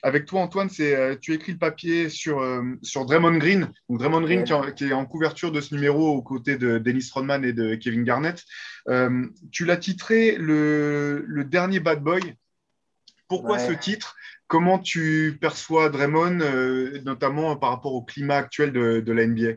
avec 0.02 0.26
toi, 0.26 0.40
Antoine, 0.40 0.70
c'est 0.70 1.18
tu 1.20 1.34
écris 1.34 1.52
le 1.52 1.58
papier 1.58 2.08
sur, 2.08 2.42
sur 2.82 3.04
Draymond 3.04 3.38
Green. 3.38 3.72
Donc 3.88 3.98
Draymond 3.98 4.22
Green 4.22 4.44
qui, 4.44 4.84
est 4.84 4.92
en 4.92 5.06
couverture 5.06 5.52
de 5.52 5.60
ce 5.60 5.74
numéro 5.74 6.08
aux 6.08 6.22
côtés 6.22 6.56
de 6.56 6.78
Dennis 6.78 7.10
Rodman 7.12 7.44
et 7.44 7.52
de 7.52 7.74
Kevin 7.74 8.04
Garnett. 8.04 8.42
tu 9.52 9.64
l'as 9.64 9.76
titré 9.76 10.36
le, 10.36 11.24
le 11.26 11.44
dernier 11.44 11.80
bad 11.80 12.02
boy. 12.02 12.20
Pourquoi 13.30 13.60
ce 13.60 13.72
titre? 13.72 14.16
Comment 14.48 14.80
tu 14.80 15.38
perçois 15.40 15.88
Draymond, 15.90 16.40
euh, 16.40 17.00
notamment 17.04 17.54
par 17.54 17.70
rapport 17.70 17.94
au 17.94 18.02
climat 18.02 18.36
actuel 18.36 18.72
de, 18.72 19.12
la 19.12 19.24
NBA 19.24 19.52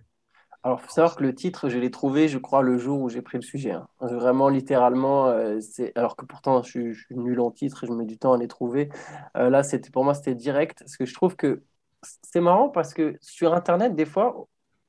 alors, 0.63 0.79
il 0.81 0.85
faut 0.85 0.91
savoir 0.91 1.17
que 1.17 1.23
le 1.23 1.35
titre, 1.35 1.67
je 1.67 1.77
l'ai 1.77 1.91
trouvé, 1.91 2.29
je 2.29 2.37
crois, 2.37 2.61
le 2.61 2.77
jour 2.77 3.01
où 3.01 3.09
j'ai 3.09 3.21
pris 3.21 3.37
le 3.37 3.41
sujet. 3.43 3.71
Hein. 3.71 3.87
Vraiment, 3.99 4.47
littéralement, 4.47 5.27
euh, 5.27 5.59
alors 5.95 6.15
que 6.15 6.25
pourtant, 6.25 6.63
je 6.63 6.93
suis, 6.93 7.05
nul 7.11 7.41
en 7.41 7.51
titre 7.51 7.83
et 7.83 7.87
je 7.87 7.91
mets 7.91 8.05
du 8.05 8.17
temps 8.17 8.31
à 8.31 8.37
les 8.37 8.47
trouver. 8.47 8.89
Euh, 9.35 9.49
là, 9.49 9.63
c'était 9.63 9.89
pour 9.89 10.05
moi, 10.05 10.13
c'était 10.13 10.35
direct. 10.35 10.79
Parce 10.79 10.95
que 10.95 11.05
je 11.05 11.13
trouve 11.13 11.35
que 11.35 11.63
c'est 12.01 12.39
marrant 12.39 12.69
parce 12.69 12.93
que 12.93 13.17
sur 13.19 13.53
Internet, 13.53 13.93
des 13.95 14.05
fois, 14.05 14.47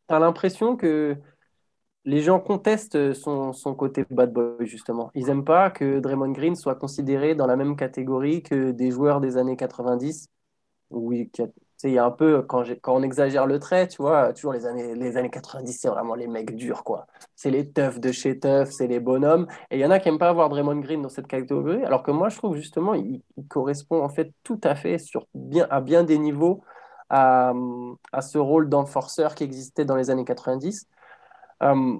tu 0.08 0.14
as 0.14 0.20
l'impression 0.20 0.76
que 0.76 1.16
les 2.04 2.20
gens 2.20 2.38
contestent 2.38 3.12
son, 3.14 3.52
côté 3.76 4.04
bad 4.10 4.32
boy, 4.32 4.66
justement. 4.66 5.10
Ils 5.14 5.26
n'aiment 5.26 5.44
pas 5.44 5.70
que 5.70 5.98
Draymond 5.98 6.32
Green 6.32 6.54
soit 6.54 6.76
considéré 6.76 7.34
dans 7.34 7.46
la 7.46 7.56
même 7.56 7.76
catégorie 7.76 8.42
que 8.44 8.70
des 8.70 8.92
joueurs 8.92 9.20
des 9.20 9.36
années 9.38 9.56
90. 9.56 10.28
Oui, 10.90 11.30
il 11.88 11.94
y 11.94 11.98
a 11.98 12.04
un 12.04 12.10
peu, 12.10 12.42
quand, 12.42 12.64
on 12.86 13.02
exagère 13.02 13.46
le 13.46 13.58
trait, 13.58 13.88
tu 13.88 14.02
vois, 14.02 14.32
toujours 14.32 14.52
les 14.52 14.66
années, 14.66 14.94
les 14.94 15.16
années 15.16 15.30
90, 15.30 15.72
c'est 15.72 15.88
vraiment 15.88 16.14
les 16.14 16.26
mecs 16.26 16.54
durs, 16.56 16.84
quoi. 16.84 17.06
C'est 17.36 17.50
les 17.50 17.70
teufs 17.70 18.00
de 18.00 18.12
chez 18.12 18.38
teufs, 18.38 18.70
c'est 18.70 18.86
les 18.86 19.00
bonhommes. 19.00 19.46
Et 19.70 19.76
il 19.76 19.80
y 19.80 19.86
en 19.86 19.90
a 19.90 19.98
qui 19.98 20.08
n'aiment 20.08 20.18
pas 20.18 20.28
avoir 20.28 20.48
Draymond 20.48 20.80
Green 20.80 21.02
dans 21.02 21.08
cette 21.08 21.26
catégorie, 21.26 21.84
alors 21.84 22.02
que 22.02 22.10
moi, 22.10 22.28
je 22.28 22.36
trouve 22.38 22.56
justement, 22.56 22.94
il, 22.94 23.22
correspond 23.48 24.02
en 24.02 24.08
fait 24.08 24.32
tout 24.42 24.60
à 24.64 24.74
fait 24.74 24.98
sur 24.98 25.26
bien, 25.34 25.66
à 25.70 25.80
bien 25.80 26.04
des 26.04 26.18
niveaux 26.18 26.62
à, 27.10 27.52
à 28.12 28.22
ce 28.22 28.38
rôle 28.38 28.68
d'enforceur 28.68 29.34
qui 29.34 29.44
existait 29.44 29.84
dans 29.84 29.96
les 29.96 30.10
années 30.10 30.24
90. 30.24 30.88
Euh, 31.62 31.98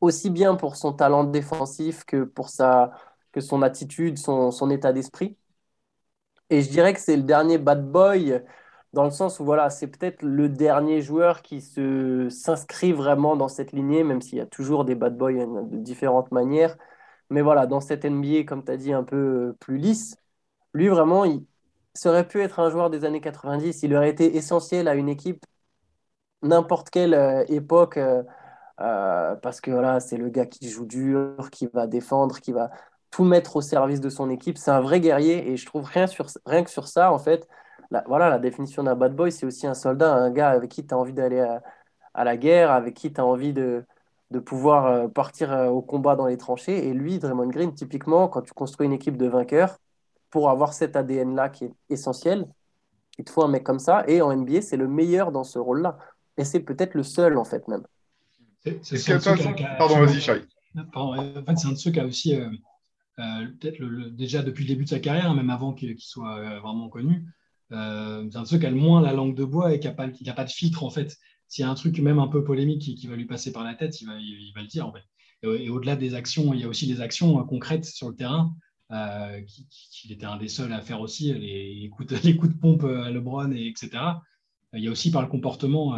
aussi 0.00 0.30
bien 0.30 0.56
pour 0.56 0.76
son 0.76 0.92
talent 0.92 1.24
défensif 1.24 2.04
que 2.04 2.24
pour 2.24 2.48
sa, 2.50 2.92
que 3.32 3.40
son 3.40 3.62
attitude, 3.62 4.18
son 4.18 4.70
état 4.70 4.92
d'esprit. 4.92 5.36
Et 6.50 6.62
je 6.62 6.70
dirais 6.70 6.92
que 6.94 7.00
c'est 7.00 7.16
le 7.16 7.22
dernier 7.22 7.58
bad 7.58 7.90
boy 7.90 8.42
dans 8.92 9.04
le 9.04 9.10
sens 9.10 9.40
où 9.40 9.44
voilà, 9.44 9.70
c'est 9.70 9.88
peut-être 9.88 10.22
le 10.22 10.48
dernier 10.48 11.02
joueur 11.02 11.42
qui 11.42 11.60
se 11.60 12.28
s'inscrit 12.30 12.92
vraiment 12.92 13.36
dans 13.36 13.48
cette 13.48 13.72
lignée, 13.72 14.04
même 14.04 14.22
s'il 14.22 14.38
y 14.38 14.40
a 14.40 14.46
toujours 14.46 14.84
des 14.84 14.94
bad 14.94 15.16
boys 15.16 15.32
de 15.32 15.76
différentes 15.76 16.32
manières. 16.32 16.76
Mais 17.30 17.42
voilà, 17.42 17.66
dans 17.66 17.80
cette 17.80 18.04
NBA, 18.04 18.44
comme 18.44 18.64
tu 18.64 18.72
as 18.72 18.76
dit, 18.76 18.92
un 18.92 19.04
peu 19.04 19.54
plus 19.60 19.78
lisse, 19.78 20.16
lui 20.74 20.88
vraiment, 20.88 21.24
il, 21.24 21.44
aurait 22.06 22.28
pu 22.28 22.42
être 22.42 22.60
un 22.60 22.70
joueur 22.70 22.90
des 22.90 23.04
années 23.04 23.20
90. 23.20 23.82
Il 23.82 23.94
aurait 23.94 24.10
été 24.10 24.36
essentiel 24.36 24.88
à 24.88 24.94
une 24.94 25.08
équipe, 25.08 25.44
n'importe 26.42 26.90
quelle 26.90 27.14
euh, 27.14 27.44
époque. 27.48 27.96
Euh, 27.98 28.22
euh, 28.80 29.36
parce 29.36 29.60
que 29.60 29.70
voilà, 29.70 30.00
c'est 30.00 30.16
le 30.18 30.28
gars 30.28 30.46
qui 30.46 30.68
joue 30.70 30.86
dur, 30.86 31.50
qui 31.50 31.66
va 31.72 31.86
défendre, 31.86 32.40
qui 32.40 32.52
va 32.52 32.70
tout 33.10 33.24
mettre 33.24 33.56
au 33.56 33.62
service 33.62 34.00
de 34.00 34.10
son 34.10 34.30
équipe. 34.30 34.58
C'est 34.58 34.70
un 34.70 34.80
vrai 34.80 35.00
guerrier 35.00 35.50
et 35.50 35.56
je 35.56 35.66
trouve 35.66 35.84
rien, 35.86 36.06
sur, 36.06 36.26
rien 36.46 36.64
que 36.64 36.70
sur 36.70 36.88
ça, 36.88 37.12
en 37.12 37.18
fait, 37.18 37.48
la, 37.90 38.04
voilà, 38.06 38.30
la 38.30 38.38
définition 38.38 38.82
d'un 38.82 38.94
bad 38.94 39.14
boy, 39.14 39.30
c'est 39.32 39.46
aussi 39.46 39.66
un 39.66 39.74
soldat, 39.74 40.14
un 40.14 40.30
gars 40.30 40.50
avec 40.50 40.70
qui 40.70 40.86
tu 40.86 40.94
as 40.94 40.98
envie 40.98 41.12
d'aller 41.12 41.40
à, 42.14 42.24
la 42.24 42.36
guerre, 42.36 42.70
avec 42.70 42.94
qui 42.94 43.12
tu 43.12 43.20
as 43.20 43.24
envie 43.24 43.52
de, 43.52 43.84
de 44.30 44.38
pouvoir 44.38 44.86
euh, 44.86 45.08
partir 45.08 45.52
euh, 45.52 45.68
au 45.68 45.82
combat 45.82 46.16
dans 46.16 46.26
les 46.26 46.36
tranchées. 46.36 46.88
Et 46.88 46.92
lui, 46.92 47.18
Draymond 47.18 47.48
Green, 47.48 47.74
typiquement, 47.74 48.28
quand 48.28 48.42
tu 48.42 48.52
construis 48.52 48.86
une 48.86 48.92
équipe 48.92 49.16
de 49.16 49.26
vainqueurs, 49.26 49.78
pour 50.30 50.50
avoir 50.50 50.72
cet 50.72 50.96
ADN-là 50.96 51.48
qui 51.48 51.66
est 51.66 51.72
essentiel, 51.88 52.46
il 53.18 53.24
te 53.24 53.30
faut 53.30 53.44
un 53.44 53.48
mec 53.48 53.62
comme 53.62 53.78
ça. 53.78 54.04
Et 54.08 54.20
en 54.20 54.32
NBA, 54.32 54.60
c'est 54.60 54.76
le 54.76 54.88
meilleur 54.88 55.30
dans 55.32 55.44
ce 55.44 55.58
rôle-là. 55.58 55.98
Et 56.36 56.44
c'est 56.44 56.60
peut-être 56.60 56.94
le 56.94 57.02
seul, 57.02 57.38
en 57.38 57.44
fait, 57.44 57.66
même. 57.68 57.84
C'est 58.82 59.22
Pardon, 59.78 60.00
vas-y, 60.00 60.20
Chai. 60.20 60.42
En 60.94 61.14
fait, 61.14 61.56
c'est 61.56 61.68
un 61.68 61.72
de 61.72 61.76
ceux 61.76 61.92
qui 61.92 62.00
a 62.00 62.04
aussi, 62.04 62.34
euh, 62.34 62.50
peut-être 63.60 63.80
déjà 64.10 64.42
depuis 64.42 64.64
le 64.64 64.68
début 64.68 64.84
de 64.84 64.90
sa 64.90 64.98
carrière, 64.98 65.32
même 65.32 65.48
avant 65.48 65.72
qu'il 65.72 65.98
soit 66.00 66.58
vraiment 66.58 66.88
connu. 66.88 67.24
C'est 67.70 67.76
un 67.76 68.42
de 68.42 68.44
ceux 68.44 68.58
qui 68.58 68.66
a 68.66 68.70
le 68.70 68.76
moins 68.76 69.00
la 69.00 69.12
langue 69.12 69.34
de 69.34 69.44
bois 69.44 69.74
et 69.74 69.80
qui 69.80 69.86
n'a 69.86 69.92
pas, 69.92 70.44
de 70.44 70.50
filtre 70.50 70.84
en 70.84 70.90
fait. 70.90 71.16
S'il 71.48 71.62
y 71.62 71.64
a 71.64 71.70
un 71.70 71.74
truc 71.74 71.98
même 72.00 72.18
un 72.18 72.28
peu 72.28 72.42
polémique 72.42 72.82
qui, 72.82 73.06
va 73.06 73.16
lui 73.16 73.26
passer 73.26 73.52
par 73.52 73.64
la 73.64 73.74
tête, 73.74 74.00
il 74.00 74.06
va, 74.06 74.14
le 74.14 74.66
dire. 74.66 74.92
Et, 75.42 75.70
au-delà 75.70 75.96
des 75.96 76.14
actions, 76.14 76.52
il 76.54 76.60
y 76.60 76.64
a 76.64 76.68
aussi 76.68 76.86
des 76.86 77.00
actions 77.00 77.42
concrètes 77.44 77.84
sur 77.84 78.08
le 78.08 78.16
terrain 78.16 78.54
qu'il 78.90 80.12
était 80.12 80.26
un 80.26 80.36
des 80.36 80.48
seuls 80.48 80.72
à 80.72 80.80
faire 80.80 81.00
aussi, 81.00 81.32
les, 81.32 81.88
coups 81.96 82.12
de, 82.12 82.58
pompe 82.58 82.84
à 82.84 83.10
LeBron, 83.10 83.52
et 83.52 83.66
etc. 83.66 83.90
Il 84.72 84.82
y 84.82 84.88
a 84.88 84.90
aussi 84.90 85.10
par 85.10 85.22
le 85.22 85.28
comportement, 85.28 85.96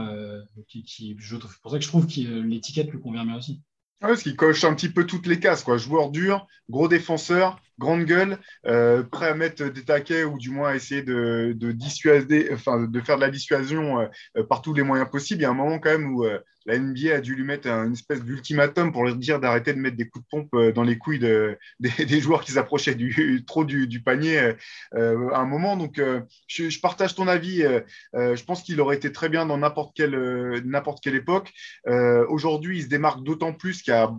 c'est 0.68 1.60
pour 1.62 1.70
ça 1.70 1.78
que 1.78 1.84
je 1.84 1.88
trouve 1.88 2.06
que 2.06 2.40
l'étiquette 2.40 2.90
lui 2.90 3.00
convient 3.00 3.24
bien 3.24 3.36
aussi. 3.36 3.62
Ouais, 4.00 4.10
parce 4.10 4.22
qu'il 4.22 4.36
coche 4.36 4.62
un 4.62 4.74
petit 4.74 4.88
peu 4.88 5.06
toutes 5.06 5.26
les 5.26 5.40
cases, 5.40 5.64
quoi. 5.64 5.76
Joueur 5.76 6.10
dur, 6.10 6.46
gros 6.70 6.86
défenseur, 6.86 7.60
grande 7.80 8.04
gueule, 8.04 8.38
euh, 8.66 9.02
prêt 9.02 9.28
à 9.28 9.34
mettre 9.34 9.64
des 9.64 9.84
taquets 9.84 10.22
ou 10.22 10.38
du 10.38 10.50
moins 10.50 10.70
à 10.70 10.76
essayer 10.76 11.02
de, 11.02 11.52
dissuader, 11.72 12.48
enfin 12.52 12.86
de 12.86 13.00
faire 13.00 13.16
de 13.16 13.22
la 13.22 13.30
dissuasion 13.30 14.00
euh, 14.36 14.44
par 14.44 14.62
tous 14.62 14.72
les 14.72 14.82
moyens 14.82 15.10
possibles. 15.10 15.40
Il 15.40 15.42
y 15.42 15.46
a 15.46 15.50
un 15.50 15.54
moment 15.54 15.80
quand 15.80 15.90
même 15.90 16.14
où 16.14 16.24
euh, 16.24 16.38
la 16.68 16.78
NBA 16.78 17.14
a 17.14 17.20
dû 17.20 17.34
lui 17.34 17.44
mettre 17.44 17.66
une 17.66 17.94
espèce 17.94 18.22
d'ultimatum 18.22 18.92
pour 18.92 19.04
lui 19.04 19.14
dire 19.16 19.40
d'arrêter 19.40 19.72
de 19.72 19.78
mettre 19.78 19.96
des 19.96 20.08
coups 20.08 20.24
de 20.24 20.28
pompe 20.30 20.74
dans 20.74 20.82
les 20.82 20.98
couilles 20.98 21.18
des, 21.80 22.20
joueurs 22.20 22.44
qui 22.44 22.52
s'approchaient 22.52 22.96
trop 23.46 23.64
du, 23.64 24.02
panier 24.02 24.52
à 24.94 25.40
un 25.40 25.46
moment. 25.46 25.76
Donc 25.76 26.00
je, 26.46 26.68
je, 26.68 26.80
partage 26.80 27.14
ton 27.14 27.26
avis. 27.26 27.64
je 28.14 28.44
pense 28.44 28.62
qu'il 28.62 28.80
aurait 28.80 28.96
été 28.96 29.10
très 29.10 29.28
bien 29.28 29.46
dans 29.46 29.58
n'importe 29.58 29.96
quelle, 29.96 30.62
n'importe 30.64 31.02
quelle 31.02 31.16
époque. 31.16 31.52
Aujourd'hui, 31.86 32.78
il 32.78 32.82
se 32.82 32.88
démarque 32.88 33.24
d'autant 33.24 33.52
plus 33.52 33.82
qu'il 33.82 33.94
y 33.94 33.96
a 33.96 34.12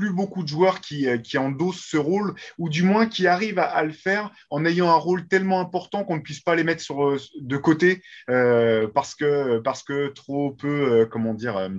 plus 0.00 0.14
beaucoup 0.14 0.42
de 0.42 0.48
joueurs 0.48 0.80
qui, 0.80 1.06
euh, 1.06 1.18
qui, 1.18 1.36
endossent 1.36 1.84
ce 1.84 1.98
rôle, 1.98 2.34
ou 2.56 2.70
du 2.70 2.82
moins 2.82 3.06
qui 3.06 3.26
arrivent 3.26 3.58
à, 3.58 3.82
le 3.84 3.92
faire 3.92 4.30
en 4.48 4.64
ayant 4.64 4.88
un 4.88 4.94
rôle 4.94 5.28
tellement 5.28 5.60
important 5.60 6.04
qu'on 6.04 6.16
ne 6.16 6.22
puisse 6.22 6.40
pas 6.40 6.54
les 6.54 6.64
mettre 6.64 6.82
sur, 6.82 7.04
euh, 7.04 7.18
de 7.38 7.56
côté 7.58 8.02
euh, 8.30 8.88
parce, 8.94 9.14
que, 9.14 9.58
parce 9.58 9.82
que 9.82 10.08
trop 10.08 10.52
peu, 10.52 11.06
comment 11.10 11.34
dire, 11.34 11.70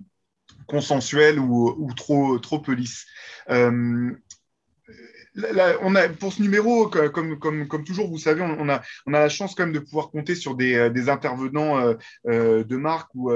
consensuel 0.68 1.40
ou, 1.40 1.76
ou, 1.80 1.92
trop, 1.96 2.38
trop 2.38 2.60
peu 2.60 2.74
lisse 2.74 3.08
on 5.82 5.96
a, 5.96 6.10
pour 6.10 6.34
ce 6.34 6.42
numéro, 6.42 6.88
comme, 6.88 7.84
toujours, 7.86 8.10
vous 8.10 8.18
savez, 8.18 8.42
on, 8.42 8.70
a, 8.70 8.82
la 9.08 9.30
chance 9.30 9.56
quand 9.56 9.64
même 9.64 9.74
de 9.74 9.80
pouvoir 9.80 10.10
compter 10.10 10.36
sur 10.36 10.56
des, 10.56 10.76
euh, 10.76 11.08
intervenants 11.08 11.80
euh, 11.80 11.94
euh, 12.28 12.64
de 12.64 12.76
marque 12.76 13.10
ou, 13.16 13.32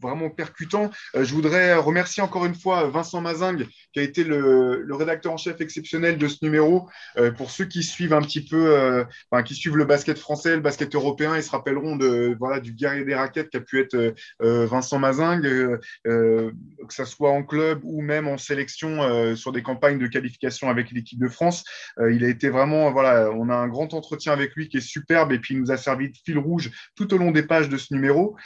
vraiment 0.00 0.30
percutants. 0.30 0.90
je 1.14 1.34
voudrais 1.34 1.74
remercier 1.74 2.22
encore 2.22 2.46
une 2.46 2.54
fois 2.54 2.88
Vincent 2.88 3.20
Mazingue, 3.20 3.66
qui 3.92 4.00
a 4.00 4.02
été 4.02 4.22
le, 4.22 4.86
rédacteur 4.90 5.32
en 5.32 5.36
chef 5.36 5.60
exceptionnel 5.60 6.18
de 6.18 6.28
ce 6.28 6.38
numéro. 6.42 6.88
pour 7.36 7.50
ceux 7.50 7.64
qui 7.64 7.82
suivent 7.82 8.12
un 8.12 8.22
petit 8.22 8.44
peu, 8.44 9.04
qui 9.44 9.54
suivent 9.54 9.76
le 9.76 9.84
basket 9.84 10.18
français, 10.18 10.54
le 10.54 10.62
basket 10.62 10.94
européen, 10.94 11.36
ils 11.36 11.42
se 11.42 11.50
rappelleront 11.50 11.96
du 11.96 12.72
guerrier 12.72 13.04
des 13.04 13.14
raquettes 13.14 13.50
qui 13.50 13.56
a 13.56 13.60
pu 13.60 13.80
être 13.80 14.14
Vincent 14.40 14.98
Mazingue, 14.98 15.78
que 16.04 16.52
ce 16.90 17.04
soit 17.04 17.30
en 17.30 17.42
club 17.42 17.80
ou 17.82 18.00
même 18.00 18.28
en 18.28 18.38
sélection 18.38 19.34
sur 19.36 19.52
des 19.52 19.62
campagnes 19.62 19.98
de 19.98 20.06
qualification 20.06 20.67
avec 20.68 20.90
l'équipe 20.90 21.18
de 21.18 21.28
France. 21.28 21.64
Euh, 21.98 22.12
il 22.12 22.24
a 22.24 22.28
été 22.28 22.48
vraiment, 22.48 22.86
on 22.86 23.48
a 23.48 23.54
un 23.54 23.68
grand 23.68 23.94
entretien 23.94 24.32
avec 24.32 24.54
lui 24.54 24.68
qui 24.68 24.78
est 24.78 24.80
superbe 24.80 25.32
et 25.32 25.38
puis 25.38 25.54
il 25.54 25.60
nous 25.60 25.70
a 25.70 25.76
servi 25.76 26.10
de 26.10 26.16
fil 26.24 26.38
rouge 26.38 26.70
tout 26.94 27.12
au 27.14 27.18
long 27.18 27.30
des 27.30 27.42
pages 27.42 27.68
de 27.68 27.76
ce 27.76 27.94
numéro. 27.94 28.36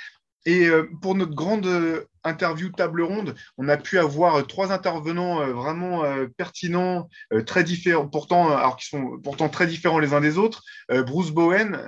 Et 0.44 0.66
euh, 0.66 0.88
pour 1.00 1.14
notre 1.14 1.34
grande 1.34 1.66
euh, 1.66 2.04
interview 2.24 2.68
table 2.70 3.02
ronde, 3.02 3.34
on 3.58 3.68
a 3.68 3.76
pu 3.76 3.98
avoir 3.98 4.36
euh, 4.36 4.42
trois 4.42 4.72
intervenants 4.72 5.44
vraiment 5.52 6.02
pertinents, 6.36 7.08
très 7.46 7.64
différents, 7.64 8.06
pourtant, 8.08 8.56
alors 8.56 8.76
qui 8.76 8.86
sont 8.86 9.18
pourtant 9.22 9.48
très 9.48 9.66
différents 9.66 9.98
les 9.98 10.14
uns 10.14 10.20
des 10.20 10.38
autres. 10.38 10.62
Bruce 10.88 11.30
Bowen, 11.30 11.78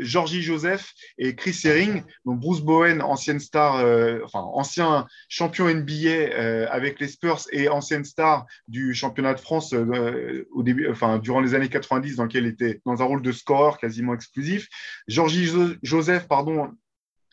Georgie 0.00 0.42
Joseph 0.42 0.92
et 1.18 1.34
Chris 1.34 1.58
Herring. 1.64 2.02
Donc 2.24 2.40
Bruce 2.40 2.60
Bowen, 2.60 3.02
ancienne 3.02 3.40
star, 3.40 3.84
enfin 4.24 4.40
ancien 4.40 5.06
champion 5.28 5.68
NBA 5.68 6.68
avec 6.70 7.00
les 7.00 7.08
Spurs 7.08 7.42
et 7.52 7.68
ancienne 7.68 8.04
star 8.04 8.46
du 8.68 8.94
championnat 8.94 9.34
de 9.34 9.40
France 9.40 9.74
au 9.74 10.62
début, 10.62 10.88
enfin 10.88 11.18
durant 11.18 11.40
les 11.40 11.54
années 11.54 11.68
90, 11.68 12.16
dans 12.16 12.24
lequel 12.24 12.44
il 12.44 12.50
était 12.50 12.80
dans 12.86 13.02
un 13.02 13.04
rôle 13.04 13.22
de 13.22 13.32
scoreur 13.32 13.78
quasiment 13.78 14.14
exclusif. 14.14 14.68
Georgie 15.08 15.50
Joseph, 15.82 16.28
pardon, 16.28 16.70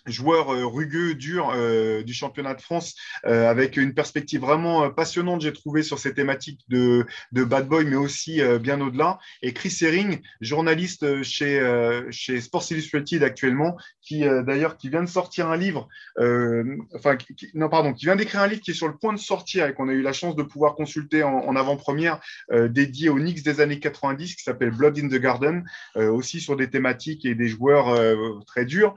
joueur 0.08 0.54
euh, 0.54 0.66
rugueux, 0.66 1.14
dur 1.14 1.52
euh, 1.54 2.04
du 2.04 2.14
championnat 2.14 2.54
de 2.54 2.62
France, 2.62 2.96
euh, 3.26 3.50
avec 3.50 3.78
une 3.78 3.94
perspective 3.94 4.42
vraiment 4.42 4.90
passionnante, 4.90 5.42
j'ai 5.42 5.54
trouvé, 5.54 5.84
sur 5.84 6.00
ces 6.00 6.14
thématiques 6.14 6.62
de, 6.70 7.06
de 7.32 7.44
bad 7.44 7.68
boy, 7.68 7.86
mais 7.86 7.96
aussi 7.96 8.42
bien 8.60 8.80
au-delà. 8.82 9.20
Et 9.42 9.54
Chris 9.54 9.76
Herring, 9.82 10.20
journaliste 10.42 11.24
chez, 11.24 11.62
chez 12.10 12.42
Sports 12.42 12.66
Illustrated 12.72 13.24
actuellement, 13.24 13.78
qui 14.02 14.22
d'ailleurs 14.22 14.78
qui 14.78 14.90
vient 14.90 15.04
de 15.04 15.10
sortir 15.10 15.50
un 15.50 15.58
livre, 15.58 15.88
enfin, 16.94 17.18
non, 17.54 17.70
pardon, 17.70 17.94
qui 17.94 18.06
vient 18.06 18.16
d'écrire 18.16 18.42
un 18.42 18.48
livre 18.48 18.62
qui 18.62 18.72
est 18.72 18.76
sur 18.76 18.88
le 18.88 18.98
point 18.98 19.14
de 19.14 19.20
sortir 19.20 19.66
et 19.68 19.74
qu'on 19.74 19.90
a 19.90 19.94
eu 19.94 20.02
la 20.02 20.14
chance 20.14 20.36
de 20.36 20.44
pouvoir 20.44 20.76
consulter 20.76 21.24
en, 21.24 21.38
en 21.38 21.56
avant-première, 21.56 22.20
dédié 22.52 23.10
aux 23.10 23.18
Knicks 23.18 23.44
des 23.44 23.60
années 23.60 23.80
90, 23.80 24.36
qui 24.36 24.44
s'appelle 24.44 24.72
Blood 24.72 24.98
in 25.00 25.08
the 25.08 25.20
Garden, 25.20 25.64
aussi 25.96 26.40
sur 26.40 26.56
des 26.56 26.70
thématiques 26.70 27.26
et 27.26 27.36
des 27.36 27.48
joueurs 27.48 27.98
très 28.46 28.66
durs. 28.66 28.96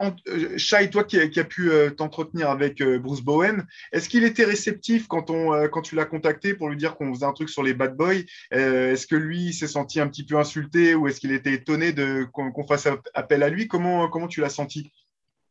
Euh, 0.00 0.56
Shai, 0.56 0.90
toi 0.90 1.04
qui, 1.04 1.18
as 1.18 1.44
pu 1.44 1.70
euh, 1.70 1.90
t'entretenir 1.90 2.50
avec 2.50 2.80
euh, 2.80 2.98
Bruce 2.98 3.20
Bowen, 3.20 3.66
est-ce 3.92 4.08
qu'il 4.08 4.24
était 4.24 4.44
réceptif 4.44 5.08
quand, 5.08 5.30
on, 5.30 5.68
quand 5.68 5.82
tu 5.82 5.96
l'as 5.96 6.04
contacté 6.04 6.54
pour 6.54 6.68
lui 6.68 6.76
dire 6.76 6.96
qu'on 6.96 7.12
faisait 7.12 7.26
un 7.26 7.32
truc 7.32 7.48
sur 7.48 7.62
les 7.62 7.74
bad 7.74 7.96
boys 7.96 8.22
Est-ce 8.50 9.06
que 9.06 9.16
lui 9.16 9.52
s'est 9.52 9.66
senti 9.66 10.00
un 10.00 10.08
petit 10.08 10.24
peu 10.24 10.38
insulté 10.38 10.94
ou 10.94 11.08
est-ce 11.08 11.20
qu'il 11.20 11.32
était 11.32 11.52
étonné 11.52 11.94
qu'on 12.32 12.66
fasse 12.66 12.88
appel 13.14 13.42
à 13.42 13.48
lui? 13.48 13.66
Comment, 13.66 14.08
comment 14.08 14.28
tu 14.28 14.40
l'as 14.40 14.50
senti? 14.50 14.92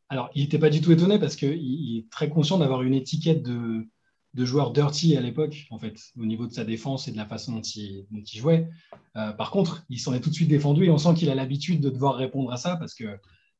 Alors, 0.09 0.29
il 0.35 0.43
n'était 0.43 0.59
pas 0.59 0.69
du 0.69 0.79
tout 0.79 0.93
étonné 0.93 1.19
parce 1.19 1.35
qu'il 1.35 1.97
est 1.97 2.09
très 2.09 2.29
conscient 2.29 2.57
d'avoir 2.57 2.81
une 2.83 2.93
étiquette 2.93 3.43
de, 3.43 3.85
de 4.33 4.45
joueur 4.45 4.71
dirty 4.71 5.17
à 5.17 5.21
l'époque, 5.21 5.67
en 5.69 5.79
fait, 5.79 5.97
au 6.17 6.25
niveau 6.25 6.47
de 6.47 6.53
sa 6.53 6.63
défense 6.63 7.09
et 7.09 7.11
de 7.11 7.17
la 7.17 7.25
façon 7.25 7.51
dont 7.51 7.61
il, 7.61 8.05
jouait. 8.33 8.69
par 9.13 9.51
contre, 9.51 9.83
il 9.89 9.99
s'en 9.99 10.13
est 10.13 10.21
tout 10.21 10.29
de 10.29 10.35
suite 10.35 10.47
défendu 10.47 10.85
et 10.85 10.89
on 10.89 10.97
sent 10.97 11.15
qu'il 11.15 11.29
a 11.29 11.35
l'habitude 11.35 11.81
de 11.81 11.89
devoir 11.89 12.15
répondre 12.15 12.53
à 12.53 12.57
ça 12.57 12.77
parce 12.77 12.93
que 12.93 13.19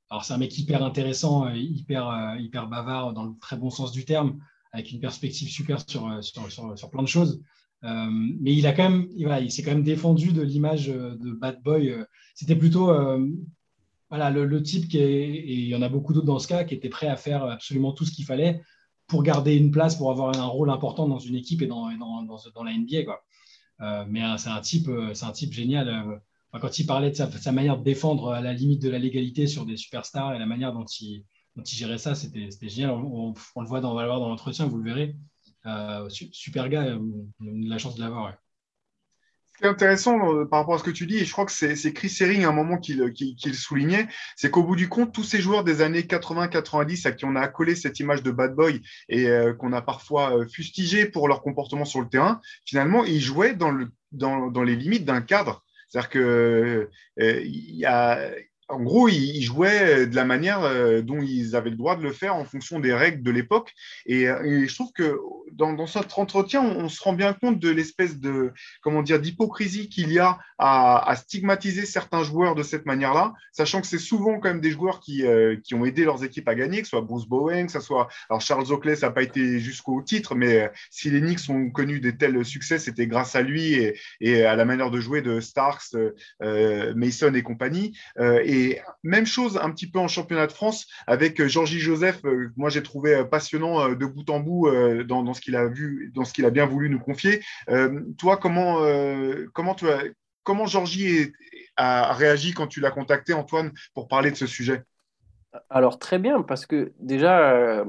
alors, 0.09 0.23
c'est 0.23 0.33
un 0.33 0.37
mec 0.37 0.57
hyper 0.57 0.83
intéressant, 0.83 1.47
euh, 1.47 1.55
hyper, 1.55 2.07
euh, 2.07 2.37
hyper 2.37 2.67
bavard 2.67 3.13
dans 3.13 3.25
le 3.25 3.33
très 3.41 3.57
bon 3.57 3.69
sens 3.69 3.91
du 3.91 4.05
terme, 4.05 4.39
avec 4.71 4.91
une 4.91 4.99
perspective 4.99 5.49
super 5.49 5.81
sur, 5.87 6.07
euh, 6.07 6.21
sur, 6.21 6.49
sur, 6.51 6.89
plein 6.89 7.03
de 7.03 7.07
choses. 7.07 7.41
mais 7.83 8.53
il 8.53 8.65
a 8.67 8.73
quand 8.73 8.89
même, 8.89 9.07
il, 9.15 9.51
s'est 9.51 9.63
quand 9.63 9.71
même 9.71 9.83
défendu 9.83 10.31
de 10.31 10.41
l'image 10.41 10.87
de 10.87 11.31
bad 11.33 11.61
boy. 11.61 11.95
C'était 12.35 12.55
plutôt 12.55 12.91
voilà, 14.09 14.29
le, 14.31 14.63
type 14.63 14.87
qui 14.87 14.97
est, 14.97 15.23
et 15.23 15.53
il 15.53 15.67
y 15.67 15.75
en 15.75 15.81
a 15.81 15.89
beaucoup 15.89 16.13
d'autres 16.13 16.25
dans 16.25 16.39
ce 16.39 16.47
cas, 16.47 16.63
qui 16.63 16.73
était 16.73 16.89
prêt 16.89 17.07
à 17.07 17.17
faire 17.17 17.43
absolument 17.43 17.91
tout 17.91 18.05
ce 18.05 18.11
qu'il 18.11 18.25
fallait 18.25 18.61
pour 19.07 19.23
garder 19.23 19.55
une 19.55 19.71
place, 19.71 19.95
pour 19.95 20.09
avoir 20.11 20.37
un 20.37 20.45
rôle 20.45 20.69
important 20.69 21.07
dans 21.07 21.19
une 21.19 21.35
équipe 21.35 21.61
et 21.61 21.67
dans, 21.67 21.91
dans, 21.97 22.23
dans, 22.23 22.39
dans 22.55 22.63
la 22.63 22.73
NBA. 22.73 23.03
Quoi. 23.03 23.23
mais 24.07 24.21
c'est 24.37 24.49
un 24.49 24.61
type, 24.61 24.89
c'est 25.13 25.25
un 25.25 25.31
type 25.31 25.53
génial 25.53 26.21
quand 26.53 26.79
il 26.79 26.85
parlait 26.85 27.11
de 27.11 27.15
sa, 27.15 27.51
manière 27.51 27.77
de 27.77 27.83
défendre 27.83 28.31
à 28.31 28.41
la 28.41 28.53
limite 28.53 28.81
de 28.81 28.89
la 28.89 28.99
légalité 28.99 29.47
sur 29.47 29.65
des 29.65 29.77
superstars 29.77 30.33
et 30.33 30.39
la 30.39 30.45
manière 30.45 30.73
dont 30.73 30.85
il, 30.99 31.25
gérait 31.65 31.97
ça, 31.97 32.15
c'était 32.15 32.49
génial. 32.61 32.91
On, 32.91 33.33
le 33.33 33.67
voit 33.67 33.81
dans, 33.81 33.93
l'entretien, 33.93 34.65
vous 34.65 34.77
le 34.77 34.83
verrez. 34.83 35.15
Euh, 35.65 36.07
super 36.09 36.69
gars, 36.69 36.85
euh, 36.85 36.99
on 37.41 37.63
a 37.63 37.69
la 37.69 37.77
chance 37.77 37.95
de 37.95 38.01
l'avoir. 38.01 38.33
Ce 39.47 39.57
qui 39.57 39.63
est 39.65 39.67
intéressant 39.67 40.33
euh, 40.33 40.45
par 40.45 40.59
rapport 40.59 40.75
à 40.75 40.77
ce 40.77 40.83
que 40.83 40.91
tu 40.91 41.07
dis, 41.07 41.17
et 41.17 41.25
je 41.25 41.31
crois 41.31 41.45
que 41.45 41.51
c'est 41.51 41.93
Chris 41.93 42.15
Herring 42.21 42.45
à 42.45 42.49
un 42.49 42.53
moment 42.53 42.77
qui 42.77 42.93
le, 42.93 43.11
soulignait, 43.53 44.07
c'est 44.37 44.49
qu'au 44.49 44.63
bout 44.63 44.75
du 44.75 44.87
compte, 44.87 45.13
tous 45.13 45.23
ces 45.23 45.41
joueurs 45.41 45.65
des 45.65 45.81
années 45.81 46.03
80-90 46.03 47.07
à 47.07 47.11
qui 47.11 47.25
on 47.25 47.35
a 47.35 47.41
accolé 47.41 47.75
cette 47.75 47.99
image 47.99 48.23
de 48.23 48.31
bad 48.31 48.55
boy 48.55 48.81
et 49.09 49.27
qu'on 49.57 49.73
a 49.73 49.81
parfois 49.81 50.47
fustigé 50.47 51.07
pour 51.07 51.27
leur 51.27 51.41
comportement 51.41 51.85
sur 51.85 52.01
le 52.01 52.07
terrain, 52.07 52.39
finalement, 52.65 53.03
ils 53.03 53.19
jouaient 53.19 53.55
dans 53.55 54.63
les 54.63 54.75
limites 54.75 55.05
d'un 55.05 55.21
cadre 55.21 55.65
c'est-à-dire 55.87 56.09
que 56.09 56.89
euh, 57.19 57.41
il 57.41 57.75
y 57.75 57.85
a, 57.85 58.31
en 58.69 58.81
gros, 58.81 59.07
ils 59.07 59.41
jouaient 59.41 60.07
de 60.07 60.15
la 60.15 60.25
manière 60.25 60.61
euh, 60.63 61.01
dont 61.01 61.21
ils 61.21 61.55
avaient 61.55 61.69
le 61.69 61.77
droit 61.77 61.95
de 61.95 62.03
le 62.03 62.11
faire 62.11 62.35
en 62.35 62.43
fonction 62.43 62.79
des 62.79 62.93
règles 62.93 63.23
de 63.23 63.31
l'époque. 63.31 63.73
Et, 64.05 64.27
euh, 64.27 64.65
je 64.67 64.75
trouve 64.75 64.91
que 64.91 65.17
dans, 65.53 65.71
dans 65.71 65.87
cet 65.87 66.17
entretien, 66.17 66.61
on, 66.61 66.89
se 66.89 67.01
rend 67.01 67.13
bien 67.13 67.33
compte 67.33 67.59
de 67.59 67.69
l'espèce 67.69 68.19
de 68.19 68.51
comment 68.81 69.03
dire 69.03 69.19
d'hypocrisie 69.19 69.87
qu'il 69.87 70.11
y 70.11 70.19
a 70.19 70.37
à, 70.57 71.15
stigmatiser 71.15 71.85
certains 71.85 72.23
joueurs 72.23 72.55
de 72.55 72.63
cette 72.63 72.85
manière-là, 72.85 73.33
sachant 73.53 73.79
que 73.79 73.87
c'est 73.87 73.97
souvent 73.97 74.39
quand 74.39 74.49
même 74.49 74.61
des 74.61 74.71
joueurs 74.71 74.99
qui, 74.99 75.25
euh, 75.25 75.55
qui 75.63 75.73
ont 75.73 75.85
aidé 75.85 76.03
leurs 76.03 76.23
équipes 76.23 76.47
à 76.49 76.55
gagner, 76.55 76.79
que 76.79 76.85
ce 76.85 76.91
soit 76.91 77.01
Bruce 77.01 77.25
Bowen, 77.25 77.67
que 77.67 77.71
ce 77.71 77.79
soit 77.79 78.09
alors 78.29 78.41
Charles 78.41 78.71
Oakley, 78.71 78.95
ça 78.95 79.07
n'a 79.07 79.13
pas 79.13 79.23
été 79.23 79.59
jusqu'au 79.59 80.01
titre, 80.01 80.35
mais 80.35 80.69
si 80.89 81.09
les 81.09 81.21
Knicks 81.21 81.49
ont 81.49 81.69
connu 81.69 81.99
des 81.99 82.17
tels 82.17 82.43
succès, 82.43 82.79
c'était 82.79 83.07
grâce 83.07 83.35
à 83.35 83.41
lui 83.41 83.93
et, 84.19 84.45
à 84.45 84.55
la 84.55 84.65
manière 84.65 84.91
de 84.91 84.99
jouer 84.99 85.21
de 85.21 85.39
Starks, 85.39 85.95
Mason 86.41 87.33
et 87.33 87.43
compagnie. 87.43 87.97
Et 88.57 88.81
même 89.03 89.25
chose 89.25 89.59
un 89.61 89.71
petit 89.71 89.89
peu 89.89 89.99
en 89.99 90.07
championnat 90.07 90.47
de 90.47 90.51
France 90.51 90.87
avec 91.05 91.39
euh, 91.39 91.47
Georgie 91.47 91.79
Joseph, 91.79 92.23
euh, 92.25 92.51
moi 92.55 92.69
j'ai 92.69 92.83
trouvé 92.83 93.15
euh, 93.15 93.23
passionnant 93.23 93.89
de 93.89 94.05
bout 94.05 94.29
en 94.29 94.39
bout 94.39 94.69
dans, 95.05 95.33
ce 95.33 95.41
qu'il 95.41 95.55
a 95.55 95.67
vu, 95.67 96.11
dans 96.15 96.25
ce 96.25 96.33
qu'il 96.33 96.45
a 96.45 96.49
bien 96.49 96.65
voulu 96.65 96.89
nous 96.89 96.99
confier. 96.99 97.43
toi, 98.17 98.37
comment, 98.37 98.81
comment, 99.53 99.75
tu 99.75 99.85
comment 100.43 100.65
Georgie 100.65 101.33
a 101.75 102.13
réagi 102.13 102.53
quand 102.53 102.67
tu 102.67 102.79
l'as 102.79 102.91
contacté, 102.91 103.33
Antoine, 103.33 103.71
pour 103.93 104.07
parler 104.07 104.31
de 104.31 104.35
ce 104.35 104.47
sujet? 104.47 104.83
Alors, 105.69 105.99
très 105.99 106.19
bien, 106.19 106.41
parce 106.41 106.65
que 106.65 106.93
déjà, 106.99 107.83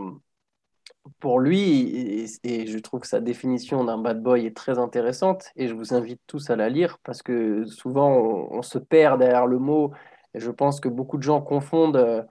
pour 1.20 1.40
lui, 1.40 2.26
et, 2.44 2.66
je 2.66 2.78
trouve 2.78 3.00
que 3.00 3.06
sa 3.06 3.20
définition 3.20 3.84
d'un 3.84 3.98
bad 3.98 4.22
boy 4.22 4.46
est 4.46 4.56
très 4.56 4.78
intéressante, 4.78 5.46
et 5.56 5.68
je 5.68 5.74
vous 5.74 5.94
invite 5.94 6.20
tous 6.26 6.50
à 6.50 6.56
la 6.56 6.68
lire, 6.68 6.98
parce 7.02 7.22
que 7.22 7.64
souvent, 7.66 8.48
on, 8.50 8.62
se 8.62 8.78
perd 8.78 9.20
derrière 9.20 9.46
le 9.46 9.58
mot, 9.58 9.92
et 10.34 10.40
je 10.40 10.50
pense 10.50 10.80
que 10.80 10.88
beaucoup 10.88 11.18
de 11.18 11.22
gens 11.22 11.40
confondent 11.40 11.96
euh, 11.96 12.22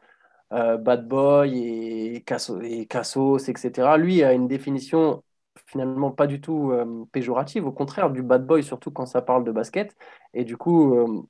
euh, 0.54 0.78
bad 0.78 1.08
boy 1.08 1.58
et, 1.58 2.24
cassos, 2.24 3.50
etc. 3.50 3.98
Lui 3.98 4.24
a 4.24 4.34
une 4.34 4.48
définition 4.48 5.24
finalement 5.66 6.12
pas 6.12 6.28
du 6.28 6.40
tout 6.40 6.72
euh, 6.72 7.06
péjorative, 7.12 7.66
au 7.66 7.72
contraire, 7.72 8.12
du 8.12 8.22
bad 8.24 8.46
boy, 8.46 8.64
surtout 8.64 8.92
quand 8.92 9.06
ça 9.06 9.22
parle 9.22 9.44
de 9.44 9.52
basket, 9.52 9.96
et 10.34 10.46
du 10.46 10.56
coup, 10.56 11.26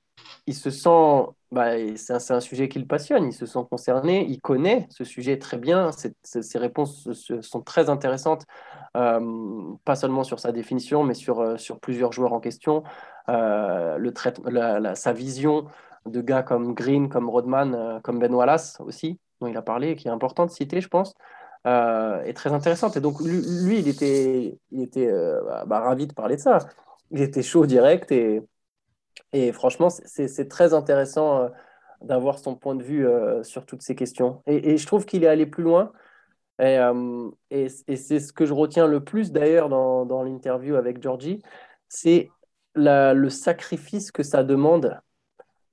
il 0.46 0.54
se 0.54 0.70
sent, 0.70 1.26
bah, 1.52 1.72
c'est 1.96 2.32
un, 2.32 2.40
sujet 2.42 2.68
qui 2.68 2.80
le 2.80 2.86
passionne, 2.86 3.26
il 3.26 3.34
se 3.34 3.46
sent 3.46 3.60
concerné, 3.70 4.26
il 4.28 4.42
connaît 4.42 4.88
ce 4.90 5.04
sujet 5.04 5.40
très 5.40 5.58
bien, 5.58 5.92
ses 6.24 6.60
réponses 6.60 7.10
sont 7.42 7.62
très 7.62 7.90
intéressantes, 7.90 8.46
pas 8.94 9.96
seulement 9.96 10.24
sur 10.24 10.40
sa 10.40 10.52
définition, 10.52 11.04
mais 11.04 11.14
sur, 11.14 11.60
sur 11.60 11.80
plusieurs 11.80 12.12
joueurs 12.12 12.34
en 12.34 12.40
question, 12.40 12.84
sa 13.28 15.14
vision 15.14 15.68
de 16.08 16.22
gars 16.22 16.44
comme 16.44 16.74
Green, 16.74 17.10
comme 17.10 17.30
Rodman, 17.30 18.02
comme 18.04 18.20
Ben 18.20 18.34
Wallace 18.34 18.80
aussi, 18.82 19.20
dont 19.42 19.48
il 19.48 19.58
a 19.58 19.62
parlé, 19.62 19.96
qui 19.96 20.08
est 20.08 20.12
important 20.12 20.46
de 20.46 20.52
citer, 20.52 20.82
je 20.82 20.88
pense. 20.88 21.14
est 21.66 22.34
très 22.36 22.54
intéressante. 22.54 22.98
Et 22.98 23.02
donc, 23.02 23.20
lui, 23.22 23.80
il 23.80 23.88
était, 23.88 24.58
il 24.72 24.82
était 24.84 25.12
bah, 25.68 25.80
ravi 25.82 26.08
de 26.08 26.14
parler 26.14 26.36
de 26.38 26.42
ça. 26.42 26.60
Il 27.12 27.22
était 27.22 27.44
chaud 27.44 27.66
direct 27.66 28.12
et, 28.12 28.42
et 29.34 29.52
franchement, 29.52 29.90
c'est 29.90 30.48
très 30.48 30.74
intéressant 30.74 31.44
euh, 31.44 31.50
d'avoir 32.02 32.40
son 32.40 32.56
point 32.56 32.76
de 32.76 32.84
vue 32.84 33.08
euh, 33.08 33.44
sur 33.44 33.66
toutes 33.66 33.82
ces 33.82 33.96
questions. 33.96 34.42
Et, 34.48 34.78
je 34.78 34.86
trouve 34.88 35.06
qu'il 35.06 35.24
est 35.24 35.28
allé 35.28 35.46
plus 35.46 35.64
loin. 35.64 35.92
Et, 36.60 36.78
euh, 36.80 37.30
c'est 37.50 38.20
ce 38.20 38.34
que 38.34 38.46
je 38.46 38.54
retiens 38.54 38.88
le 38.88 39.04
plus 39.04 39.32
d'ailleurs 39.32 39.70
dans, 39.70 40.24
l'interview 40.24 40.76
avec 40.76 41.02
Georgie, 41.02 41.42
c'est 41.90 42.30
le 42.76 43.30
sacrifice 43.30 44.12
que 44.12 44.24
ça 44.24 44.44
demande. 44.44 45.00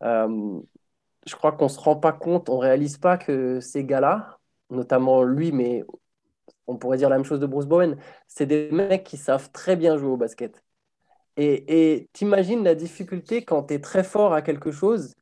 Je 0.03 1.35
crois 1.35 1.53
qu'on 1.53 1.65
ne 1.65 1.71
se 1.71 1.81
rend 1.81 1.97
pas 1.97 2.13
compte, 2.13 2.49
on 2.49 2.57
ne 2.57 2.63
réalise 2.63 2.99
pas 2.99 3.17
que 3.17 3.61
ces 3.61 3.85
gars-là, 3.85 4.39
notamment 4.71 5.23
lui, 5.23 5.53
mais 5.53 5.85
on 6.67 6.77
pourrait 6.77 6.99
dire 6.99 7.09
la 7.09 7.17
même 7.17 7.25
chose 7.25 7.41
de 7.41 7.47
Bruce 7.47 7.67
Bowen, 7.67 7.97
c'est 8.27 8.47
des 8.47 8.71
mecs 8.71 9.05
qui 9.05 9.17
savent 9.17 9.51
très 9.51 9.77
bien 9.77 9.97
jouer 9.97 10.09
au 10.09 10.17
basket. 10.17 10.63
Et 11.37 12.09
t'imagines 12.13 12.63
la 12.63 12.75
difficulté 12.75 13.45
quand 13.45 13.65
tu 13.65 13.75
es 13.75 13.81
très 13.81 14.05
fort 14.05 14.35
à 14.35 14.43
quelque 14.43 14.71
chose 14.71 15.15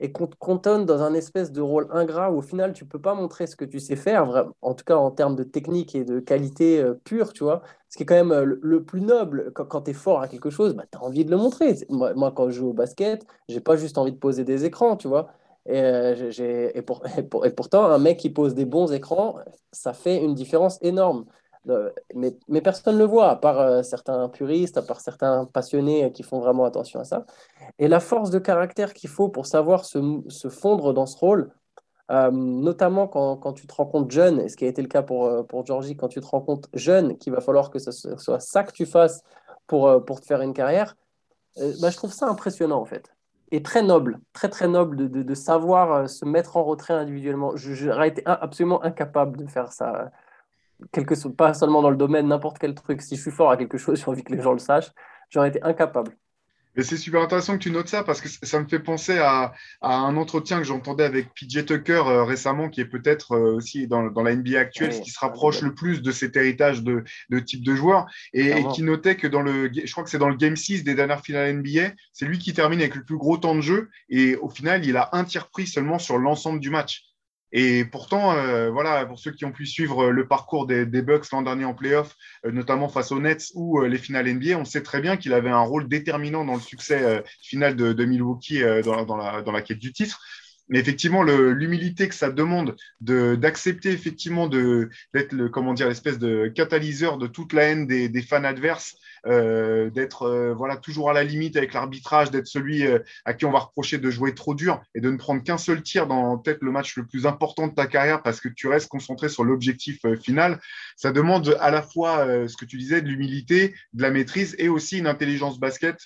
et 0.00 0.12
qu'on 0.12 0.58
te 0.58 0.84
dans 0.84 1.02
un 1.02 1.14
espèce 1.14 1.52
de 1.52 1.60
rôle 1.60 1.88
ingrat 1.90 2.30
où 2.30 2.38
au 2.38 2.42
final 2.42 2.72
tu 2.72 2.84
peux 2.84 3.00
pas 3.00 3.14
montrer 3.14 3.46
ce 3.46 3.56
que 3.56 3.64
tu 3.64 3.80
sais 3.80 3.96
faire, 3.96 4.48
en 4.62 4.74
tout 4.74 4.84
cas 4.84 4.96
en 4.96 5.10
termes 5.10 5.34
de 5.34 5.42
technique 5.42 5.94
et 5.94 6.04
de 6.04 6.20
qualité 6.20 6.80
euh, 6.80 6.94
pure, 6.94 7.32
tu 7.32 7.44
vois. 7.44 7.62
Ce 7.88 7.96
qui 7.96 8.04
est 8.04 8.06
quand 8.06 8.14
même 8.14 8.32
euh, 8.32 8.58
le, 8.60 8.84
plus 8.84 9.00
noble, 9.00 9.52
quand, 9.54 9.82
tu 9.82 9.90
es 9.90 9.94
fort 9.94 10.20
à 10.20 10.28
quelque 10.28 10.50
chose, 10.50 10.74
bah, 10.74 10.84
tu 10.90 10.98
as 10.98 11.02
envie 11.02 11.24
de 11.24 11.30
le 11.30 11.36
montrer. 11.36 11.74
Moi, 11.90 12.32
quand 12.32 12.48
je 12.50 12.58
joue 12.58 12.68
au 12.68 12.72
basket, 12.72 13.26
j'ai 13.48 13.60
pas 13.60 13.76
juste 13.76 13.98
envie 13.98 14.12
de 14.12 14.18
poser 14.18 14.44
des 14.44 14.64
écrans, 14.64 14.96
tu 14.96 15.08
vois. 15.08 15.28
Et, 15.66 15.80
euh, 15.80 16.14
et, 16.74 16.82
pour, 16.82 17.02
et, 17.44 17.50
pourtant, 17.50 17.86
un 17.86 17.98
mec 17.98 18.18
qui 18.18 18.30
pose 18.30 18.54
des 18.54 18.66
bons 18.66 18.92
écrans, 18.92 19.38
ça 19.72 19.92
fait 19.92 20.22
une 20.22 20.34
différence 20.34 20.78
énorme 20.82 21.24
mais, 22.14 22.60
personne 22.60 22.94
ne 22.94 23.00
le 23.00 23.04
voit, 23.04 23.30
à 23.30 23.36
part 23.36 23.60
euh, 23.60 23.82
certains 23.82 24.28
puristes, 24.28 24.76
à 24.76 24.82
part 24.82 25.00
certains 25.00 25.44
passionnés 25.46 26.12
qui 26.12 26.22
font 26.22 26.40
vraiment 26.40 26.64
attention 26.64 27.00
à 27.00 27.04
ça. 27.04 27.26
Et 27.78 27.88
la 27.88 28.00
force 28.00 28.30
de 28.30 28.38
caractère 28.38 28.94
qu'il 28.94 29.10
faut 29.10 29.28
pour 29.28 29.46
savoir 29.46 29.84
se, 29.84 29.98
fondre 30.48 30.92
dans 30.94 31.06
ce 31.06 31.16
rôle, 31.16 31.52
euh, 32.10 32.30
notamment 32.30 33.06
quand, 33.06 33.36
quand, 33.36 33.52
tu 33.52 33.66
te 33.66 33.74
rends 33.74 33.86
compte 33.86 34.10
jeune, 34.10 34.40
et 34.40 34.48
ce 34.48 34.56
qui 34.56 34.64
a 34.64 34.68
été 34.68 34.82
le 34.82 34.88
cas 34.88 35.02
pour, 35.02 35.26
euh, 35.26 35.42
pour 35.42 35.64
Georgie, 35.66 35.96
quand 35.96 36.08
tu 36.08 36.20
te 36.20 36.26
rends 36.26 36.40
compte 36.40 36.68
jeune 36.74 37.18
qu'il 37.18 37.32
va 37.32 37.40
falloir 37.40 37.70
que 37.70 37.78
ce 37.78 37.90
soit 37.92 38.40
ça 38.40 38.64
que 38.64 38.72
tu 38.72 38.86
fasses 38.86 39.22
pour, 39.66 40.04
pour 40.04 40.20
te 40.20 40.26
faire 40.26 40.40
une 40.40 40.54
carrière, 40.54 40.96
bah, 41.80 41.90
je 41.90 41.96
trouve 41.96 42.12
ça 42.12 42.26
impressionnant 42.28 42.80
en 42.80 42.84
fait. 42.84 43.12
Et 43.50 43.62
très 43.62 43.82
noble, 43.82 44.20
très 44.32 44.48
très 44.48 44.68
noble 44.68 45.10
de 45.10 45.34
savoir 45.34 46.08
se 46.08 46.24
mettre 46.24 46.56
en 46.56 46.64
retrait 46.64 46.94
individuellement. 46.94 47.52
J'aurais 47.56 48.08
été 48.08 48.22
absolument 48.26 48.82
incapable 48.84 49.38
de 49.38 49.46
faire 49.46 49.72
ça 49.72 50.10
quelque, 50.92 51.28
pas 51.28 51.54
seulement 51.54 51.82
dans 51.82 51.90
le 51.90 51.96
domaine, 51.96 52.28
n'importe 52.28 52.58
quel 52.58 52.74
truc. 52.74 53.02
Si 53.02 53.16
je 53.16 53.22
suis 53.22 53.30
fort 53.30 53.50
à 53.50 53.56
quelque 53.56 53.78
chose, 53.78 53.98
j'ai 54.04 54.10
envie 54.10 54.24
que 54.24 54.32
les 54.32 54.42
gens 54.42 54.52
le 54.52 54.58
sachent, 54.58 54.92
j'aurais 55.30 55.48
été 55.48 55.62
incapable. 55.62 56.16
Mais 56.78 56.84
c'est 56.84 56.96
super 56.96 57.22
intéressant 57.22 57.54
que 57.54 57.62
tu 57.64 57.72
notes 57.72 57.88
ça 57.88 58.04
parce 58.04 58.20
que 58.20 58.28
ça 58.28 58.60
me 58.60 58.68
fait 58.68 58.78
penser 58.78 59.18
à, 59.18 59.52
un 59.82 60.16
entretien 60.16 60.58
que 60.58 60.64
j'entendais 60.64 61.02
avec 61.02 61.34
PJ 61.34 61.66
Tucker 61.66 62.02
euh, 62.06 62.22
récemment, 62.22 62.68
qui 62.68 62.80
est 62.80 62.86
peut-être 62.86 63.32
euh, 63.32 63.56
aussi 63.56 63.88
dans, 63.88 64.02
la 64.02 64.36
NBA 64.36 64.60
actuelle, 64.60 64.92
ce 64.92 65.00
qui 65.00 65.10
se 65.10 65.18
rapproche 65.18 65.60
le 65.62 65.74
plus 65.74 66.02
de 66.02 66.12
cet 66.12 66.36
héritage 66.36 66.84
de, 66.84 67.02
type 67.40 67.64
de 67.64 67.74
joueur, 67.74 68.06
et, 68.32 68.62
qui 68.72 68.84
notait 68.84 69.16
que 69.16 69.26
dans 69.26 69.42
le, 69.42 69.68
je 69.72 69.90
crois 69.90 70.04
que 70.04 70.10
c'est 70.10 70.18
dans 70.18 70.28
le 70.28 70.36
Game 70.36 70.54
6 70.54 70.84
des 70.84 70.94
dernières 70.94 71.22
finales 71.22 71.52
NBA, 71.56 71.94
c'est 72.12 72.26
lui 72.26 72.38
qui 72.38 72.52
termine 72.52 72.78
avec 72.78 72.94
le 72.94 73.02
plus 73.02 73.16
gros 73.16 73.38
temps 73.38 73.56
de 73.56 73.60
jeu, 73.60 73.88
et 74.08 74.36
au 74.36 74.48
final, 74.48 74.86
il 74.86 74.96
a 74.96 75.08
un 75.12 75.24
tir 75.24 75.48
pris 75.48 75.66
seulement 75.66 75.98
sur 75.98 76.16
l'ensemble 76.16 76.60
du 76.60 76.70
match. 76.70 77.07
Et 77.52 77.84
pourtant, 77.84 78.32
euh, 78.32 78.70
voilà, 78.70 79.06
pour 79.06 79.18
ceux 79.18 79.30
qui 79.30 79.44
ont 79.44 79.52
pu 79.52 79.64
suivre 79.66 80.10
le 80.10 80.28
parcours 80.28 80.66
des, 80.66 80.84
Bucks 80.84 81.30
l'an 81.32 81.42
dernier 81.42 81.64
en 81.64 81.74
playoff, 81.74 82.14
euh, 82.44 82.52
notamment 82.52 82.88
face 82.88 83.10
aux 83.12 83.20
Nets 83.20 83.52
ou 83.54 83.80
euh, 83.80 83.88
les 83.88 83.98
finales 83.98 84.28
NBA, 84.28 84.58
on 84.58 84.64
sait 84.64 84.82
très 84.82 85.00
bien 85.00 85.16
qu'il 85.16 85.32
avait 85.32 85.50
un 85.50 85.60
rôle 85.60 85.88
déterminant 85.88 86.44
dans 86.44 86.54
le 86.54 86.60
succès 86.60 87.24
final 87.40 87.76
de, 87.76 88.04
Milwaukee 88.04 88.62
dans, 88.84 89.04
dans 89.04 89.52
la 89.52 89.62
quête 89.62 89.78
du 89.78 89.92
titre. 89.92 90.20
Mais 90.68 90.78
effectivement, 90.78 91.22
l'humilité 91.22 92.08
que 92.08 92.14
ça 92.14 92.30
demande 92.30 92.76
d'accepter 93.00 93.90
effectivement 93.90 94.48
d'être 94.48 95.32
le 95.32 95.48
comment 95.48 95.74
dire 95.74 95.88
l'espèce 95.88 96.18
de 96.18 96.48
catalyseur 96.48 97.18
de 97.18 97.26
toute 97.26 97.52
la 97.52 97.64
haine 97.64 97.86
des, 97.86 98.08
des 98.08 98.22
fans 98.22 98.44
adverses 98.44 98.96
euh, 99.26 99.90
d'être 99.90 100.22
euh, 100.22 100.54
voilà 100.54 100.76
toujours 100.76 101.10
à 101.10 101.12
la 101.12 101.24
limite 101.24 101.56
avec 101.56 101.74
l'arbitrage, 101.74 102.30
d'être 102.30 102.46
celui 102.46 102.86
euh, 102.86 103.00
à 103.24 103.34
qui 103.34 103.44
on 103.44 103.50
va 103.50 103.58
reprocher 103.60 103.98
de 103.98 104.10
jouer 104.10 104.34
trop 104.34 104.54
dur 104.54 104.80
et 104.94 105.00
de 105.00 105.10
ne 105.10 105.16
prendre 105.16 105.42
qu'un 105.42 105.58
seul 105.58 105.82
tir 105.82 106.06
dans 106.06 106.38
peut-être 106.38 106.62
le 106.62 106.70
match 106.70 106.96
le 106.96 107.06
plus 107.06 107.26
important 107.26 107.66
de 107.66 107.74
ta 107.74 107.86
carrière 107.86 108.22
parce 108.22 108.40
que 108.40 108.48
tu 108.48 108.68
restes 108.68 108.88
concentré 108.88 109.28
sur 109.28 109.44
l'objectif 109.44 110.00
final. 110.22 110.60
Ça 110.96 111.12
demande 111.12 111.56
à 111.60 111.70
la 111.70 111.82
fois 111.82 112.26
ce 112.48 112.56
que 112.56 112.64
tu 112.64 112.76
disais 112.76 113.02
de 113.02 113.08
l'humilité, 113.08 113.74
de 113.92 114.02
la 114.02 114.10
maîtrise 114.10 114.54
et 114.58 114.68
aussi 114.68 114.98
une 114.98 115.06
intelligence 115.06 115.58
basket 115.58 115.98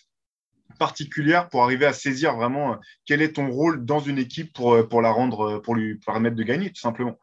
particulière 0.79 1.49
pour 1.49 1.63
arriver 1.63 1.87
à 1.87 1.93
saisir 1.93 2.37
vraiment 2.37 2.79
quel 3.07 3.23
est 3.23 3.35
ton 3.35 3.51
rôle 3.51 3.85
dans 3.85 4.01
une 4.01 4.19
équipe 4.19 4.53
pour, 4.53 4.89
pour 4.89 5.03
la 5.03 5.11
rendre, 5.11 5.59
pour 5.59 5.75
lui 5.75 5.97
permettre 5.97 6.37
de 6.37 6.43
gagner, 6.43 6.71
tout 6.71 6.81
simplement. 6.81 7.19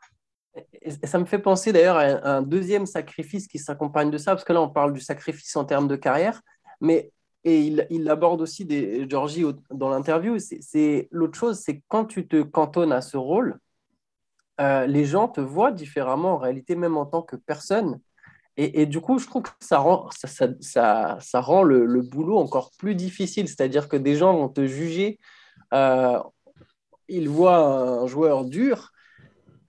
Ça 1.04 1.20
me 1.20 1.26
fait 1.26 1.40
penser 1.40 1.72
d'ailleurs 1.72 1.98
à 1.98 2.38
un 2.38 2.42
deuxième 2.42 2.86
sacrifice 2.86 3.48
qui 3.48 3.60
s'accompagne 3.60 4.12
de 4.12 4.18
ça, 4.18 4.32
parce 4.32 4.44
que 4.44 4.54
là, 4.54 4.62
on 4.62 4.70
parle 4.70 4.94
du 4.94 5.00
sacrifice 5.00 5.56
en 5.56 5.66
termes 5.66 5.88
de 5.88 5.96
carrière, 5.96 6.42
mais 6.82 7.12
et 7.44 7.62
il, 7.62 7.88
il 7.90 8.10
aborde 8.10 8.42
aussi 8.42 8.66
des, 8.66 9.10
Georgie 9.10 9.46
dans 9.72 9.90
l'interview. 9.90 10.38
C'est 10.40 11.08
l'autre 11.12 11.38
chose, 11.38 11.60
c'est 11.60 11.82
quand 11.88 12.06
tu 12.06 12.28
te 12.28 12.42
cantonnes 12.42 12.92
à 12.92 13.02
ce 13.02 13.18
rôle, 13.18 13.60
euh, 14.60 14.86
les 14.86 15.06
gens 15.06 15.30
te 15.30 15.40
voient 15.40 15.72
différemment 15.72 16.34
en 16.34 16.38
réalité, 16.38 16.76
même 16.76 16.98
en 16.98 17.06
tant 17.06 17.22
que 17.22 17.38
personne. 17.38 18.00
Et, 18.58 18.86
du 18.86 19.00
coup, 19.00 19.20
je 19.20 19.26
trouve 19.26 19.44
que 19.44 19.50
ça 19.62 19.78
rend, 19.78 20.10
le, 21.64 22.02
boulot 22.02 22.38
encore 22.38 22.72
plus 22.78 22.94
difficile. 22.94 23.48
C'est-à-dire 23.48 23.88
que 23.88 23.96
des 23.96 24.16
gens 24.16 24.34
vont 24.36 24.50
te 24.50 24.66
juger. 24.66 25.18
Euh, 25.74 26.20
ils 27.08 27.30
voient 27.30 28.02
un 28.02 28.08
joueur 28.08 28.44
dur 28.46 28.92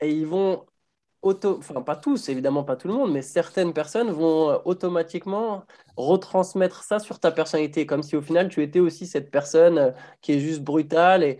et 0.00 0.10
ils 0.10 0.26
vont 0.26 0.64
auto, 1.22 1.58
enfin 1.58 1.82
pas 1.82 1.96
tous, 1.96 2.28
évidemment 2.28 2.64
pas 2.64 2.76
tout 2.76 2.88
le 2.88 2.94
monde, 2.94 3.12
mais 3.12 3.22
certaines 3.22 3.72
personnes 3.72 4.10
vont 4.10 4.50
euh, 4.50 4.58
automatiquement 4.64 5.64
retransmettre 5.96 6.82
ça 6.82 6.98
sur 6.98 7.20
ta 7.20 7.30
personnalité, 7.30 7.86
comme 7.86 8.02
si 8.02 8.16
au 8.16 8.22
final 8.22 8.48
tu 8.48 8.62
étais 8.62 8.80
aussi 8.80 9.06
cette 9.06 9.30
personne 9.30 9.78
euh, 9.78 9.90
qui 10.22 10.32
est 10.32 10.40
juste 10.40 10.62
brutale. 10.62 11.22
Et, 11.22 11.38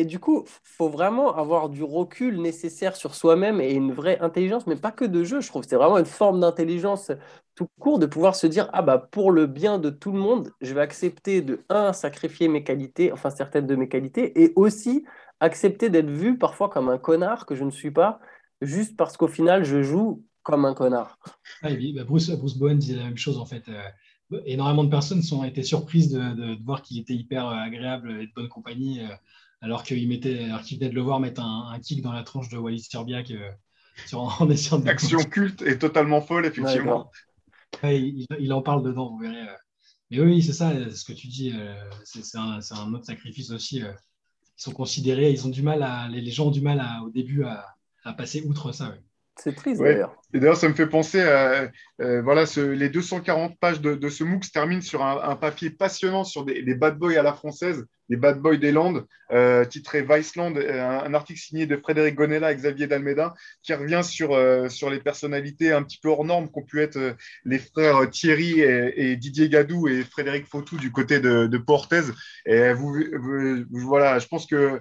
et 0.00 0.04
du 0.04 0.18
coup, 0.18 0.44
faut 0.62 0.88
vraiment 0.88 1.34
avoir 1.36 1.68
du 1.68 1.82
recul 1.82 2.40
nécessaire 2.40 2.96
sur 2.96 3.14
soi-même 3.14 3.60
et 3.60 3.72
une 3.72 3.92
vraie 3.92 4.18
intelligence, 4.20 4.66
mais 4.66 4.76
pas 4.76 4.92
que 4.92 5.04
de 5.04 5.24
jeu, 5.24 5.40
je 5.40 5.48
trouve. 5.48 5.64
C'est 5.66 5.76
vraiment 5.76 5.98
une 5.98 6.06
forme 6.06 6.40
d'intelligence 6.40 7.12
tout 7.54 7.68
court 7.78 7.98
de 7.98 8.06
pouvoir 8.06 8.36
se 8.36 8.46
dire, 8.46 8.68
ah 8.72 8.82
bah 8.82 8.98
pour 8.98 9.32
le 9.32 9.46
bien 9.46 9.78
de 9.78 9.90
tout 9.90 10.12
le 10.12 10.18
monde, 10.18 10.52
je 10.60 10.74
vais 10.74 10.80
accepter 10.80 11.40
de, 11.42 11.60
un, 11.68 11.92
sacrifier 11.92 12.48
mes 12.48 12.62
qualités, 12.62 13.12
enfin 13.12 13.30
certaines 13.30 13.66
de 13.66 13.76
mes 13.76 13.88
qualités, 13.88 14.42
et 14.42 14.52
aussi 14.56 15.04
accepter 15.40 15.90
d'être 15.90 16.10
vu 16.10 16.38
parfois 16.38 16.68
comme 16.68 16.88
un 16.88 16.98
connard 16.98 17.46
que 17.46 17.54
je 17.54 17.64
ne 17.64 17.70
suis 17.70 17.90
pas 17.90 18.20
juste 18.60 18.96
parce 18.96 19.16
qu'au 19.16 19.28
final, 19.28 19.64
je 19.64 19.82
joue 19.82 20.22
comme 20.42 20.64
un 20.64 20.74
connard. 20.74 21.18
Ah, 21.62 21.70
bah, 21.70 22.04
Bruce, 22.04 22.30
Bowen 22.30 22.78
disait 22.78 22.96
la 22.96 23.04
même 23.04 23.16
chose 23.16 23.38
en 23.38 23.46
fait. 23.46 23.68
Euh, 23.68 24.40
énormément 24.44 24.84
de 24.84 24.90
personnes 24.90 25.22
ont 25.32 25.44
été 25.44 25.62
surprises 25.62 26.10
de, 26.12 26.64
voir 26.64 26.82
qu'il 26.82 26.98
était 26.98 27.14
hyper 27.14 27.48
euh, 27.48 27.54
agréable 27.54 28.10
et 28.20 28.26
de 28.26 28.32
bonne 28.34 28.48
compagnie, 28.48 29.00
euh, 29.00 29.14
alors 29.60 29.82
qu'il 29.82 30.06
mettait, 30.08 30.44
alors 30.44 30.62
qu'il 30.62 30.78
venait 30.78 30.90
de 30.90 30.94
le 30.94 31.00
voir 31.00 31.20
mettre 31.20 31.40
un, 31.40 31.78
kick 31.80 32.02
dans 32.02 32.12
la 32.12 32.22
tranche 32.22 32.48
de 32.48 32.58
Wallis 32.58 32.86
Serbiak 32.90 33.32
sur, 34.06 34.20
en 34.40 34.50
essayant 34.50 34.78
de. 34.78 34.88
Action 34.88 35.18
culte 35.18 35.62
et 35.62 35.78
totalement 35.78 36.20
folle, 36.20 36.46
effectivement. 36.46 37.10
il, 37.82 38.52
en 38.52 38.62
parle 38.62 38.82
dedans, 38.82 39.10
vous 39.10 39.18
verrez. 39.18 39.46
Mais 40.10 40.20
oui, 40.20 40.42
c'est 40.42 40.52
ça, 40.52 40.72
ce 40.90 41.04
que 41.04 41.12
tu 41.12 41.26
dis. 41.28 41.52
c'est 42.04 42.38
un, 42.38 42.60
un, 42.70 42.94
autre 42.94 43.06
sacrifice 43.06 43.50
aussi. 43.50 43.78
Ils 43.78 43.94
sont 44.56 44.72
considérés, 44.72 45.30
ils 45.32 45.46
ont 45.46 45.50
du 45.50 45.62
mal 45.62 45.82
à, 45.82 46.08
les, 46.08 46.30
gens 46.30 46.46
ont 46.46 46.50
du 46.50 46.60
mal 46.60 46.80
à, 46.80 47.02
au 47.02 47.10
début 47.10 47.44
à, 47.44 47.66
à 48.04 48.12
passer 48.12 48.42
outre 48.42 48.72
ça. 48.72 48.94
C'est 49.38 49.54
triste 49.54 49.82
d'ailleurs. 49.82 50.16
Et 50.32 50.40
d'ailleurs, 50.40 50.56
ça 50.56 50.68
me 50.68 50.74
fait 50.74 50.86
penser 50.86 51.20
à 51.20 51.70
euh, 52.00 52.22
voilà, 52.22 52.44
les 52.56 52.88
240 52.88 53.58
pages 53.58 53.80
de, 53.80 54.08
ce 54.08 54.24
MOOC 54.24 54.44
se 54.44 54.50
terminent 54.50 54.80
sur 54.80 55.04
un, 55.04 55.36
papier 55.36 55.70
passionnant 55.70 56.24
sur 56.24 56.44
des, 56.44 56.74
bad 56.74 56.98
boys 56.98 57.18
à 57.18 57.22
la 57.22 57.34
française, 57.34 57.86
les 58.08 58.16
bad 58.16 58.40
boys 58.40 58.56
des 58.56 58.72
Landes, 58.72 59.06
euh, 59.30 59.64
titré 59.64 60.02
Viceland, 60.02 60.56
euh, 60.56 60.82
un, 60.82 61.04
un, 61.04 61.14
article 61.14 61.38
signé 61.38 61.66
de 61.66 61.76
Frédéric 61.76 62.14
Gonella 62.14 62.52
et 62.52 62.56
Xavier 62.56 62.86
Dalmeda, 62.86 63.34
qui 63.62 63.74
revient 63.74 64.02
sur, 64.02 64.38
sur 64.70 64.90
les 64.90 65.00
personnalités 65.00 65.72
un 65.72 65.82
petit 65.82 65.98
peu 66.02 66.08
hors 66.08 66.24
normes 66.24 66.50
qu'ont 66.50 66.64
pu 66.64 66.80
être 66.80 67.16
les 67.44 67.58
frères 67.58 68.08
Thierry 68.10 68.60
et, 68.60 69.16
Didier 69.16 69.48
Gadou 69.50 69.86
et 69.88 70.02
Frédéric 70.02 70.46
Fautou 70.46 70.76
du 70.76 70.90
côté 70.92 71.20
de, 71.20 71.46
de 71.46 71.58
Portez. 71.58 72.02
Et 72.46 72.72
vous, 72.72 72.96
voilà, 73.70 74.18
je 74.18 74.26
pense 74.28 74.46
que 74.46 74.80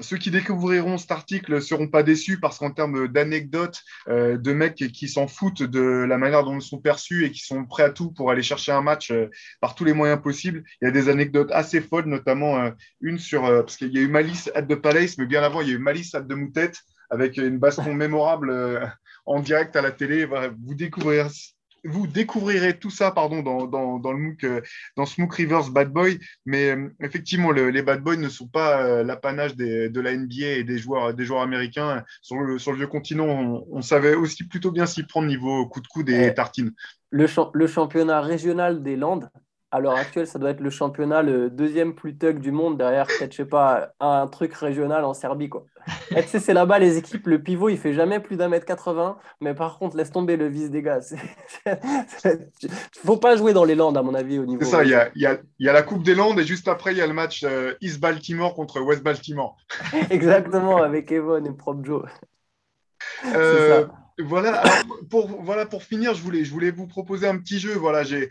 ceux 0.00 0.16
qui 0.16 0.30
découvriront 0.30 0.98
cet 0.98 1.10
article 1.10 1.54
ne 1.54 1.60
seront 1.60 1.88
pas 1.88 2.02
déçus 2.02 2.38
parce 2.40 2.58
qu'en 2.58 2.70
termes 2.70 3.08
d'anecdotes, 3.08 3.82
euh, 4.08 4.36
de 4.36 4.52
mecs 4.52 4.74
qui 4.92 5.08
s'en 5.08 5.26
foutent 5.26 5.62
de 5.62 5.80
la 5.80 6.18
manière 6.18 6.44
dont 6.44 6.58
ils 6.58 6.62
sont 6.62 6.78
perçus 6.78 7.24
et 7.24 7.30
qui 7.30 7.40
sont 7.40 7.64
prêts 7.64 7.84
à 7.84 7.90
tout 7.90 8.10
pour 8.12 8.30
aller 8.30 8.42
chercher 8.42 8.72
un 8.72 8.82
match 8.82 9.10
euh, 9.10 9.28
par 9.60 9.74
tous 9.74 9.84
les 9.84 9.92
moyens 9.92 10.20
possibles, 10.20 10.64
il 10.80 10.86
y 10.86 10.88
a 10.88 10.90
des 10.90 11.08
anecdotes 11.08 11.50
assez 11.52 11.80
folles, 11.80 12.06
notamment 12.06 12.58
euh, 12.58 12.70
une 13.00 13.18
sur, 13.18 13.42
parce 13.42 13.76
qu'il 13.76 13.92
y 13.92 13.98
a 13.98 14.02
eu 14.02 14.08
Malice 14.08 14.50
at 14.54 14.62
de 14.62 14.74
Palace, 14.74 15.18
mais 15.18 15.26
bien 15.26 15.42
avant, 15.42 15.60
il 15.60 15.68
y 15.68 15.70
a 15.72 15.74
eu 15.74 15.78
Malice 15.78 16.14
at 16.14 16.20
de 16.20 16.34
Moutette 16.34 16.78
avec 17.10 17.36
une 17.36 17.58
baston 17.58 17.94
mémorable 17.94 18.90
en 19.24 19.40
direct 19.40 19.76
à 19.76 19.82
la 19.82 19.92
télé. 19.92 20.26
Vous 20.26 20.74
découvrirez 20.74 21.28
vous 21.86 22.06
découvrirez 22.06 22.78
tout 22.78 22.90
ça 22.90 23.10
pardon, 23.10 23.42
dans, 23.42 23.66
dans, 23.66 23.98
dans 23.98 24.12
le 24.12 24.18
MOOC, 24.18 24.44
euh, 24.44 24.60
dans 24.96 25.06
ce 25.06 25.20
MOOC 25.20 25.34
Rivers 25.34 25.70
Bad 25.70 25.90
Boy. 25.92 26.18
Mais 26.44 26.70
euh, 26.70 26.88
effectivement, 27.00 27.50
les 27.52 27.82
Bad 27.82 28.02
Boys 28.02 28.16
ne 28.16 28.28
sont 28.28 28.48
pas 28.48 28.82
euh, 28.82 29.04
l'apanage 29.04 29.56
de 29.56 30.00
la 30.00 30.16
NBA 30.16 30.46
et 30.46 30.64
des 30.64 30.78
joueurs, 30.78 31.14
des 31.14 31.24
joueurs 31.24 31.42
américains. 31.42 32.04
Sur 32.22 32.36
le, 32.40 32.58
sur 32.58 32.72
le 32.72 32.78
vieux 32.78 32.86
continent, 32.86 33.64
on, 33.70 33.82
savait 33.82 34.14
aussi 34.14 34.44
plutôt 34.44 34.72
bien 34.72 34.86
s'y 34.86 35.04
prendre 35.04 35.28
niveau 35.28 35.66
coup 35.66 35.80
de 35.80 35.86
coude 35.86 36.08
et 36.10 36.34
tartine. 36.34 36.72
Le, 37.10 37.26
le 37.54 37.66
championnat 37.66 38.20
régional 38.20 38.82
des 38.82 38.96
Landes, 38.96 39.30
à 39.76 39.80
l'heure 39.80 39.96
actuelle, 39.96 40.26
ça 40.26 40.38
doit 40.38 40.50
être 40.50 40.60
le 40.60 40.70
championnat 40.70 41.22
le 41.22 41.50
deuxième 41.50 41.94
plus 41.94 42.16
tug 42.16 42.40
du 42.40 42.50
monde 42.50 42.76
derrière, 42.76 43.06
peut-être, 43.06 43.32
je 43.32 43.36
sais 43.38 43.44
pas, 43.44 43.92
un 44.00 44.26
truc 44.26 44.54
régional 44.54 45.04
en 45.04 45.14
Serbie, 45.14 45.48
quoi. 45.48 45.64
tu 46.10 46.22
sais, 46.26 46.40
c'est 46.40 46.54
là-bas, 46.54 46.78
les 46.78 46.96
équipes, 46.96 47.26
le 47.26 47.42
pivot, 47.42 47.68
il 47.68 47.78
fait 47.78 47.92
jamais 47.92 48.20
plus 48.20 48.36
d'un 48.36 48.48
mètre 48.48 48.66
80, 48.66 49.16
mais 49.40 49.54
par 49.54 49.78
contre, 49.78 49.96
laisse 49.96 50.10
tomber 50.10 50.36
le 50.36 50.48
vis 50.48 50.70
des 50.70 50.82
gars. 50.82 51.00
Il 51.66 52.70
faut 53.04 53.16
pas 53.16 53.36
jouer 53.36 53.52
dans 53.52 53.64
les 53.64 53.74
Landes, 53.74 53.96
à 53.96 54.02
mon 54.02 54.14
avis, 54.14 54.38
au 54.38 54.46
niveau. 54.46 54.64
C'est 54.64 54.70
ça, 54.70 54.84
il 54.84 54.90
y 54.90 54.94
a, 54.94 55.10
y, 55.14 55.26
a, 55.26 55.38
y 55.58 55.68
a, 55.68 55.72
la 55.72 55.82
Coupe 55.82 56.02
des 56.02 56.14
Landes 56.14 56.38
et 56.40 56.44
juste 56.44 56.68
après, 56.68 56.92
il 56.92 56.98
y 56.98 57.02
a 57.02 57.06
le 57.06 57.14
match 57.14 57.44
euh, 57.44 57.74
East 57.80 58.00
Baltimore 58.00 58.54
contre 58.54 58.80
West 58.80 59.02
Baltimore. 59.02 59.56
Exactement, 60.10 60.82
avec 60.82 61.12
Evon 61.12 61.44
et 61.44 61.52
Prop 61.52 61.84
Joe. 61.84 62.04
Euh, 63.34 63.86
voilà, 64.18 64.62
pour, 65.10 65.26
voilà, 65.42 65.66
pour 65.66 65.82
finir, 65.82 66.14
je 66.14 66.22
voulais, 66.22 66.44
je 66.44 66.50
voulais 66.50 66.70
vous 66.70 66.86
proposer 66.86 67.26
un 67.26 67.36
petit 67.36 67.60
jeu. 67.60 67.74
Voilà, 67.74 68.02
j'ai, 68.02 68.30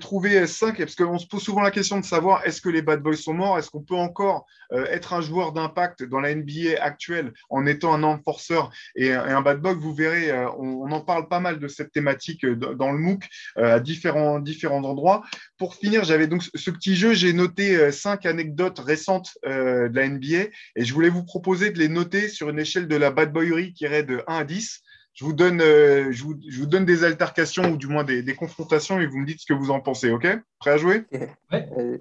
trouvé 0.00 0.46
cinq, 0.46 0.78
parce 0.78 0.94
qu'on 0.94 1.18
se 1.18 1.26
pose 1.26 1.42
souvent 1.42 1.60
la 1.60 1.70
question 1.70 2.00
de 2.00 2.04
savoir 2.06 2.42
est-ce 2.46 2.62
que 2.62 2.70
les 2.70 2.80
bad 2.80 3.02
boys 3.02 3.16
sont 3.16 3.34
morts? 3.34 3.58
Est-ce 3.58 3.70
qu'on 3.70 3.82
peut 3.82 3.94
encore 3.94 4.46
euh, 4.72 4.86
être 4.86 5.12
un 5.12 5.20
joueur 5.20 5.52
d'impact 5.52 6.04
dans 6.04 6.20
la 6.20 6.34
NBA 6.34 6.80
actuelle 6.80 7.34
en 7.50 7.66
étant 7.66 7.92
un 7.92 8.02
enforceur 8.02 8.70
et, 8.94 9.12
un 9.12 9.42
bad 9.42 9.60
boy? 9.60 9.74
Vous 9.74 9.94
verrez, 9.94 10.30
euh, 10.30 10.50
on, 10.58 10.90
en 10.90 11.00
parle 11.02 11.28
pas 11.28 11.40
mal 11.40 11.58
de 11.58 11.68
cette 11.68 11.92
thématique 11.92 12.44
euh, 12.44 12.56
dans 12.56 12.92
le 12.92 12.98
MOOC 12.98 13.28
à 13.56 13.80
différents, 13.80 14.38
différents 14.38 14.84
endroits. 14.84 15.22
Pour 15.58 15.74
finir, 15.74 16.04
j'avais 16.04 16.28
donc 16.28 16.44
ce 16.54 16.70
petit 16.70 16.96
jeu, 16.96 17.12
j'ai 17.12 17.34
noté 17.34 17.92
cinq 17.92 18.24
anecdotes 18.24 18.78
récentes 18.78 19.36
de 19.44 19.90
la 19.92 20.08
NBA 20.08 20.48
et 20.76 20.84
je 20.84 20.94
voulais 20.94 21.08
vous 21.08 21.24
proposer 21.24 21.70
de 21.70 21.78
les 21.78 21.88
noter 21.88 22.28
sur 22.28 22.48
une 22.48 22.58
échelle 22.58 22.88
de 22.88 22.96
la 22.96 23.10
bad 23.10 23.32
boyerie 23.32 23.72
qui 23.72 23.84
irait 23.84 24.02
de 24.02 24.22
1 24.26 24.38
à 24.38 24.44
10 24.44 24.82
je 25.16 25.24
vous 25.24 25.32
donne, 25.32 25.62
euh, 25.62 26.12
je, 26.12 26.22
vous, 26.22 26.38
je 26.46 26.58
vous, 26.58 26.66
donne 26.66 26.84
des 26.84 27.02
altercations 27.02 27.70
ou 27.70 27.76
du 27.78 27.86
moins 27.86 28.04
des, 28.04 28.22
des, 28.22 28.34
confrontations 28.34 29.00
et 29.00 29.06
vous 29.06 29.18
me 29.18 29.26
dites 29.26 29.40
ce 29.40 29.46
que 29.46 29.54
vous 29.54 29.70
en 29.70 29.80
pensez, 29.80 30.10
ok? 30.10 30.26
Prêt 30.60 30.70
à 30.70 30.76
jouer? 30.76 31.04
Ouais. 31.50 32.00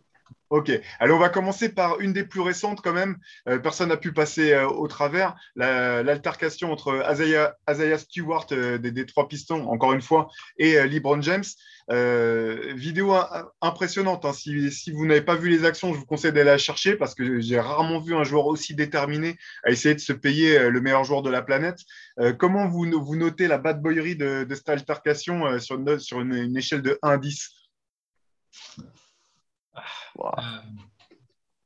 Ok. 0.50 0.70
Allez, 1.00 1.12
on 1.14 1.18
va 1.18 1.30
commencer 1.30 1.70
par 1.70 2.00
une 2.02 2.14
des 2.14 2.24
plus 2.24 2.42
récentes 2.42 2.82
quand 2.82 2.94
même. 2.94 3.18
Euh, 3.48 3.58
personne 3.58 3.90
n'a 3.90 3.98
pu 3.98 4.12
passer 4.12 4.54
euh, 4.54 4.68
au 4.68 4.88
travers. 4.88 5.36
L'altercation 5.56 6.72
entre 6.72 7.02
Azaya, 7.06 7.98
Stewart 7.98 8.46
des, 8.48 8.80
des, 8.80 9.06
Trois 9.06 9.28
Pistons, 9.28 9.68
encore 9.70 9.94
une 9.94 10.02
fois, 10.02 10.30
et 10.58 10.86
LeBron 10.86 11.22
James. 11.22 11.44
Euh, 11.92 12.74
vidéo 12.76 13.14
impressionnante. 13.62 14.26
Hein. 14.26 14.34
Si, 14.34 14.92
vous 14.92 15.06
n'avez 15.06 15.22
pas 15.22 15.36
vu 15.36 15.50
les 15.50 15.66
actions, 15.66 15.94
je 15.94 16.00
vous 16.00 16.06
conseille 16.06 16.32
d'aller 16.32 16.46
la 16.46 16.58
chercher 16.58 16.96
parce 16.96 17.14
que 17.14 17.40
j'ai 17.40 17.60
rarement 17.60 18.00
vu 18.00 18.16
un 18.16 18.24
joueur 18.24 18.48
aussi 18.48 18.74
déterminé 18.74 19.38
à 19.64 19.72
essayer 19.72 19.94
de 19.94 20.00
se 20.00 20.14
payer 20.14 20.58
euh, 20.58 20.70
le 20.70 20.82
meilleur 20.82 21.04
joueur 21.04 21.22
de 21.22 21.30
la 21.30 21.44
planète. 21.44 21.80
Euh, 22.20 22.34
comment 22.34 22.68
vous, 22.68 22.86
vous 22.92 23.16
notez 23.16 23.48
la 23.48 23.60
bad 23.60 23.82
boyerie 23.82 24.16
de, 24.16 24.48
cette 24.50 24.70
altercation 24.70 25.60
sur, 25.60 25.76
une, 25.76 26.00
sur 26.00 26.22
une, 26.22 26.58
échelle 26.58 26.82
de 26.82 26.98
1 27.04 27.10
à 27.10 27.18
10 27.18 27.52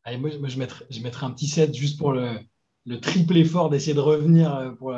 allez, 0.03 0.17
moi, 0.17 0.31
je, 0.31 0.57
mettrais, 0.57 0.85
je 0.89 0.99
mettrais 1.01 1.27
un 1.27 1.31
petit 1.31 1.47
7 1.47 1.73
juste 1.73 1.97
pour 1.97 2.11
le, 2.11 2.39
le 2.85 2.99
triple 2.99 3.37
effort 3.37 3.69
d'essayer 3.69 3.93
de 3.93 3.99
revenir 3.99 4.73
pour, 4.79 4.97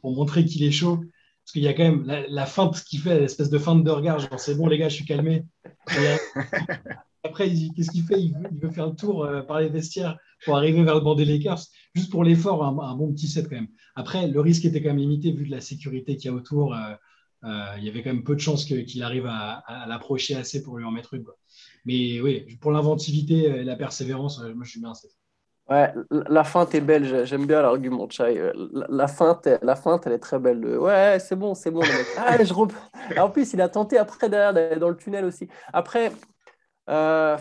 pour 0.00 0.14
montrer 0.14 0.44
qu'il 0.44 0.64
est 0.64 0.72
chaud. 0.72 1.00
Parce 1.48 1.54
qu'il 1.54 1.62
y 1.62 1.68
a 1.68 1.72
quand 1.72 1.84
même 1.84 2.04
la, 2.04 2.28
la 2.28 2.44
feinte 2.44 2.84
qu'il 2.84 3.00
fait, 3.00 3.20
l'espèce 3.20 3.48
de 3.48 3.58
feinte 3.58 3.82
de 3.82 3.90
regard, 3.90 4.18
genre 4.18 4.38
c'est 4.38 4.54
bon 4.54 4.66
les 4.66 4.76
gars, 4.76 4.90
je 4.90 4.96
suis 4.96 5.06
calmé. 5.06 5.46
après, 7.24 7.48
qu'est-ce 7.48 7.90
qu'il 7.90 8.02
fait? 8.02 8.20
Il 8.20 8.34
veut, 8.60 8.70
faire 8.70 8.88
le 8.88 8.94
tour 8.94 9.24
euh, 9.24 9.40
par 9.40 9.60
les 9.60 9.70
vestiaires 9.70 10.18
pour 10.44 10.58
arriver 10.58 10.82
vers 10.82 10.96
le 10.96 11.00
banc 11.00 11.14
des 11.14 11.24
Lakers, 11.24 11.62
juste 11.94 12.10
pour 12.10 12.22
l'effort, 12.22 12.62
un, 12.62 12.94
bon 12.96 13.10
petit 13.14 13.28
set 13.28 13.48
quand 13.48 13.56
même. 13.56 13.68
Après, 13.94 14.28
le 14.28 14.40
risque 14.42 14.66
était 14.66 14.82
quand 14.82 14.90
même 14.90 14.98
limité 14.98 15.32
vu 15.32 15.46
de 15.46 15.50
la 15.50 15.62
sécurité 15.62 16.16
qu'il 16.16 16.30
y 16.30 16.34
a 16.34 16.36
autour. 16.36 16.74
Euh, 16.74 16.92
euh, 17.44 17.74
il 17.78 17.84
y 17.84 17.88
avait 17.88 18.02
quand 18.02 18.12
même 18.12 18.24
peu 18.24 18.34
de 18.34 18.40
chances 18.40 18.66
qu'il 18.66 19.02
arrive 19.02 19.24
à, 19.26 19.86
l'approcher 19.88 20.34
assez 20.34 20.62
pour 20.62 20.76
lui 20.76 20.84
en 20.84 20.90
mettre 20.90 21.14
une. 21.14 21.24
Mais 21.86 22.20
oui, 22.20 22.44
pour 22.60 22.72
l'inventivité 22.72 23.44
et 23.44 23.64
la 23.64 23.76
persévérance, 23.76 24.38
moi 24.40 24.64
je 24.64 24.70
suis 24.70 24.80
bien. 24.80 24.92
Ouais, 25.68 25.92
la 26.28 26.44
feinte 26.44 26.74
est 26.74 26.80
belle, 26.80 27.26
j'aime 27.26 27.46
bien 27.46 27.60
l'argument 27.60 28.08
Chai. 28.08 28.52
La 28.88 29.06
feinte, 29.06 29.46
la 29.60 29.76
feinte, 29.76 30.06
elle 30.06 30.14
est 30.14 30.18
très 30.18 30.38
belle. 30.38 30.64
Ouais, 30.78 31.18
c'est 31.20 31.36
bon, 31.36 31.54
c'est 31.54 31.70
bon. 31.70 31.82
Ah, 32.16 32.42
je 32.42 32.54
En 33.20 33.28
plus, 33.28 33.52
il 33.52 33.60
a 33.60 33.68
tenté 33.68 33.98
après 33.98 34.30
derrière 34.30 34.54
d'aller 34.54 34.76
dans 34.76 34.88
le 34.88 34.96
tunnel 34.96 35.26
aussi. 35.26 35.46
Après, 35.74 36.10
euh, 36.90 37.36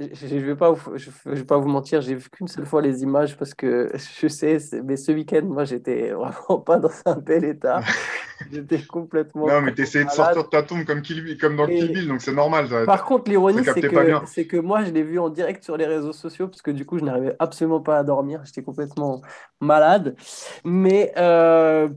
je 0.00 0.34
ne 0.34 0.40
vais, 0.40 0.56
pas 0.56 0.72
vous, 0.72 0.98
je, 0.98 1.10
vais 1.24 1.44
pas 1.44 1.56
vous 1.56 1.68
mentir, 1.68 2.00
j'ai 2.00 2.16
vu 2.16 2.28
qu'une 2.28 2.48
seule 2.48 2.66
fois 2.66 2.82
les 2.82 3.04
images 3.04 3.36
parce 3.36 3.54
que 3.54 3.92
je 4.20 4.26
sais, 4.26 4.58
mais 4.82 4.96
ce 4.96 5.12
week-end, 5.12 5.42
moi, 5.44 5.64
j'étais 5.64 6.10
vraiment 6.12 6.60
pas 6.60 6.78
dans 6.78 6.90
un 7.06 7.14
bel 7.14 7.44
état. 7.44 7.80
j'étais 8.52 8.82
complètement. 8.82 9.46
Non, 9.46 9.60
mais 9.60 9.72
tu 9.72 9.82
essayais 9.82 10.04
de 10.04 10.10
sortir 10.10 10.42
de 10.42 10.48
ta 10.48 10.64
tombe 10.64 10.84
comme, 10.84 11.00
comme 11.40 11.56
dans 11.56 11.66
le 11.66 11.74
Kill 11.74 11.92
Bill, 11.92 12.08
donc 12.08 12.22
c'est 12.22 12.32
normal. 12.32 12.66
Par 12.86 13.04
contre, 13.04 13.30
l'ironie, 13.30 13.64
c'est 13.64 13.80
que, 13.80 14.42
que 14.42 14.56
moi, 14.56 14.82
je 14.82 14.90
l'ai 14.90 15.04
vu 15.04 15.20
en 15.20 15.30
direct 15.30 15.62
sur 15.62 15.76
les 15.76 15.86
réseaux 15.86 16.12
sociaux 16.12 16.48
parce 16.48 16.62
que 16.62 16.72
du 16.72 16.84
coup, 16.84 16.98
je 16.98 17.04
n'arrivais 17.04 17.36
absolument 17.38 17.80
pas 17.80 17.98
à 17.98 18.02
dormir. 18.02 18.40
J'étais 18.44 18.62
complètement 18.62 19.22
malade. 19.60 20.16
Mais 20.64 21.12
euh, 21.16 21.88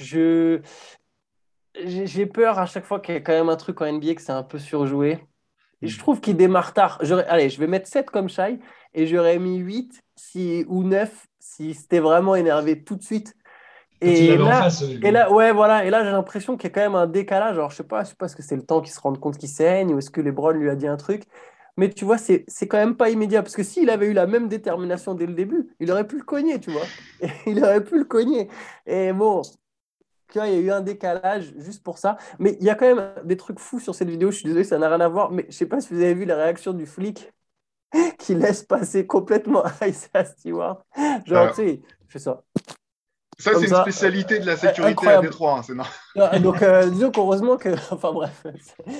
je. 0.00 0.60
J'ai 1.82 2.26
peur 2.26 2.60
à 2.60 2.66
chaque 2.66 2.84
fois 2.84 3.00
qu'il 3.00 3.14
y 3.14 3.18
ait 3.18 3.22
quand 3.22 3.32
même 3.32 3.48
un 3.48 3.56
truc 3.56 3.80
en 3.80 3.90
NBA 3.90 4.14
que 4.14 4.22
c'est 4.22 4.30
un 4.30 4.44
peu 4.44 4.60
surjoué 4.60 5.26
je 5.86 5.98
trouve 5.98 6.20
qu'il 6.20 6.36
démarre 6.36 6.72
tard. 6.72 7.00
Allez, 7.28 7.50
je 7.50 7.58
vais 7.58 7.66
mettre 7.66 7.88
7 7.88 8.10
comme 8.10 8.28
Shai 8.28 8.58
et 8.94 9.06
j'aurais 9.06 9.38
mis 9.38 9.58
8 9.58 10.02
si, 10.16 10.64
ou 10.68 10.82
9 10.82 11.26
si 11.38 11.74
c'était 11.74 12.00
vraiment 12.00 12.34
énervé 12.34 12.82
tout 12.82 12.96
de 12.96 13.02
suite. 13.02 13.34
Et 14.00 14.36
là, 14.36 14.68
et 15.02 15.10
là, 15.10 15.32
ouais, 15.32 15.52
voilà. 15.52 15.84
Et 15.84 15.90
là, 15.90 16.04
j'ai 16.04 16.10
l'impression 16.10 16.56
qu'il 16.56 16.68
y 16.68 16.72
a 16.72 16.74
quand 16.74 16.80
même 16.80 16.94
un 16.94 17.06
décalage. 17.06 17.56
Alors, 17.56 17.70
je 17.70 17.76
sais 17.76 17.84
pas, 17.84 18.04
je 18.04 18.10
sais 18.10 18.14
pas, 18.16 18.26
est-ce 18.26 18.36
que 18.36 18.42
c'est 18.42 18.56
le 18.56 18.64
temps 18.64 18.80
qu'il 18.80 18.92
se 18.92 19.00
rende 19.00 19.18
compte 19.18 19.38
qu'il 19.38 19.48
saigne 19.48 19.94
ou 19.94 19.98
est-ce 19.98 20.10
que 20.10 20.20
Lebron 20.20 20.50
lui 20.50 20.68
a 20.68 20.74
dit 20.74 20.86
un 20.86 20.96
truc. 20.96 21.24
Mais 21.76 21.88
tu 21.88 22.04
vois, 22.04 22.18
c'est 22.18 22.44
quand 22.68 22.76
même 22.76 22.96
pas 22.96 23.10
immédiat. 23.10 23.42
Parce 23.42 23.56
que 23.56 23.62
s'il 23.62 23.90
avait 23.90 24.06
eu 24.06 24.12
la 24.12 24.26
même 24.26 24.48
détermination 24.48 25.14
dès 25.14 25.26
le 25.26 25.34
début, 25.34 25.74
il 25.80 25.90
aurait 25.90 26.06
pu 26.06 26.18
le 26.18 26.24
cogner, 26.24 26.60
tu 26.60 26.70
vois. 26.70 26.86
il 27.46 27.62
aurait 27.62 27.82
pu 27.82 27.98
le 27.98 28.04
cogner. 28.04 28.48
Et 28.86 29.12
bon, 29.12 29.42
il 30.34 30.38
y 30.38 30.40
a 30.40 30.58
eu 30.58 30.70
un 30.70 30.80
décalage 30.80 31.54
juste 31.58 31.82
pour 31.82 31.98
ça. 31.98 32.16
Mais 32.38 32.56
il 32.60 32.66
y 32.66 32.70
a 32.70 32.74
quand 32.74 32.94
même 32.94 33.14
des 33.24 33.36
trucs 33.36 33.58
fous 33.58 33.80
sur 33.80 33.94
cette 33.94 34.08
vidéo. 34.08 34.30
Je 34.30 34.36
suis 34.38 34.44
désolé, 34.46 34.64
ça 34.64 34.78
n'a 34.78 34.88
rien 34.88 35.00
à 35.00 35.08
voir. 35.08 35.30
Mais 35.30 35.46
je 35.48 35.54
sais 35.54 35.66
pas 35.66 35.80
si 35.80 35.92
vous 35.94 36.00
avez 36.00 36.14
vu 36.14 36.24
la 36.24 36.36
réaction 36.36 36.72
du 36.72 36.86
flic 36.86 37.32
qui 38.18 38.34
laisse 38.34 38.62
passer 38.62 39.06
complètement 39.06 39.64
Isaiah 39.86 40.24
Stewart. 40.24 40.84
Genre, 41.24 41.48
tu 41.50 41.54
sais, 41.54 41.82
je 42.06 42.12
fais 42.12 42.18
ça. 42.18 42.42
Ça, 43.38 43.52
c'est 43.54 43.68
une 43.68 43.74
spécialité 43.74 44.38
de 44.38 44.46
la 44.46 44.56
sécurité 44.56 45.08
à 45.08 45.20
Détroit. 45.20 45.58
Hein, 45.58 45.62
c'est 45.62 46.40
donc, 46.42 46.62
euh, 46.62 46.88
disons 46.88 47.10
qu'heureusement 47.10 47.56
que. 47.56 47.68
Enfin, 47.90 48.12
bref. 48.12 48.46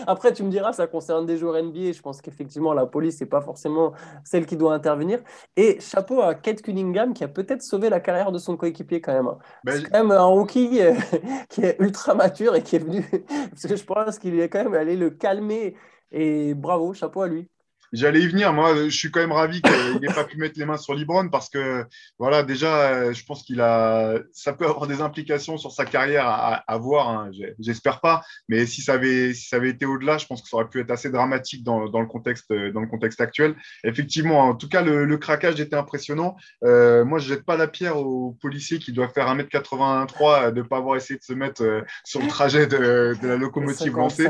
Après, 0.07 0.32
tu 0.32 0.43
me 0.43 0.51
diras, 0.51 0.72
ça 0.72 0.87
concerne 0.87 1.26
des 1.26 1.37
joueurs 1.37 1.62
NBA. 1.62 1.93
Je 1.93 2.01
pense 2.01 2.20
qu'effectivement, 2.20 2.72
la 2.72 2.87
police, 2.87 3.20
n'est 3.20 3.26
pas 3.26 3.41
forcément 3.41 3.93
celle 4.24 4.47
qui 4.47 4.57
doit 4.57 4.74
intervenir. 4.74 5.20
Et 5.57 5.78
chapeau 5.80 6.22
à 6.22 6.35
Kate 6.35 6.62
Cunningham, 6.62 7.14
qui 7.14 7.24
a 7.24 7.28
peut-être 7.28 7.62
sauvé 7.62 7.89
la 7.89 8.01
carrière 8.01 8.32
de 8.32 8.39
son 8.39 8.57
coéquipier, 8.57 9.01
quand 9.01 9.12
même. 9.12 9.28
Hein. 9.28 9.39
Ben, 9.64 9.76
c'est 9.76 9.91
quand 9.91 9.99
même 9.99 10.11
un 10.11 10.24
rookie 10.24 10.80
euh, 10.80 10.95
qui 11.49 11.62
est 11.62 11.76
ultra 11.78 12.14
mature 12.14 12.55
et 12.55 12.62
qui 12.62 12.76
est 12.76 12.80
venu. 12.80 13.05
Parce 13.51 13.66
que 13.66 13.76
je 13.76 13.85
pense 13.85 14.18
qu'il 14.18 14.39
est 14.41 14.49
quand 14.49 14.64
même 14.64 14.74
allé 14.74 14.97
le 14.97 15.11
calmer. 15.11 15.76
Et 16.11 16.55
bravo, 16.55 16.95
chapeau 16.95 17.22
à 17.22 17.28
lui. 17.28 17.49
J'allais 17.95 18.20
y 18.20 18.26
venir. 18.26 18.53
Moi, 18.53 18.74
je 18.88 18.97
suis 18.97 19.12
quand 19.12 19.20
même 19.20 19.30
ravi 19.30 19.62
qu'il 19.62 20.01
n'ait 20.01 20.12
pas 20.12 20.24
pu 20.24 20.36
mettre 20.36 20.59
les 20.59 20.64
mains 20.64 20.76
sur 20.76 20.95
Libron 20.95 21.28
parce 21.28 21.49
que, 21.49 21.84
voilà, 22.18 22.42
déjà, 22.42 23.12
je 23.12 23.24
pense 23.24 23.45
qu'il 23.45 23.61
a, 23.61 24.18
ça 24.32 24.53
peut 24.53 24.66
avoir 24.66 24.88
des 24.88 25.01
implications 25.01 25.59
sur 25.59 25.70
sa 25.70 25.84
carrière 25.84 26.26
à, 26.26 26.78
voir. 26.78 27.09
Hein. 27.09 27.30
J'espère 27.61 28.01
pas. 28.01 28.22
Mais 28.49 28.66
si 28.66 28.82
ça 28.82 28.95
avait, 28.95 29.32
si 29.32 29.47
ça 29.47 29.57
avait 29.57 29.70
été 29.70 29.86
au-delà, 29.86 30.18
je 30.18 30.26
pense 30.26 30.42
que 30.42 30.49
ça 30.49 30.57
aurait 30.57 30.68
pu 30.68 30.80
être 30.80 30.90
assez 30.90 31.09
dramatique 31.09 31.62
dans, 31.62 31.88
dans, 31.88 32.01
le 32.01 32.09
contexte, 32.09 32.53
dans 32.53 32.80
le 32.80 32.88
contexte 32.88 33.20
actuel. 33.20 33.55
Effectivement, 33.84 34.40
en 34.40 34.55
tout 34.57 34.68
cas, 34.68 34.82
le, 34.82 35.16
craquage 35.16 35.61
était 35.61 35.76
impressionnant. 35.76 36.36
Euh, 36.64 37.05
moi, 37.05 37.20
je 37.20 37.28
jette 37.28 37.45
pas 37.45 37.57
la 37.57 37.68
pierre 37.68 37.97
aux 37.97 38.32
policiers 38.42 38.80
qui 38.80 38.92
doivent 38.92 39.12
faire 39.12 39.32
1m83 39.32 40.53
de 40.53 40.59
ne 40.59 40.66
pas 40.66 40.78
avoir 40.78 40.97
essayé 40.97 41.16
de 41.16 41.24
se 41.24 41.32
mettre 41.32 41.62
euh, 41.62 41.82
sur 42.03 42.20
le 42.20 42.26
trajet 42.26 42.66
de, 42.66 43.16
de 43.22 43.28
la 43.28 43.36
locomotive 43.36 43.97
lancée. 43.97 44.26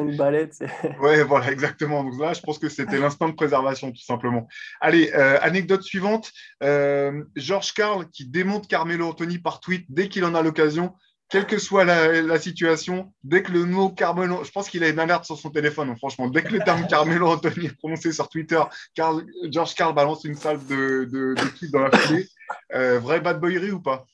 ouais, 1.00 1.24
voilà, 1.24 1.50
exactement. 1.50 2.04
Donc 2.04 2.20
là, 2.20 2.34
je 2.34 2.42
pense 2.42 2.58
que 2.58 2.68
c'était 2.68 2.98
l'instant 2.98 3.28
de 3.28 3.34
préservation 3.34 3.53
tout 3.62 4.04
simplement. 4.04 4.48
Allez, 4.80 5.12
euh, 5.14 5.38
anecdote 5.40 5.82
suivante. 5.82 6.30
Euh, 6.62 7.24
Georges 7.36 7.72
Carl 7.72 8.08
qui 8.10 8.26
démonte 8.26 8.68
Carmelo 8.68 9.08
Anthony 9.08 9.38
par 9.38 9.60
tweet 9.60 9.86
dès 9.88 10.08
qu'il 10.08 10.24
en 10.24 10.34
a 10.34 10.42
l'occasion, 10.42 10.94
quelle 11.30 11.46
que 11.46 11.58
soit 11.58 11.84
la, 11.84 12.38
situation, 12.38 13.12
dès 13.24 13.42
que 13.42 13.50
le 13.50 13.64
mot 13.64 13.88
Carmelo, 13.88 14.44
je 14.44 14.50
pense 14.50 14.68
qu'il 14.68 14.84
a 14.84 14.88
une 14.88 14.98
alerte 14.98 15.24
sur 15.24 15.38
son 15.38 15.50
téléphone, 15.50 15.90
hein, 15.90 15.96
franchement, 15.96 16.28
dès 16.28 16.42
que 16.42 16.52
le 16.52 16.60
terme 16.60 16.86
Carmelo 16.86 17.28
Anthony 17.28 17.66
est 17.66 17.76
prononcé 17.76 18.12
sur 18.12 18.28
Twitter, 18.28 18.62
George 18.96 19.74
Carl 19.74 19.94
balance 19.94 20.24
une 20.24 20.36
salve 20.36 20.66
de, 20.68 21.04
de, 21.10 21.34
tweets 21.56 21.72
dans 21.72 21.80
la 21.80 21.90
foulée. 21.90 22.28
Euh, 22.74 23.00
vrai 23.00 23.20
bad 23.20 23.40
boyerie 23.40 23.70
ou 23.70 23.80
pas? 23.80 24.06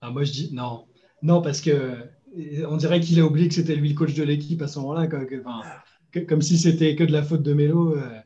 Ah, 0.00 0.10
Moi, 0.10 0.24
je 0.24 0.32
dis 0.32 0.54
non. 0.54 0.86
Non, 1.20 1.42
parce 1.42 1.60
que 1.60 2.08
on 2.68 2.76
dirait 2.76 3.00
qu'il 3.00 3.18
a 3.20 3.24
oublié 3.24 3.48
que 3.48 3.54
c'était 3.54 3.74
lui 3.74 3.88
le 3.88 3.94
coach 3.94 4.14
de 4.14 4.22
l'équipe 4.22 4.62
à 4.62 4.68
ce 4.68 4.78
moment-là 4.78 5.06
comme 6.28 6.42
si 6.42 6.58
c'était 6.58 6.94
que 6.96 7.04
de 7.04 7.12
la 7.12 7.22
faute 7.22 7.42
de 7.42 7.52
Melo. 7.52 7.96
Euh, 7.96 8.20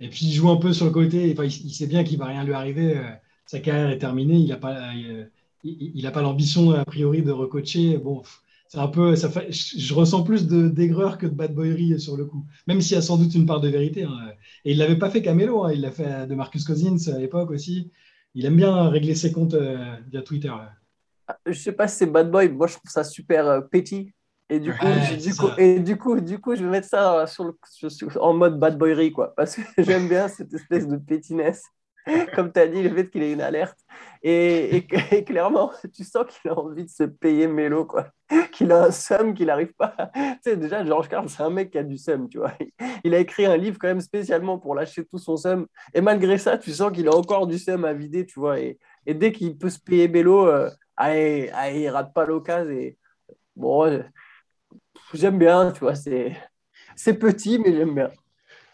et 0.00 0.08
puis 0.08 0.26
il 0.26 0.32
joue 0.32 0.50
un 0.50 0.56
peu 0.56 0.72
sur 0.72 0.86
le 0.86 0.90
côté. 0.90 1.32
Enfin, 1.32 1.44
il, 1.44 1.72
sait 1.72 1.86
bien 1.86 2.04
qu'il 2.04 2.18
va 2.18 2.26
rien 2.26 2.44
lui 2.44 2.54
arriver. 2.54 2.96
Euh, 2.96 3.02
sa 3.46 3.60
carrière 3.60 3.90
est 3.90 3.98
terminée. 3.98 4.36
Il 4.36 4.48
n'a 4.48 4.56
pas, 4.56 4.92
euh, 4.94 5.24
il, 5.64 6.06
a 6.06 6.10
pas 6.10 6.22
l'ambition 6.22 6.72
a 6.72 6.84
priori 6.84 7.22
de 7.22 7.30
recoacher. 7.30 7.98
Bon, 7.98 8.22
c'est 8.68 8.78
un 8.78 8.88
peu, 8.88 9.16
ça 9.16 9.28
fait, 9.28 9.50
je, 9.50 9.94
ressens 9.94 10.22
plus 10.22 10.46
d'aigreur 10.46 11.18
que 11.18 11.26
de 11.26 11.34
bad 11.34 11.54
boyerie 11.54 12.00
sur 12.00 12.16
le 12.16 12.24
coup. 12.24 12.44
Même 12.66 12.80
s'il 12.80 12.94
y 12.94 12.98
a 12.98 13.02
sans 13.02 13.18
doute 13.18 13.34
une 13.34 13.46
part 13.46 13.60
de 13.60 13.68
vérité. 13.68 14.04
Hein. 14.04 14.16
Et 14.64 14.72
il 14.72 14.78
l'avait 14.78 14.98
pas 14.98 15.10
fait 15.10 15.22
qu'à 15.22 15.34
Melo. 15.34 15.64
Hein. 15.64 15.72
Il 15.72 15.80
l'a 15.82 15.90
fait 15.90 16.26
de 16.26 16.34
Marcus 16.34 16.64
Cousins 16.64 17.12
à 17.12 17.18
l'époque 17.18 17.50
aussi. 17.50 17.90
Il 18.34 18.46
aime 18.46 18.56
bien 18.56 18.88
régler 18.88 19.14
ses 19.14 19.32
comptes 19.32 19.56
via 20.10 20.22
Twitter. 20.22 20.52
Je 21.46 21.52
sais 21.52 21.72
pas 21.72 21.88
si 21.88 21.98
c'est 21.98 22.06
bad 22.06 22.30
boy. 22.30 22.48
Moi, 22.48 22.68
je 22.68 22.74
trouve 22.74 22.90
ça 22.90 23.04
super 23.04 23.68
petit 23.68 24.12
et 24.50 24.58
du 24.58 24.72
coup, 24.74 24.86
du 25.16 25.34
coup, 25.34 25.48
et 25.58 25.78
du 25.78 25.96
coup, 25.96 26.20
du 26.20 26.40
coup, 26.40 26.56
je 26.56 26.64
vais 26.64 26.70
mettre 26.70 26.88
ça 26.88 27.24
sur 27.26 27.54
en 28.20 28.34
mode 28.34 28.58
bad 28.58 28.76
boyerie, 28.76 29.12
quoi. 29.12 29.32
Parce 29.36 29.54
que 29.54 29.62
j'aime 29.78 30.08
bien 30.08 30.26
cette 30.26 30.52
espèce 30.52 30.88
de 30.88 30.96
pétinesse. 30.96 31.62
Comme 32.34 32.52
tu 32.52 32.58
as 32.58 32.66
dit, 32.66 32.82
le 32.82 32.90
fait 32.90 33.10
qu'il 33.10 33.22
ait 33.22 33.32
une 33.32 33.42
alerte. 33.42 33.78
Et, 34.22 34.86
et, 35.12 35.24
clairement, 35.24 35.70
tu 35.94 36.02
sens 36.02 36.26
qu'il 36.26 36.50
a 36.50 36.58
envie 36.58 36.84
de 36.84 36.90
se 36.90 37.04
payer 37.04 37.46
Mélo, 37.46 37.84
quoi. 37.84 38.08
Qu'il 38.50 38.72
a 38.72 38.84
un 38.84 38.90
seum 38.90 39.34
qu'il 39.34 39.46
n'arrive 39.46 39.72
pas. 39.74 39.94
Tu 40.14 40.20
sais, 40.42 40.56
déjà, 40.56 40.84
Georges 40.84 41.08
Carl, 41.08 41.28
c'est 41.28 41.42
un 41.42 41.50
mec 41.50 41.70
qui 41.70 41.78
a 41.78 41.84
du 41.84 41.96
seum, 41.96 42.28
tu 42.28 42.38
vois. 42.38 42.52
Il 43.04 43.14
a 43.14 43.18
écrit 43.18 43.46
un 43.46 43.56
livre 43.56 43.78
quand 43.78 43.88
même 43.88 44.00
spécialement 44.00 44.58
pour 44.58 44.74
lâcher 44.74 45.04
tout 45.04 45.18
son 45.18 45.36
seum. 45.36 45.66
Et 45.94 46.00
malgré 46.00 46.38
ça, 46.38 46.58
tu 46.58 46.72
sens 46.72 46.90
qu'il 46.92 47.06
a 47.06 47.14
encore 47.14 47.46
du 47.46 47.58
seum 47.58 47.84
à 47.84 47.92
vider, 47.92 48.26
tu 48.26 48.40
vois. 48.40 48.58
Et, 48.58 48.78
et 49.06 49.14
dès 49.14 49.30
qu'il 49.30 49.56
peut 49.58 49.70
se 49.70 49.78
payer 49.78 50.08
Mélo, 50.08 50.46
euh, 50.46 50.70
allez, 50.96 51.50
allez, 51.54 51.82
il 51.82 51.88
rate 51.88 52.12
pas 52.12 52.24
l'occasion. 52.24 52.70
Et 52.70 52.98
bon, 53.56 54.02
j'aime 55.14 55.38
bien, 55.38 55.72
tu 55.72 55.80
vois, 55.80 55.94
c'est, 55.94 56.36
c'est 56.96 57.14
petit, 57.14 57.58
mais 57.58 57.72
j'aime 57.74 57.94
bien. 57.94 58.10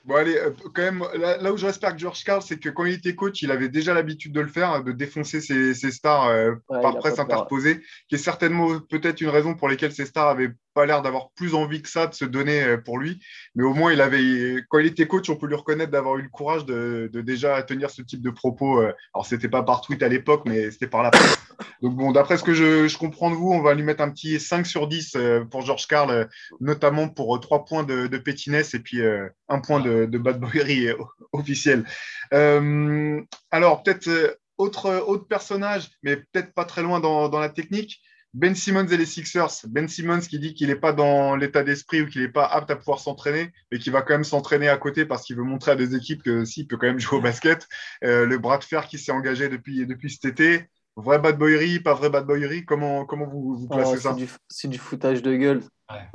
Bon, 0.06 0.14
allez, 0.14 0.36
euh, 0.36 0.50
quand 0.72 0.82
même, 0.82 1.04
là, 1.14 1.52
où 1.52 1.56
je 1.56 1.66
respecte 1.66 1.98
George 1.98 2.22
Carl, 2.22 2.40
c'est 2.40 2.60
que 2.60 2.68
quand 2.68 2.84
il 2.84 2.94
était 2.94 3.16
coach, 3.16 3.42
il 3.42 3.50
avait 3.50 3.68
déjà 3.68 3.92
l'habitude 3.92 4.32
de 4.32 4.40
le 4.40 4.46
faire, 4.46 4.84
de 4.84 4.92
défoncer 4.92 5.40
ses, 5.40 5.74
stars 5.90 6.28
euh, 6.28 6.54
par 6.68 6.96
presse 6.98 7.18
interposée, 7.18 7.82
qui 8.08 8.14
est 8.14 8.18
certainement 8.18 8.78
peut-être 8.78 9.20
une 9.20 9.30
raison 9.30 9.54
pour 9.56 9.68
laquelle 9.68 9.92
ces 9.92 10.06
stars 10.06 10.28
avaient 10.28 10.52
pas 10.74 10.86
l'air 10.86 11.02
d'avoir 11.02 11.30
plus 11.30 11.54
envie 11.54 11.82
que 11.82 11.88
ça 11.88 12.06
de 12.06 12.14
se 12.14 12.24
donner 12.24 12.62
euh, 12.62 12.76
pour 12.76 12.98
lui. 12.98 13.18
Mais 13.56 13.64
au 13.64 13.74
moins, 13.74 13.92
il 13.92 14.00
avait, 14.00 14.62
quand 14.68 14.78
il 14.78 14.86
était 14.86 15.08
coach, 15.08 15.28
on 15.28 15.34
peut 15.34 15.48
lui 15.48 15.56
reconnaître 15.56 15.90
d'avoir 15.90 16.18
eu 16.18 16.22
le 16.22 16.28
courage 16.28 16.64
de, 16.66 17.10
déjà 17.12 17.60
tenir 17.64 17.90
ce 17.90 18.02
type 18.02 18.22
de 18.22 18.30
propos. 18.30 18.80
Euh. 18.80 18.92
Alors, 19.12 19.26
c'était 19.26 19.48
pas 19.48 19.64
par 19.64 19.80
tweet 19.80 20.04
à 20.04 20.08
l'époque, 20.08 20.42
mais 20.46 20.70
c'était 20.70 20.86
par 20.86 21.02
la 21.02 21.10
presse. 21.10 21.35
Donc, 21.82 21.96
bon, 21.96 22.12
d'après 22.12 22.36
ce 22.36 22.44
que 22.44 22.54
je, 22.54 22.96
comprends 22.96 23.30
de 23.30 23.36
vous, 23.36 23.50
on 23.52 23.62
va 23.62 23.74
lui 23.74 23.82
mettre 23.82 24.02
un 24.02 24.10
petit 24.10 24.38
5 24.40 24.66
sur 24.66 24.88
10 24.88 25.14
euh, 25.16 25.44
pour 25.44 25.62
George 25.62 25.86
Carl, 25.86 26.28
notamment 26.60 27.08
pour 27.08 27.38
3 27.40 27.64
points 27.64 27.84
de, 27.84 28.06
de 28.06 28.18
pétinesse 28.18 28.74
et 28.74 28.80
puis 28.80 29.00
un 29.48 29.60
point 29.60 29.80
de, 29.80 30.18
bad 30.18 30.40
boyerie 30.40 30.88
officiel. 31.32 31.84
alors, 32.30 33.82
peut-être 33.82 34.38
autre, 34.58 35.26
personnage, 35.28 35.90
mais 36.02 36.16
peut-être 36.16 36.54
pas 36.54 36.64
très 36.64 36.82
loin 36.82 37.00
dans, 37.00 37.38
la 37.38 37.48
technique. 37.48 38.02
Ben 38.34 38.54
Simmons 38.54 38.86
et 38.88 38.96
les 38.98 39.06
Sixers. 39.06 39.66
Ben 39.66 39.88
Simmons 39.88 40.20
qui 40.20 40.38
dit 40.38 40.52
qu'il 40.52 40.68
n'est 40.68 40.76
pas 40.76 40.92
dans 40.92 41.36
l'état 41.36 41.62
d'esprit 41.62 42.02
ou 42.02 42.06
qu'il 42.06 42.20
n'est 42.20 42.28
pas 42.28 42.44
apte 42.44 42.70
à 42.70 42.76
pouvoir 42.76 42.98
s'entraîner, 42.98 43.50
mais 43.72 43.78
qui 43.78 43.88
va 43.88 44.02
quand 44.02 44.12
même 44.12 44.24
s'entraîner 44.24 44.68
à 44.68 44.76
côté 44.76 45.06
parce 45.06 45.24
qu'il 45.24 45.36
veut 45.36 45.42
montrer 45.42 45.70
à 45.70 45.76
des 45.76 45.94
équipes 45.94 46.22
que 46.22 46.44
s'il 46.44 46.66
peut 46.66 46.76
quand 46.76 46.86
même 46.86 46.98
jouer 47.00 47.18
au 47.18 47.22
basket. 47.22 47.66
Euh, 48.04 48.26
le 48.26 48.36
bras 48.36 48.58
de 48.58 48.64
fer 48.64 48.88
qui 48.88 48.98
s'est 48.98 49.12
engagé 49.12 49.48
depuis, 49.48 49.86
depuis 49.86 50.10
cet 50.10 50.26
été. 50.26 50.68
Vrai 50.96 51.18
bad 51.18 51.38
boyerie, 51.38 51.80
pas 51.80 51.92
vrai 51.92 52.08
bad 52.08 52.24
boyerie 52.24 52.64
Comment, 52.64 53.04
comment 53.04 53.26
vous, 53.26 53.54
vous 53.54 53.68
placez 53.68 53.96
oh, 53.96 54.00
ça 54.00 54.16
C'est 54.48 54.68
du, 54.68 54.78
foutage 54.78 55.22
de 55.22 55.36
gueule. 55.36 55.62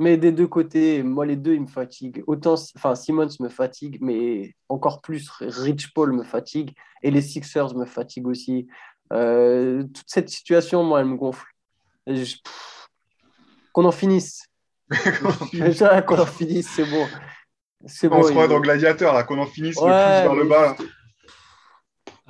Mais 0.00 0.16
des 0.16 0.32
deux 0.32 0.48
côtés, 0.48 1.04
moi 1.04 1.24
les 1.24 1.36
deux, 1.36 1.54
ils 1.54 1.60
me 1.60 1.68
fatiguent. 1.68 2.24
Autant, 2.26 2.54
enfin, 2.76 2.96
Simmons 2.96 3.28
me 3.38 3.48
fatigue, 3.48 3.98
mais 4.00 4.54
encore 4.68 5.00
plus 5.00 5.30
Rich 5.40 5.94
Paul 5.94 6.12
me 6.12 6.24
fatigue. 6.24 6.74
Et 7.04 7.12
les 7.12 7.22
Sixers 7.22 7.76
me 7.76 7.86
fatiguent 7.86 8.26
aussi. 8.26 8.66
Euh, 9.12 9.84
toute 9.84 10.08
cette 10.08 10.28
situation, 10.30 10.82
moi, 10.82 11.00
elle 11.00 11.06
me 11.06 11.16
gonfle. 11.16 11.46
Qu'on 13.72 13.84
en 13.84 13.92
finisse. 13.92 14.46
Déjà, 15.52 16.02
qu'on 16.02 16.18
en 16.18 16.26
finisse, 16.26 16.68
c'est 16.68 16.84
bon. 16.84 17.06
C'est 17.86 18.08
bon. 18.08 18.16
On 18.16 18.22
se 18.24 18.30
croit 18.30 18.48
dans 18.48 18.60
Gladiateur, 18.60 19.14
là, 19.14 19.22
qu'on 19.22 19.38
en 19.38 19.46
finisse 19.46 19.76
le 19.76 19.82
plus 19.82 19.88
vers 19.88 20.34
le 20.34 20.44
bas. 20.44 20.76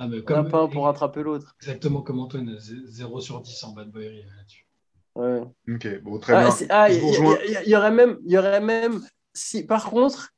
Ah, 0.03 0.07
mais 0.09 0.21
comme, 0.21 0.49
pas 0.49 0.63
un 0.63 0.67
pour 0.67 0.83
rattraper 0.83 1.23
l'autre. 1.23 1.55
Exactement 1.61 2.01
comme 2.01 2.19
Antoine, 2.19 2.57
0 2.59 3.21
sur 3.21 3.39
10 3.39 3.63
en 3.63 3.71
bad 3.71 3.89
boy 3.89 4.25
là-dessus. 4.35 4.67
Ouais. 5.15 5.41
Ok, 5.69 6.01
bon, 6.01 6.19
très 6.19 6.33
ah, 6.33 6.49
bien. 6.49 6.67
Ah, 6.69 6.89
il 6.89 7.69
y, 7.69 7.75
aurait 7.75 7.91
même, 7.91 8.17
y 8.25 8.37
aurait 8.37 8.59
même 8.59 9.01
si, 9.33 9.65
par 9.65 9.89
contre, 9.89 10.33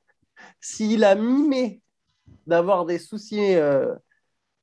s'il 0.59 1.03
a 1.03 1.15
mimé 1.15 1.81
d'avoir 2.45 2.85
des 2.85 2.99
soucis 2.99 3.55
euh, 3.55 3.95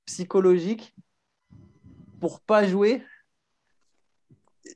psychologiques 0.05 0.95
pour 2.21 2.41
pas 2.41 2.65
jouer, 2.65 3.03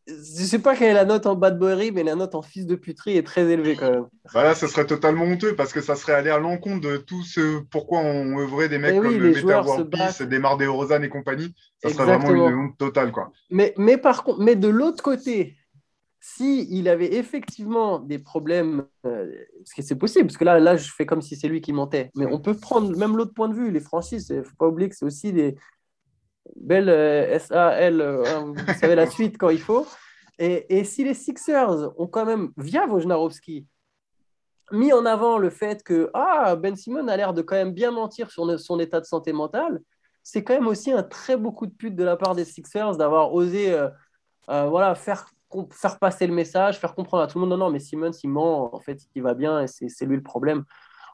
je 0.07 0.13
sais 0.15 0.59
pas 0.59 0.77
quelle 0.77 0.91
est 0.91 0.95
la 0.95 1.05
note 1.05 1.27
en 1.27 1.37
bad 1.37 1.59
boy, 1.59 1.91
mais 1.93 2.03
la 2.03 2.15
note 2.15 2.35
en 2.35 2.43
fils 2.43 2.67
de 2.67 2.75
puterie 2.75 3.17
est 3.17 3.27
très 3.27 3.49
élevée 3.51 3.77
quand 3.77 3.91
même. 3.91 4.07
Voilà, 4.33 4.55
ça 4.55 4.69
serait 4.69 4.87
totalement 4.87 5.25
honteux 5.25 5.55
parce 5.55 5.73
que 5.73 5.81
ça 5.81 5.95
serait 5.95 6.15
aller 6.15 6.31
à 6.31 6.39
l'encontre 6.39 6.89
de 6.89 6.97
tout 6.97 7.23
ce 7.23 7.61
pourquoi 7.71 8.01
on 8.01 8.39
œuvrait 8.39 8.69
des 8.69 8.79
mecs 8.79 8.95
eh 8.97 9.01
comme 9.01 9.19
le 9.19 9.33
Meta 9.33 9.63
Warpiece, 9.63 10.23
des 10.23 10.39
Mardé 10.39 10.67
Rosanne 10.67 11.05
et 11.05 11.09
compagnie. 11.09 11.55
Ça 11.83 11.91
serait 11.91 12.05
vraiment 12.05 12.49
une 12.49 12.55
honte 12.55 12.79
totale. 12.79 13.13
Quoi. 13.13 13.33
Mais, 13.51 13.75
mais 13.77 13.97
par 13.97 14.25
contre, 14.25 14.41
mais 14.41 14.57
de 14.57 14.69
l'autre 14.69 15.03
côté, 15.03 15.57
si 16.21 16.67
il 16.71 16.89
avait 16.89 17.15
effectivement 17.15 18.01
des 18.01 18.19
problèmes, 18.19 18.85
euh, 19.07 19.31
ce 19.65 19.75
que 19.75 19.83
c'est 19.83 19.97
possible, 19.97 20.27
parce 20.27 20.37
que 20.37 20.45
là, 20.45 20.59
là, 20.59 20.77
je 20.77 20.91
fais 20.91 21.07
comme 21.07 21.23
si 21.23 21.37
c'est 21.37 21.47
lui 21.47 21.61
qui 21.61 21.73
mentait, 21.73 22.11
mais 22.17 22.27
on 22.27 22.41
peut 22.41 22.55
prendre 22.55 22.97
même 22.97 23.17
l'autre 23.17 23.35
point 23.35 23.49
de 23.49 23.55
vue. 23.55 23.71
Les 23.71 23.81
franchises, 23.81 24.29
il 24.31 24.39
ne 24.39 24.43
faut 24.43 24.57
pas 24.59 24.67
oublier 24.67 24.89
que 24.89 24.97
c'est 24.97 25.05
aussi 25.05 25.33
des, 25.33 25.55
belle 26.55 26.89
euh, 26.89 27.39
SAL, 27.39 28.01
euh, 28.01 28.25
hein, 28.27 28.55
vous 28.55 28.75
savez 28.75 28.95
la 28.95 29.07
suite 29.07 29.39
quand 29.39 29.51
il 29.51 29.61
faut. 29.61 29.87
Et, 30.39 30.79
et, 30.79 30.85
si 30.85 31.03
les 31.03 31.15
Sixers 31.15 31.91
ont 31.99 32.07
quand 32.07 32.27
même, 32.27 32.53
via 32.57 32.87
Wojnarowski, 32.87 33.67
mis 34.73 34.93
en 34.93 35.07
avant 35.07 35.39
le 35.39 35.51
fait 35.51 35.83
que 35.83 36.11
ah, 36.13 36.57
Ben 36.57 36.77
Simon 36.77 37.09
a 37.09 37.17
l'air 37.17 37.33
de 37.33 37.43
quand 37.43 37.57
même 37.57 37.73
bien 37.73 37.91
mentir 37.91 38.31
sur 38.31 38.61
son 38.61 38.79
état 38.79 39.01
de 39.01 39.07
santé 39.07 39.33
mentale, 39.33 39.81
c'est 40.23 40.45
quand 40.45 40.55
même 40.55 40.67
aussi 40.67 40.93
un 40.93 41.03
très 41.03 41.37
beau 41.37 41.53
coup 41.53 41.67
de 41.67 41.73
pute 41.73 41.97
de 41.97 42.05
la 42.05 42.17
part 42.17 42.35
des 42.35 42.45
Sixers 42.45 42.97
d'avoir 42.97 43.33
osé 43.33 43.73
euh, 44.51 44.69
voilà, 44.69 44.95
faire, 44.95 45.29
faire 45.71 45.99
passer 45.99 46.27
le 46.27 46.35
message, 46.35 46.79
faire 46.79 46.95
comprendre 46.95 47.23
à 47.23 47.27
tout 47.27 47.39
le 47.39 47.47
monde 47.47 47.59
non, 47.59 47.67
non, 47.67 47.71
mais 47.71 47.81
Simon, 47.81 48.11
il 48.11 48.31
ment, 48.31 48.75
en 48.75 48.81
fait, 48.81 49.01
il 49.15 49.23
va 49.23 49.35
bien 49.35 49.63
et 49.63 49.67
c'est 49.67 50.05
lui 50.05 50.17
le 50.17 50.23
problème. 50.23 50.65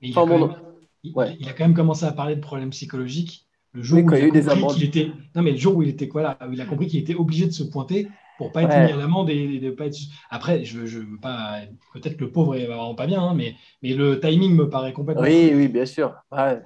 il, 0.00 0.18
a 0.18 0.26
même, 0.26 0.54
il, 1.02 1.48
a 1.48 1.52
quand 1.52 1.64
même 1.64 1.74
commencé 1.74 2.04
à 2.04 2.12
parler 2.12 2.36
de 2.36 2.40
problèmes 2.40 2.70
psychologiques 2.70 3.46
Le 3.74 3.82
jour, 3.82 3.98
où 3.98 4.14
il, 4.14 4.36
a 4.36 4.54
compris 4.54 4.74
qu'il 4.74 4.84
était... 4.84 5.10
non, 5.34 5.42
mais 5.42 5.52
le 5.52 5.56
jour 5.56 5.76
où 5.76 5.82
il 5.82 5.88
était 5.88 6.08
quoi 6.08 6.22
là, 6.22 6.38
il 6.52 6.60
a 6.60 6.66
compris 6.66 6.88
qu'il 6.88 7.00
était 7.00 7.14
obligé 7.14 7.46
de 7.46 7.52
se 7.52 7.62
pointer 7.62 8.08
pour 8.36 8.52
pas 8.52 8.62
être 8.62 8.68
mis 8.68 8.92
à 8.92 8.96
l'amende 8.96 9.30
et, 9.30 9.58
de 9.58 9.70
pas 9.70 9.86
être. 9.86 9.96
Après, 10.30 10.64
je, 10.64 10.84
je 10.84 10.98
veux 10.98 11.18
pas. 11.20 11.60
Peut-être 11.94 12.16
que 12.16 12.24
le 12.24 12.30
pauvre 12.30 12.56
est 12.56 12.66
vraiment 12.66 12.94
pas 12.94 13.06
bien, 13.06 13.22
hein, 13.22 13.34
mais, 13.34 13.54
mais 13.82 13.94
le 13.94 14.20
timing 14.20 14.54
me 14.54 14.68
paraît 14.68 14.92
complètement. 14.92 15.22
Oui, 15.22 15.52
oui, 15.54 15.68
bien 15.68 15.86
sûr. 15.86 16.14
Ouais. 16.30 16.60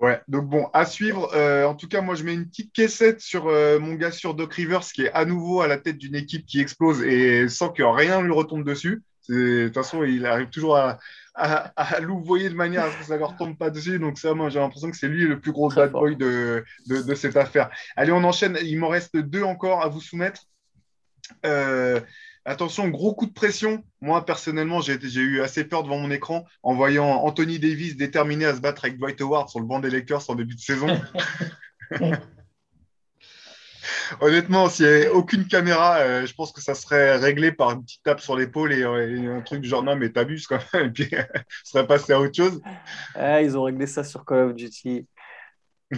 Ouais, 0.00 0.20
donc 0.26 0.48
bon, 0.48 0.66
à 0.72 0.84
suivre. 0.84 1.30
Euh, 1.34 1.64
en 1.64 1.74
tout 1.74 1.86
cas, 1.86 2.00
moi, 2.00 2.16
je 2.16 2.24
mets 2.24 2.34
une 2.34 2.46
petite 2.46 2.72
caissette 2.72 3.20
sur 3.20 3.46
euh, 3.46 3.78
mon 3.78 3.94
gars 3.94 4.10
sur 4.10 4.34
Doc 4.34 4.52
Rivers, 4.54 4.80
qui 4.80 5.02
est 5.02 5.12
à 5.12 5.24
nouveau 5.24 5.60
à 5.60 5.68
la 5.68 5.78
tête 5.78 5.96
d'une 5.96 6.16
équipe 6.16 6.44
qui 6.44 6.60
explose 6.60 7.02
et 7.02 7.48
sans 7.48 7.68
que 7.68 7.84
rien 7.84 8.20
lui 8.20 8.32
retombe 8.32 8.64
dessus. 8.64 9.02
De 9.28 9.66
toute 9.66 9.74
façon, 9.74 10.02
il 10.02 10.26
arrive 10.26 10.50
toujours 10.50 10.76
à, 10.76 10.98
à, 11.34 12.00
louvoyer 12.00 12.48
de 12.50 12.54
manière 12.54 12.84
à 12.84 12.90
ce 12.90 12.98
que 12.98 13.04
ça 13.04 13.14
ne 13.14 13.20
leur 13.20 13.36
tombe 13.36 13.56
pas 13.56 13.70
dessus. 13.70 13.98
Donc, 13.98 14.18
ça, 14.18 14.34
moi, 14.34 14.50
j'ai 14.50 14.58
l'impression 14.58 14.90
que 14.90 14.96
c'est 14.96 15.08
lui 15.08 15.26
le 15.26 15.40
plus 15.40 15.52
gros 15.52 15.70
bad 15.70 15.92
boy 15.92 16.16
de, 16.16 16.64
de, 16.86 17.14
cette 17.14 17.36
affaire. 17.36 17.70
Allez, 17.96 18.12
on 18.12 18.24
enchaîne. 18.24 18.58
Il 18.62 18.78
m'en 18.78 18.88
reste 18.88 19.16
deux 19.16 19.42
encore 19.42 19.82
à 19.82 19.88
vous 19.88 20.00
soumettre. 20.00 20.42
Euh, 21.46 22.00
Attention, 22.44 22.88
gros 22.88 23.14
coup 23.14 23.26
de 23.26 23.32
pression. 23.32 23.84
Moi, 24.00 24.24
personnellement, 24.26 24.80
j'ai 24.80 24.98
eu 25.20 25.42
assez 25.42 25.62
peur 25.64 25.84
devant 25.84 25.98
mon 25.98 26.10
écran 26.10 26.44
en 26.64 26.74
voyant 26.74 27.06
Anthony 27.06 27.60
Davis 27.60 27.96
déterminé 27.96 28.46
à 28.46 28.54
se 28.54 28.60
battre 28.60 28.84
avec 28.84 28.98
Dwight 28.98 29.20
Howard 29.20 29.48
sur 29.48 29.60
le 29.60 29.66
banc 29.66 29.78
des 29.78 29.90
Lakers 29.90 30.28
en 30.28 30.34
début 30.34 30.56
de 30.56 30.60
saison. 30.60 30.88
Honnêtement, 34.20 34.68
s'il 34.68 34.86
n'y 34.86 34.92
avait 34.92 35.08
aucune 35.08 35.46
caméra, 35.46 35.96
euh, 35.98 36.26
je 36.26 36.34
pense 36.34 36.52
que 36.52 36.60
ça 36.60 36.74
serait 36.74 37.16
réglé 37.16 37.52
par 37.52 37.72
une 37.72 37.82
petite 37.82 38.02
tape 38.02 38.20
sur 38.20 38.36
l'épaule 38.36 38.72
et, 38.72 38.84
un 38.84 39.40
truc 39.42 39.60
du 39.60 39.68
genre 39.68 39.82
non, 39.82 39.96
mais 39.96 40.10
t'abuses 40.10 40.46
quand 40.46 40.58
même. 40.74 40.86
Et 40.86 40.90
puis, 40.90 41.08
ça 41.10 41.26
serait 41.64 41.86
passé 41.86 42.12
à 42.12 42.20
autre 42.20 42.34
chose. 42.34 42.60
Ah, 43.14 43.42
ils 43.42 43.56
ont 43.56 43.64
réglé 43.64 43.86
ça 43.86 44.04
sur 44.04 44.24
Call 44.24 44.50
of 44.50 44.54
Duty. 44.54 45.06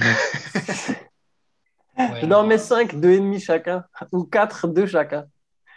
non, 2.26 2.46
mais 2.46 2.58
5, 2.58 2.94
2,5 2.94 3.40
chacun. 3.40 3.84
Ou 4.12 4.24
4, 4.24 4.68
2 4.68 4.86
chacun. 4.86 5.26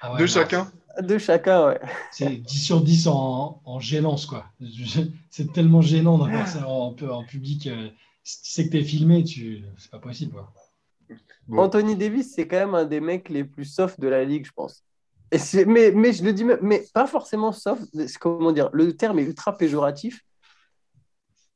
Ah 0.01 0.16
de 0.18 0.26
chacun 0.28 0.72
De 1.01 1.18
chacun, 1.18 1.68
ouais. 1.68 1.80
C'est 2.12 2.38
10 2.38 2.60
sur 2.60 2.82
10 2.82 3.08
en, 3.08 3.62
en 3.64 3.80
gênance, 3.80 4.26
quoi. 4.26 4.45
C'est 5.30 5.53
tellement 5.53 5.82
gênant 5.82 6.18
d'avoir 6.18 6.47
ça 6.47 6.68
en, 6.68 6.95
en, 6.95 7.24
public. 7.24 7.68
Euh, 7.68 7.89
si 8.24 8.41
tu 8.41 8.49
sais 8.51 8.66
que 8.66 8.72
tu 8.72 8.78
es 8.78 8.84
filmé, 8.84 9.24
tu... 9.24 9.64
c'est 9.78 9.91
pas 9.91 9.99
possible, 9.99 10.34
quoi. 10.34 10.51
Anthony 11.52 11.95
Davis, 11.95 12.34
c'est 12.34 12.48
quand 12.48 12.58
même 12.58 12.76
un 12.76 12.86
des 12.86 13.00
mecs 13.00 13.30
les 13.30 13.43
plus 13.43 13.66
soft 13.66 14.00
de 14.00 14.08
la 14.08 14.24
ligue, 14.24 14.45
je 14.45 14.52
pense. 14.52 14.84
Mais, 15.66 15.91
mais 15.91 16.14
je 16.14 16.24
le 16.24 16.34
dis 16.34 16.43
même, 16.43 16.60
mais 16.62 16.86
pas 16.93 17.06
forcément 17.06 17.52
soft. 17.52 17.84
Comment 18.20 18.52
dire 18.52 18.70
Le 18.74 18.95
terme 18.95 19.20
est 19.20 19.24
ultra 19.24 19.58
péjoratif. 19.58 20.22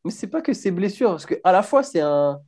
Mais 0.04 0.12
c'est 0.12 0.28
pas 0.28 0.42
que 0.42 0.54
ses 0.54 0.72
blessures, 0.72 1.12
parce 1.12 1.26
que 1.26 1.36
à 1.44 1.52
la 1.52 1.62
fois 1.62 1.84
c'est 1.84 2.00
un, 2.02 2.40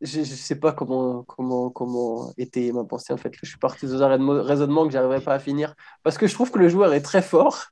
je 0.00 0.20
ne 0.20 0.24
sais 0.24 0.56
pas 0.56 0.72
comment, 0.72 1.22
comment, 1.24 1.70
comment 1.70 2.32
étayer 2.38 2.72
ma 2.72 2.84
pensée. 2.84 3.12
En 3.12 3.16
fait, 3.16 3.32
je 3.40 3.46
suis 3.46 3.58
parti 3.58 3.86
dans 3.86 4.02
un 4.02 4.42
raisonnement 4.42 4.86
que 4.86 4.92
j'arriverai 4.92 5.20
pas 5.20 5.34
à 5.34 5.38
finir 5.38 5.74
parce 6.02 6.16
que 6.18 6.26
je 6.26 6.34
trouve 6.34 6.50
que 6.50 6.58
le 6.58 6.68
joueur 6.68 6.92
est 6.94 7.02
très 7.02 7.22
fort 7.22 7.66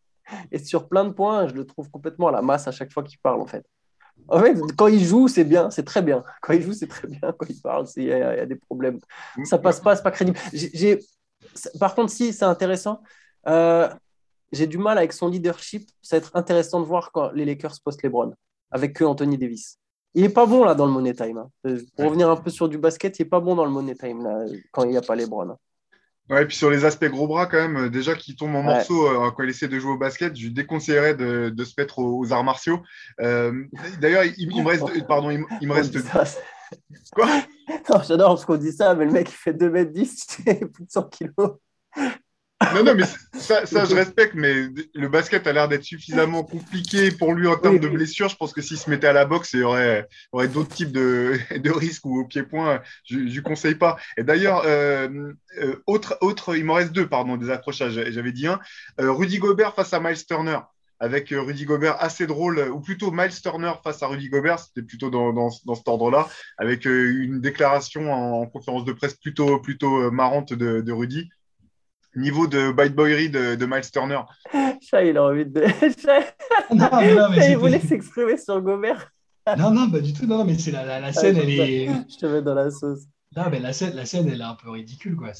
et 0.52 0.58
sur 0.58 0.88
plein 0.88 1.04
de 1.04 1.12
points, 1.12 1.48
je 1.48 1.54
le 1.54 1.66
trouve 1.66 1.90
complètement 1.90 2.28
à 2.28 2.32
la 2.32 2.42
masse 2.42 2.68
à 2.68 2.70
chaque 2.70 2.92
fois 2.92 3.02
qu'il 3.02 3.18
parle. 3.18 3.40
En 3.40 3.46
fait, 3.46 3.64
en 4.28 4.40
fait, 4.40 4.56
quand 4.76 4.88
il 4.88 5.02
joue, 5.04 5.28
c'est 5.28 5.44
bien, 5.44 5.70
c'est 5.70 5.84
très 5.84 6.02
bien. 6.02 6.22
Quand 6.42 6.52
il 6.52 6.62
joue, 6.62 6.72
c'est 6.72 6.86
très 6.86 7.08
bien. 7.08 7.20
Quand 7.20 7.46
il 7.48 7.60
parle, 7.60 7.86
il 7.96 8.04
y, 8.04 8.12
a 8.12 8.46
des 8.46 8.56
problèmes. 8.56 8.98
Ça 9.44 9.58
passe 9.58 9.80
pas, 9.80 9.96
c'est 9.96 10.02
pas 10.02 10.10
crédible. 10.10 10.38
J'ai, 10.52 10.98
par 11.80 11.94
contre, 11.94 12.12
si 12.12 12.32
c'est 12.32 12.44
intéressant. 12.44 13.02
Euh, 13.46 13.88
j'ai 14.52 14.66
du 14.66 14.78
mal 14.78 14.98
avec 14.98 15.12
son 15.12 15.28
leadership. 15.28 15.90
Ça 16.02 16.16
va 16.16 16.18
être 16.18 16.30
intéressant 16.34 16.80
de 16.80 16.86
voir 16.86 17.12
quand 17.12 17.30
les 17.32 17.44
Lakers 17.44 17.74
postent 17.84 18.02
LeBron 18.02 18.34
avec 18.70 18.94
que 18.94 19.04
Anthony 19.04 19.38
Davis. 19.38 19.78
Il 20.14 20.22
n'est 20.22 20.28
pas 20.28 20.46
bon 20.46 20.64
là 20.64 20.74
dans 20.74 20.86
le 20.86 20.92
Money 20.92 21.14
Time. 21.14 21.38
Hein. 21.38 21.50
Euh, 21.66 21.82
pour 21.96 22.06
revenir 22.06 22.30
un 22.30 22.36
peu 22.36 22.50
sur 22.50 22.68
du 22.68 22.78
basket, 22.78 23.18
il 23.18 23.22
n'est 23.22 23.28
pas 23.28 23.40
bon 23.40 23.54
dans 23.54 23.64
le 23.64 23.70
Money 23.70 23.94
Time 23.94 24.22
là, 24.22 24.44
quand 24.72 24.84
il 24.84 24.90
n'y 24.90 24.96
a 24.96 25.02
pas 25.02 25.14
les 25.14 25.26
bras. 25.26 25.58
Ouais, 26.30 26.42
et 26.42 26.46
puis 26.46 26.56
sur 26.56 26.70
les 26.70 26.84
aspects 26.84 27.06
gros 27.06 27.26
bras, 27.26 27.46
quand 27.46 27.56
même, 27.56 27.76
euh, 27.76 27.88
déjà 27.88 28.14
qu'il 28.14 28.36
tombe 28.36 28.54
en 28.54 28.62
morceaux 28.62 29.06
euh, 29.06 29.30
quand 29.30 29.42
il 29.42 29.48
essaie 29.48 29.68
de 29.68 29.78
jouer 29.78 29.92
au 29.92 29.98
basket, 29.98 30.36
je 30.36 30.44
lui 30.44 30.52
déconseillerais 30.52 31.14
de, 31.14 31.48
de 31.48 31.64
se 31.64 31.74
mettre 31.78 31.98
aux, 31.98 32.32
arts 32.32 32.44
martiaux. 32.44 32.82
D'ailleurs, 33.18 34.24
il, 34.36 34.62
me 34.62 34.68
reste. 34.68 35.06
Pardon, 35.06 35.30
il, 35.30 35.68
me 35.68 35.72
reste. 35.72 35.96
Quoi? 37.12 37.28
J'adore 38.06 38.38
ce 38.38 38.46
qu'on 38.46 38.56
dit 38.56 38.72
ça, 38.72 38.94
mais 38.94 39.04
le 39.04 39.12
mec, 39.12 39.28
il 39.30 39.34
fait 39.34 39.52
2m10, 39.52 40.44
plus 40.72 40.84
de 40.84 40.90
100 40.90 41.02
kilos. 41.04 41.58
Non, 42.74 42.84
non, 42.84 42.94
mais 42.94 43.04
ça, 43.38 43.66
ça, 43.66 43.84
je 43.84 43.94
respecte, 43.94 44.34
mais 44.34 44.68
le 44.94 45.08
basket 45.08 45.46
a 45.46 45.52
l'air 45.52 45.68
d'être 45.68 45.84
suffisamment 45.84 46.42
compliqué 46.42 47.10
pour 47.10 47.34
lui 47.34 47.46
en 47.46 47.56
termes 47.56 47.78
de 47.78 47.88
blessures. 47.88 48.28
Je 48.28 48.36
pense 48.36 48.52
que 48.52 48.60
s'il 48.60 48.78
se 48.78 48.90
mettait 48.90 49.06
à 49.06 49.12
la 49.12 49.24
boxe, 49.24 49.52
il 49.52 49.60
y 49.60 49.62
aurait, 49.62 50.08
aurait 50.32 50.48
d'autres 50.48 50.74
types 50.74 50.92
de, 50.92 51.38
de, 51.58 51.70
risques 51.70 52.06
ou 52.06 52.20
au 52.20 52.24
pied-point. 52.24 52.80
Je 53.04 53.18
ne 53.18 53.40
conseille 53.40 53.74
pas. 53.74 53.96
Et 54.16 54.22
d'ailleurs, 54.22 54.62
euh, 54.66 55.32
euh, 55.60 55.76
autre, 55.86 56.18
autre, 56.20 56.56
il 56.56 56.64
m'en 56.64 56.74
reste 56.74 56.92
deux, 56.92 57.06
pardon, 57.06 57.36
des 57.36 57.50
accrochages. 57.50 58.00
J'avais 58.10 58.32
dit 58.32 58.46
un. 58.46 58.60
Euh, 59.00 59.12
Rudy 59.12 59.38
Gobert 59.38 59.74
face 59.74 59.92
à 59.92 60.00
Miles 60.00 60.24
Turner. 60.26 60.58
Avec 61.00 61.28
Rudy 61.30 61.64
Gobert 61.64 61.94
assez 62.02 62.26
drôle, 62.26 62.58
ou 62.58 62.80
plutôt 62.80 63.12
Miles 63.12 63.40
Turner 63.40 63.70
face 63.84 64.02
à 64.02 64.08
Rudy 64.08 64.28
Gobert, 64.28 64.58
c'était 64.58 64.82
plutôt 64.82 65.10
dans, 65.10 65.32
dans, 65.32 65.48
dans 65.64 65.76
cet 65.76 65.86
ordre-là, 65.86 66.28
avec 66.56 66.86
une 66.86 67.40
déclaration 67.40 68.12
en, 68.12 68.46
conférence 68.46 68.84
de 68.84 68.92
presse 68.92 69.14
plutôt, 69.14 69.60
plutôt 69.60 70.10
marrante 70.10 70.52
de, 70.52 70.80
de 70.80 70.92
Rudy 70.92 71.30
niveau 72.18 72.46
de 72.46 72.72
bite 72.72 72.94
boyery 72.94 73.30
de, 73.30 73.54
de, 73.54 73.66
Miles 73.66 73.90
Turner. 73.90 74.20
Chat, 74.82 75.04
il 75.04 75.16
a 75.16 75.24
envie 75.24 75.46
de. 75.46 75.60
non, 76.74 76.88
non, 76.90 77.28
mais 77.30 77.52
il 77.52 77.56
voulait 77.56 77.80
s'exprimer 77.80 78.36
sur 78.36 78.60
Gobert. 78.60 79.12
non, 79.56 79.70
non, 79.70 79.90
pas 79.90 80.00
du 80.00 80.12
tout. 80.12 80.26
Non, 80.26 80.44
mais 80.44 80.58
c'est 80.58 80.70
la, 80.70 81.00
la, 81.00 81.12
scène, 81.12 81.36
elle 81.36 81.50
est. 81.50 81.86
Je 82.08 82.16
te 82.16 82.26
mets 82.26 82.42
dans 82.42 82.54
la 82.54 82.70
sauce. 82.70 83.04
Non, 83.36 83.44
mais 83.50 83.60
la 83.60 83.72
scène, 83.72 83.94
la 83.94 84.06
scène, 84.06 84.28
elle 84.28 84.40
est 84.40 84.44
un 84.44 84.54
peu 84.54 84.70
ridicule, 84.70 85.16
quoi. 85.16 85.32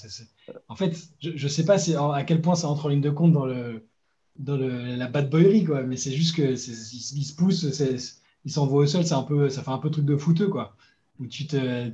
En 0.68 0.76
fait, 0.76 0.96
je, 1.20 1.30
ne 1.30 1.48
sais 1.48 1.64
pas 1.64 1.76
à 2.14 2.24
quel 2.24 2.40
point 2.40 2.54
ça 2.54 2.68
entre 2.68 2.86
en 2.86 2.88
ligne 2.88 3.00
de 3.00 3.10
compte 3.10 3.32
dans 3.32 3.46
le 3.46 3.86
dans 4.36 4.56
le, 4.56 4.94
la 4.94 5.08
bad 5.08 5.30
boyery, 5.30 5.64
quoi. 5.64 5.82
Mais 5.82 5.96
c'est 5.96 6.12
juste 6.12 6.36
que 6.36 6.42
il, 6.42 6.58
se 7.24 7.34
pousse, 7.34 7.64
il 8.44 8.52
s'envoie 8.52 8.82
au 8.82 8.86
sol, 8.86 9.04
c'est 9.04 9.14
un 9.14 9.22
peu, 9.22 9.48
ça 9.48 9.62
fait 9.62 9.70
un 9.70 9.78
peu 9.78 9.90
truc 9.90 10.04
de 10.04 10.16
fouteux, 10.16 10.48
quoi 10.48 10.76
où 11.20 11.26
tu, 11.26 11.46
te, 11.46 11.88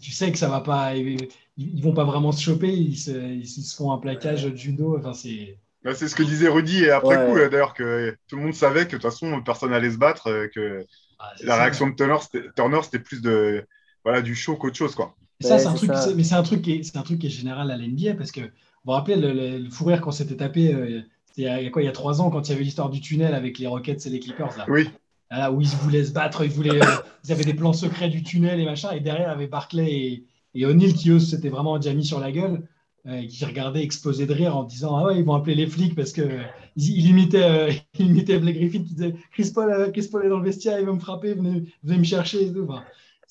tu 0.00 0.10
sais 0.10 0.32
que 0.32 0.38
ça 0.38 0.48
va 0.48 0.60
pas, 0.60 0.96
ils, 0.96 1.28
ils 1.56 1.82
vont 1.82 1.92
pas 1.92 2.04
vraiment 2.04 2.32
se 2.32 2.42
choper, 2.42 2.72
ils 2.72 2.96
se, 2.96 3.10
ils 3.10 3.46
se 3.46 3.76
font 3.76 3.92
un 3.92 3.98
plaquage 3.98 4.54
judo. 4.54 4.96
Enfin, 4.98 5.12
c'est. 5.12 5.58
Bah, 5.84 5.94
c'est 5.94 6.08
ce 6.08 6.16
que 6.16 6.22
disait 6.22 6.48
Rudy 6.48 6.84
et 6.84 6.90
après 6.90 7.24
coup 7.24 7.38
d'ailleurs 7.38 7.72
que 7.72 8.16
tout 8.26 8.36
le 8.36 8.42
monde 8.42 8.54
savait 8.54 8.86
que 8.86 8.96
de 8.96 9.00
toute 9.00 9.02
façon 9.02 9.40
personne 9.42 9.70
n'allait 9.70 9.92
se 9.92 9.96
battre, 9.96 10.26
euh, 10.26 10.48
que 10.52 10.84
ah, 11.20 11.32
la 11.44 11.56
réaction 11.56 11.88
de 11.88 11.94
Turner 11.94 12.16
c'était, 12.20 12.48
c'était 12.82 12.98
plus 12.98 13.22
de 13.22 13.64
voilà 14.04 14.20
du 14.20 14.34
show 14.34 14.56
qu'autre 14.56 14.76
chose 14.76 14.96
quoi. 14.96 15.14
ça 15.40 15.58
c'est 15.60 15.66
un 15.66 15.74
truc, 15.74 15.90
mais 16.16 16.24
c'est 16.24 16.34
un 16.34 16.42
truc 16.42 16.62
qui 16.62 16.72
est, 16.72 16.82
c'est 16.82 16.96
un 16.96 17.02
truc 17.02 17.20
qui 17.20 17.28
est 17.28 17.30
général 17.30 17.70
à 17.70 17.76
l'NBA 17.76 18.14
parce 18.14 18.32
que 18.32 18.40
vous 18.40 18.48
vous 18.86 18.92
rappelez 18.92 19.14
le, 19.14 19.58
le, 19.58 19.70
fou 19.70 19.84
rire 19.84 20.00
qu'on 20.00 20.10
s'était 20.10 20.36
tapé 20.36 20.74
euh, 20.74 21.00
il 21.36 21.44
y 21.44 21.48
a 21.48 21.70
quoi 21.70 21.80
il 21.80 21.84
y 21.84 21.88
a 21.88 21.92
trois 21.92 22.20
ans 22.20 22.30
quand 22.30 22.48
il 22.48 22.52
y 22.52 22.54
avait 22.56 22.64
l'histoire 22.64 22.90
du 22.90 23.00
tunnel 23.00 23.32
avec 23.34 23.60
les 23.60 23.68
Rockets 23.68 24.04
et 24.04 24.10
les 24.10 24.18
Clippers 24.18 24.58
là. 24.58 24.66
Oui 24.68 24.90
où 25.30 25.60
ils 25.60 25.68
voulaient 25.68 26.04
se 26.04 26.12
battre, 26.12 26.44
ils, 26.44 26.50
voulaient, 26.50 26.82
euh, 26.82 26.96
ils 27.24 27.32
avaient 27.32 27.44
des 27.44 27.54
plans 27.54 27.72
secrets 27.72 28.08
du 28.08 28.22
tunnel 28.22 28.60
et 28.60 28.64
machin, 28.64 28.92
et 28.92 29.00
derrière, 29.00 29.28
il 29.28 29.32
y 29.32 29.34
avait 29.34 29.46
Barclay 29.46 29.90
et, 29.90 30.26
et 30.54 30.66
O'Neill 30.66 30.94
qui, 30.94 31.10
eux, 31.10 31.18
s'étaient 31.18 31.48
vraiment 31.48 31.78
déjà 31.78 31.94
mis 31.94 32.04
sur 32.04 32.20
la 32.20 32.32
gueule, 32.32 32.62
euh, 33.06 33.26
qui 33.26 33.42
regardaient 33.44 33.82
exploser 33.82 34.26
de 34.26 34.34
rire 34.34 34.56
en 34.56 34.64
disant 34.64 34.96
Ah 34.96 35.06
ouais, 35.06 35.18
ils 35.18 35.24
vont 35.24 35.34
appeler 35.34 35.54
les 35.54 35.66
flics 35.66 35.94
parce 35.94 36.12
qu'ils 36.12 36.44
il 36.76 37.06
imitaient, 37.08 37.70
euh, 37.70 37.72
imitaient 37.98 38.38
Blake 38.38 38.56
Griffin 38.56 38.82
qui 38.82 38.94
disait 38.94 39.14
Chris 39.32 39.50
Paul, 39.54 39.70
euh, 39.70 39.90
Chris 39.90 40.08
Paul 40.10 40.26
est 40.26 40.28
dans 40.28 40.38
le 40.38 40.44
vestiaire, 40.44 40.78
il 40.78 40.84
va 40.84 40.92
me 40.92 40.98
frapper, 40.98 41.32
venez, 41.32 41.72
venez 41.84 41.98
me 41.98 42.04
chercher 42.04 42.46
et 42.46 42.52
tout. 42.52 42.66
Enfin, 42.68 42.84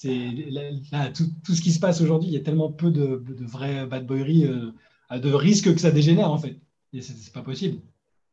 là, 0.03 1.11
tout, 1.11 1.25
tout, 1.45 1.53
ce 1.53 1.61
qui 1.61 1.71
se 1.71 1.79
passe 1.79 2.01
aujourd'hui, 2.01 2.29
il 2.29 2.33
y 2.33 2.37
a 2.37 2.43
tellement 2.43 2.71
peu 2.71 2.89
de, 2.89 3.23
de 3.27 3.45
vraies 3.45 3.85
bad 3.85 4.07
boyeries, 4.07 4.49
de 5.11 5.33
risques 5.33 5.73
que 5.73 5.79
ça 5.79 5.91
dégénère 5.91 6.31
en 6.31 6.37
fait. 6.37 6.57
Et 6.93 7.01
c'est, 7.01 7.13
c'est 7.13 7.33
pas 7.33 7.43
possible. 7.43 7.79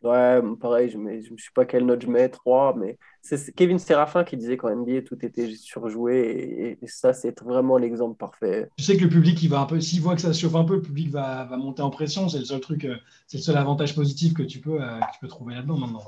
Ouais, 0.05 0.43
pareil, 0.61 0.91
je 0.91 0.99
ne 0.99 1.39
sais 1.39 1.51
pas 1.55 1.65
quelle 1.65 1.87
note 1.87 2.03
je 2.03 2.09
mets, 2.09 2.29
3, 2.29 2.77
mais 2.77 2.99
c'est 3.23 3.55
Kevin 3.55 3.79
Séraphin 3.79 4.23
qui 4.23 4.37
disait 4.37 4.59
qu'en 4.59 4.69
NBA, 4.69 5.01
tout 5.01 5.25
était 5.25 5.51
surjoué, 5.55 6.77
et, 6.83 6.87
ça, 6.87 7.15
c'est 7.15 7.41
vraiment 7.43 7.79
l'exemple 7.79 8.15
parfait. 8.19 8.69
Tu 8.77 8.85
sais 8.85 8.99
que 8.99 9.05
le 9.05 9.09
public, 9.09 9.43
il 9.43 9.49
va 9.49 9.61
un 9.61 9.65
peu, 9.65 9.81
s'il 9.81 10.03
voit 10.03 10.15
que 10.15 10.21
ça 10.21 10.35
se 10.35 10.41
chauffe 10.43 10.57
un 10.57 10.65
peu, 10.65 10.75
le 10.75 10.83
public 10.83 11.09
va, 11.09 11.47
va 11.47 11.57
monter 11.57 11.81
en 11.81 11.89
pression, 11.89 12.29
c'est 12.29 12.39
le 12.39 12.45
seul 12.45 12.61
truc, 12.61 12.85
euh, 12.85 12.97
c'est 13.27 13.39
le 13.39 13.43
seul 13.43 13.57
avantage 13.57 13.95
positif 13.95 14.35
que 14.35 14.43
tu 14.43 14.61
peux, 14.61 14.83
euh, 14.83 15.01
tu 15.15 15.21
peux 15.23 15.29
trouver 15.29 15.55
là-dedans 15.55 15.79
maintenant. 15.79 16.03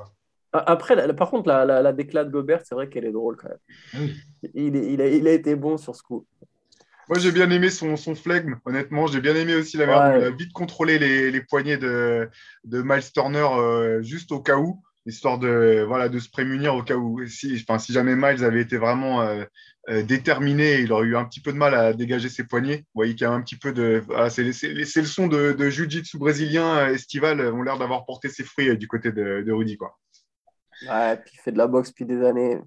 Après, 0.52 1.14
par 1.14 1.30
contre, 1.30 1.48
la, 1.48 1.64
la, 1.64 1.92
de 1.92 2.30
Gobert, 2.30 2.60
c'est 2.64 2.74
vrai 2.74 2.90
qu'elle 2.90 3.06
est 3.06 3.12
drôle 3.12 3.36
quand 3.36 3.48
même. 3.48 3.58
Ah 3.94 3.98
oui. 4.00 4.14
il, 4.54 4.76
il, 4.76 5.00
a, 5.00 5.08
il 5.08 5.26
a 5.26 5.32
été 5.32 5.56
bon 5.56 5.78
sur 5.78 5.96
ce 5.96 6.02
coup. 6.02 6.26
Moi, 7.08 7.18
j'ai 7.18 7.30
bien 7.30 7.50
aimé 7.50 7.70
son, 7.70 7.96
son 7.96 8.14
flegme, 8.14 8.56
honnêtement. 8.64 9.06
J'ai 9.06 9.20
bien 9.20 9.36
aimé 9.36 9.54
aussi 9.54 9.76
la 9.76 9.86
manière 9.86 10.26
a 10.26 10.30
vite 10.30 10.52
contrôlé 10.52 10.98
les, 10.98 11.30
les 11.30 11.40
poignets 11.40 11.76
de, 11.76 12.28
de 12.64 12.82
Miles 12.82 13.12
Turner 13.12 13.46
euh, 13.52 14.02
juste 14.02 14.32
au 14.32 14.40
cas 14.40 14.56
où, 14.56 14.82
histoire 15.06 15.38
de, 15.38 15.84
voilà, 15.86 16.08
de 16.08 16.18
se 16.18 16.28
prémunir 16.28 16.74
au 16.74 16.82
cas 16.82 16.96
où. 16.96 17.24
Si, 17.26 17.62
enfin, 17.62 17.78
si 17.78 17.92
jamais 17.92 18.16
Miles 18.16 18.44
avait 18.44 18.60
été 18.60 18.76
vraiment 18.76 19.22
euh, 19.22 19.44
euh, 19.88 20.02
déterminé, 20.02 20.80
il 20.80 20.92
aurait 20.92 21.06
eu 21.06 21.16
un 21.16 21.24
petit 21.24 21.40
peu 21.40 21.52
de 21.52 21.58
mal 21.58 21.76
à 21.76 21.92
dégager 21.92 22.28
ses 22.28 22.42
poignets. 22.42 22.78
Vous 22.78 22.96
voyez 22.96 23.14
qu'il 23.14 23.22
y 23.22 23.30
a 23.30 23.32
un 23.32 23.40
petit 23.40 23.56
peu 23.56 23.72
de. 23.72 24.02
Voilà, 24.08 24.28
c'est, 24.28 24.42
le 24.42 24.84
son 24.84 25.28
de, 25.28 25.52
de 25.52 25.70
jiu-jitsu 25.70 26.18
brésilien 26.18 26.88
estival 26.88 27.40
ont 27.40 27.62
l'air 27.62 27.78
d'avoir 27.78 28.04
porté 28.04 28.28
ses 28.28 28.42
fruits 28.42 28.76
du 28.76 28.88
côté 28.88 29.12
de, 29.12 29.44
de 29.46 29.52
Rudy. 29.52 29.76
Quoi. 29.76 29.96
Ouais, 30.88 31.16
puis 31.18 31.34
il 31.34 31.40
fait 31.40 31.52
de 31.52 31.58
la 31.58 31.68
boxe 31.68 31.90
depuis 31.90 32.04
des 32.04 32.24
années. 32.24 32.58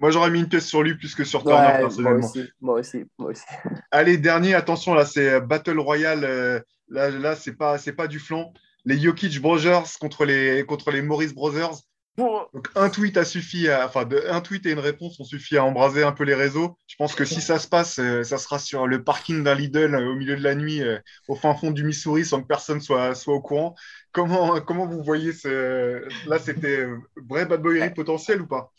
Moi, 0.00 0.10
j'aurais 0.10 0.30
mis 0.30 0.40
une 0.40 0.48
pièce 0.48 0.66
sur 0.66 0.82
lui 0.82 0.96
plus 0.96 1.14
que 1.14 1.24
sur 1.24 1.44
Turner, 1.44 1.78
personnellement. 1.78 2.30
Moi 2.60 2.80
aussi, 2.80 3.04
moi 3.18 3.30
aussi, 3.30 3.44
Allez, 3.90 4.18
dernier, 4.18 4.54
attention, 4.54 4.94
là, 4.94 5.04
c'est 5.04 5.40
Battle 5.40 5.78
Royale. 5.78 6.64
là, 6.88 7.10
là 7.10 7.36
c'est 7.36 7.56
pas, 7.56 7.76
pas 7.96 8.06
du 8.08 8.18
flanc. 8.18 8.52
Les 8.86 8.98
Jokic 8.98 9.40
Brothers 9.40 9.98
contre 10.00 10.24
les, 10.24 10.64
contre 10.66 10.90
les 10.90 11.02
Maurice 11.02 11.34
Brothers. 11.34 11.82
Donc 12.16 12.68
un 12.74 12.90
tweet 12.90 13.16
a 13.16 13.24
suffi, 13.24 13.68
à, 13.68 13.86
enfin 13.86 14.04
de, 14.04 14.22
un 14.28 14.40
tweet 14.40 14.66
et 14.66 14.72
une 14.72 14.78
réponse 14.78 15.18
ont 15.20 15.24
suffi 15.24 15.56
à 15.56 15.64
embraser 15.64 16.02
un 16.02 16.12
peu 16.12 16.24
les 16.24 16.34
réseaux. 16.34 16.76
Je 16.86 16.96
pense 16.96 17.14
que 17.14 17.24
si 17.24 17.40
ça 17.40 17.58
se 17.58 17.68
passe, 17.68 17.98
euh, 17.98 18.22
ça 18.24 18.36
sera 18.36 18.58
sur 18.58 18.86
le 18.86 19.02
parking 19.02 19.42
d'un 19.42 19.54
Lidl 19.54 19.94
euh, 19.94 20.10
au 20.10 20.14
milieu 20.16 20.36
de 20.36 20.42
la 20.42 20.54
nuit, 20.54 20.82
euh, 20.82 20.98
au 21.28 21.34
fin 21.34 21.54
fond 21.54 21.70
du 21.70 21.84
Missouri, 21.84 22.24
sans 22.24 22.42
que 22.42 22.46
personne 22.46 22.80
soit, 22.80 23.14
soit 23.14 23.34
au 23.34 23.40
courant. 23.40 23.74
Comment, 24.12 24.60
comment 24.60 24.86
vous 24.86 25.02
voyez 25.02 25.32
ce... 25.32 26.02
Là, 26.28 26.38
c'était 26.38 26.86
vrai 27.28 27.46
bad 27.46 27.62
boyerie 27.62 27.94
potentiel 27.94 28.42
ou 28.42 28.46
pas? 28.46 28.72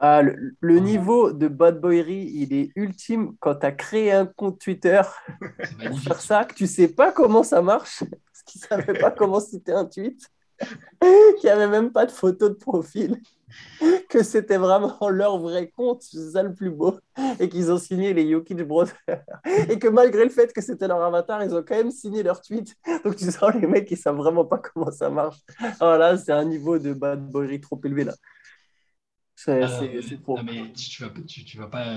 Ah, 0.00 0.22
le, 0.22 0.78
niveau 0.78 1.32
de 1.32 1.48
bad 1.48 1.80
boyerie, 1.80 2.30
il 2.32 2.52
est 2.52 2.70
ultime 2.76 3.34
quand 3.40 3.56
tu 3.56 3.66
as 3.66 3.72
créé 3.72 4.12
un 4.12 4.26
compte 4.26 4.60
Twitter 4.60 5.02
pour 5.86 5.98
faire 5.98 6.20
ça, 6.20 6.44
que 6.44 6.54
tu 6.54 6.68
sais 6.68 6.88
pas 6.88 7.10
comment 7.10 7.42
ça 7.42 7.62
marche, 7.62 8.04
parce 8.04 8.42
qu'ils 8.46 8.60
savaient 8.60 8.98
pas 8.98 9.10
comment 9.10 9.40
c'était 9.40 9.72
un 9.72 9.84
tweet 9.84 10.20
qu'il 11.00 11.44
n'y 11.44 11.50
avait 11.50 11.68
même 11.68 11.90
pas 11.90 12.06
de 12.06 12.12
photo 12.12 12.48
de 12.48 12.54
profil, 12.54 13.20
que 14.08 14.22
c'était 14.22 14.56
vraiment 14.56 14.96
leur 15.08 15.38
vrai 15.38 15.68
compte, 15.68 16.02
c'est 16.02 16.30
ça 16.30 16.44
le 16.44 16.54
plus 16.54 16.70
beau, 16.70 16.98
et 17.40 17.48
qu'ils 17.48 17.72
ont 17.72 17.78
signé 17.78 18.14
les 18.14 18.30
Jokic 18.30 18.62
Brothers, 18.62 18.94
et 19.68 19.80
que 19.80 19.88
malgré 19.88 20.22
le 20.24 20.30
fait 20.30 20.52
que 20.52 20.60
c'était 20.60 20.86
leur 20.86 21.02
avatar, 21.02 21.42
ils 21.42 21.54
ont 21.54 21.64
quand 21.66 21.76
même 21.76 21.90
signé 21.90 22.22
leur 22.22 22.40
tweet. 22.40 22.74
Donc 23.04 23.16
tu 23.16 23.30
sens 23.32 23.52
les 23.54 23.66
mecs, 23.66 23.90
ils 23.90 23.96
savent 23.96 24.16
vraiment 24.16 24.44
pas 24.44 24.58
comment 24.58 24.92
ça 24.92 25.10
marche. 25.10 25.38
Voilà, 25.80 26.14
oh 26.14 26.20
c'est 26.24 26.32
un 26.32 26.44
niveau 26.44 26.78
de 26.78 26.92
bad 26.92 27.28
boy 27.28 27.60
trop 27.60 27.80
élevé 27.84 28.04
là. 28.04 28.14
C'est 29.40 29.62
ah, 29.62 29.68
trop. 30.24 30.42
mais 30.42 30.72
tu 30.72 31.00
vas, 31.04 31.10
tu, 31.24 31.58
vas 31.58 31.68
pas. 31.68 31.96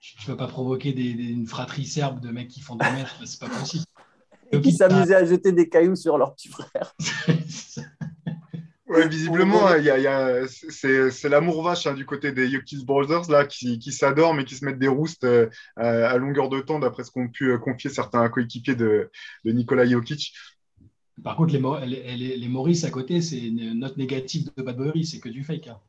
Tu 0.00 0.26
vas 0.26 0.36
pas 0.36 0.46
provoquer 0.46 0.94
des, 0.94 1.10
une 1.10 1.46
fratrie 1.46 1.84
serbe 1.84 2.20
de 2.20 2.30
mecs 2.30 2.48
qui 2.48 2.62
font 2.62 2.76
des 2.76 2.90
mètres, 2.90 3.20
c'est 3.26 3.38
pas 3.38 3.50
possible. 3.50 3.84
Et 4.52 4.60
qui 4.62 4.72
s'amusaient 4.72 5.14
à 5.14 5.26
jeter 5.26 5.52
des 5.52 5.68
cailloux 5.68 5.96
sur 5.96 6.16
leur 6.16 6.34
petit 6.34 6.48
frère. 6.48 6.94
Ouais, 8.86 9.08
visiblement, 9.08 9.74
il 9.74 9.84
y 9.84 9.90
a, 9.90 10.46
c'est 10.46 11.28
l'amour 11.28 11.64
vache 11.64 11.86
hein, 11.86 11.94
du 11.94 12.06
côté 12.06 12.30
des 12.30 12.46
Yokis 12.46 12.84
Brothers 12.84 13.28
là, 13.28 13.44
qui, 13.44 13.80
qui 13.80 13.90
s'adorent 13.90 14.34
mais 14.34 14.44
qui 14.44 14.54
se 14.54 14.64
mettent 14.64 14.78
des 14.78 14.88
roustes 14.88 15.24
euh, 15.24 15.48
à 15.76 16.16
longueur 16.16 16.48
de 16.48 16.60
temps, 16.60 16.78
d'après 16.78 17.02
ce 17.02 17.10
qu'ont 17.10 17.28
pu 17.28 17.50
euh, 17.50 17.58
confier 17.58 17.90
certains 17.90 18.28
coéquipiers 18.28 18.76
de, 18.76 19.10
de 19.44 19.50
Nikola 19.50 19.84
Jokic. 19.84 20.34
Par 21.24 21.34
contre, 21.34 21.54
les, 21.54 22.16
les, 22.16 22.36
les, 22.36 22.48
Maurice 22.48 22.84
à 22.84 22.90
côté, 22.90 23.20
c'est 23.20 23.40
une 23.40 23.72
note 23.72 23.96
négative 23.96 24.50
de 24.56 24.62
Bad 24.62 24.76
Boy, 24.76 25.04
c'est 25.04 25.18
que 25.18 25.28
du 25.28 25.42
fake. 25.42 25.68
Hein. 25.68 25.80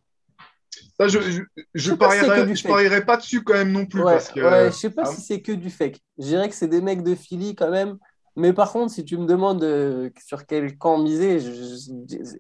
Ça, 1.00 1.08
je 1.08 1.20
je, 1.20 1.42
je, 1.74 1.94
parierais, 1.94 3.06
pas 3.06 3.18
dessus 3.18 3.44
quand 3.44 3.54
même 3.54 3.72
non 3.72 3.86
plus. 3.86 4.02
Ouais, 4.02 4.14
parce 4.14 4.30
que, 4.30 4.40
ouais, 4.40 4.72
je 4.72 4.76
sais 4.76 4.90
pas 4.90 5.04
ah 5.06 5.12
si 5.12 5.22
c'est 5.22 5.42
que 5.42 5.52
du 5.52 5.70
fake. 5.70 6.00
Je 6.18 6.24
dirais 6.24 6.50
que 6.50 6.56
c'est 6.56 6.68
des 6.68 6.82
mecs 6.82 7.04
de 7.04 7.16
Philly 7.16 7.56
quand 7.56 7.72
même 7.72 7.98
mais 8.36 8.52
par 8.52 8.72
contre, 8.72 8.92
si 8.92 9.06
tu 9.06 9.18
me 9.18 9.26
demandes 9.26 9.64
euh, 9.64 10.10
sur 10.26 10.46
quel 10.46 10.78
camp 10.78 10.98
miser, 10.98 11.40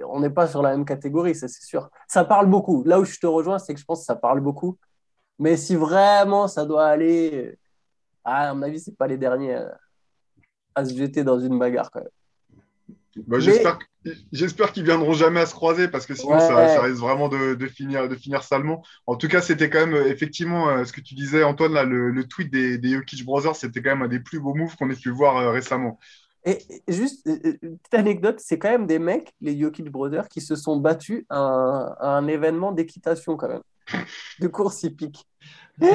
on 0.10 0.20
n'est 0.20 0.30
pas 0.30 0.48
sur 0.48 0.62
la 0.62 0.72
même 0.72 0.86
catégorie, 0.86 1.36
ça 1.36 1.48
c'est 1.48 1.64
sûr. 1.64 1.90
Ça 2.08 2.26
parle 2.26 2.50
beaucoup. 2.50 2.84
Là 2.84 3.00
où 3.00 3.06
je 3.06 3.18
te 3.18 3.28
rejoins, 3.28 3.60
c'est 3.60 3.74
que 3.74 3.80
je 3.80 3.86
pense 3.86 4.02
que 4.02 4.06
ça 4.06 4.16
parle 4.16 4.42
beaucoup. 4.42 4.78
Mais 5.40 5.56
si 5.58 5.76
vraiment 5.76 6.48
ça 6.50 6.66
doit 6.66 6.86
aller, 6.88 7.58
ah, 8.26 8.50
à 8.50 8.54
mon 8.54 8.64
avis, 8.64 8.80
c'est 8.80 8.98
pas 8.98 9.08
les 9.08 9.18
derniers 9.18 9.58
à, 10.76 10.86
se 10.86 10.94
jeter 10.94 11.24
dans 11.24 11.40
une 11.40 11.58
bagarre 11.58 11.90
quand 11.92 12.02
même. 12.02 12.10
Bah, 13.16 13.40
j'espère 13.40 13.80
J'espère 14.32 14.72
qu'ils 14.72 14.84
viendront 14.84 15.14
jamais 15.14 15.40
à 15.40 15.46
se 15.46 15.54
croiser 15.54 15.88
parce 15.88 16.06
que 16.06 16.14
sinon 16.14 16.40
ça, 16.40 16.82
risque 16.82 17.00
vraiment 17.00 17.28
de, 17.28 17.68
finir, 17.68 18.08
de 18.08 18.16
finir 18.16 18.44
salement. 18.44 18.84
En 19.08 19.16
tout 19.16 19.28
cas, 19.28 19.42
c'était 19.42 19.70
quand 19.70 19.88
même 19.88 19.96
effectivement 20.08 20.70
euh, 20.70 20.86
ce 20.86 20.94
que 20.94 21.02
tu 21.02 21.16
disais, 21.16 21.44
Antoine, 21.44 21.74
là, 21.74 21.84
le, 21.84 22.28
tweet 22.28 22.52
des, 22.52 22.78
des 22.78 22.94
Jokic 22.94 23.26
Brothers, 23.26 23.56
c'était 23.56 23.82
quand 23.82 23.90
même 23.92 24.04
un 24.04 24.08
des 24.08 24.20
plus 24.20 24.40
beaux 24.40 24.54
moves 24.54 24.76
qu'on 24.76 24.90
ait 24.90 24.96
pu 24.96 25.10
voir 25.10 25.38
euh, 25.38 25.52
récemment. 25.52 25.98
Et, 26.46 26.60
juste, 26.88 27.26
euh, 27.28 27.58
une 27.64 27.80
petite 27.80 27.94
anecdote, 27.94 28.40
c'est 28.40 28.60
quand 28.60 28.70
même 28.70 28.86
des 28.86 29.00
mecs, 29.00 29.34
les 29.42 29.60
Jokic 29.60 29.90
Brothers, 29.90 30.30
qui 30.30 30.42
se 30.42 30.56
sont 30.56 30.78
battus 30.78 31.26
à 31.30 31.96
un, 32.00 32.28
événement 32.28 32.72
d'équitation 32.72 33.38
quand 33.38 33.48
même, 33.48 33.64
de 34.40 34.48
course 34.48 34.84
hippique. 34.84 35.26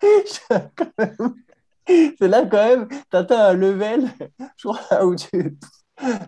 c'est 2.18 2.28
là 2.28 2.44
quand 2.46 2.56
même, 2.64 2.88
tu 2.88 3.34
un 3.34 3.52
level, 3.54 4.08
je 4.56 4.68
crois, 4.68 5.04
où 5.06 5.14
tu 5.16 5.58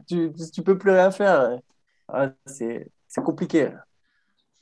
tu, 0.09 0.33
tu 0.53 0.63
peux 0.63 0.79
plus 0.79 0.91
rien 0.93 1.11
faire. 1.11 1.59
C'est 2.47 3.23
compliqué. 3.25 3.71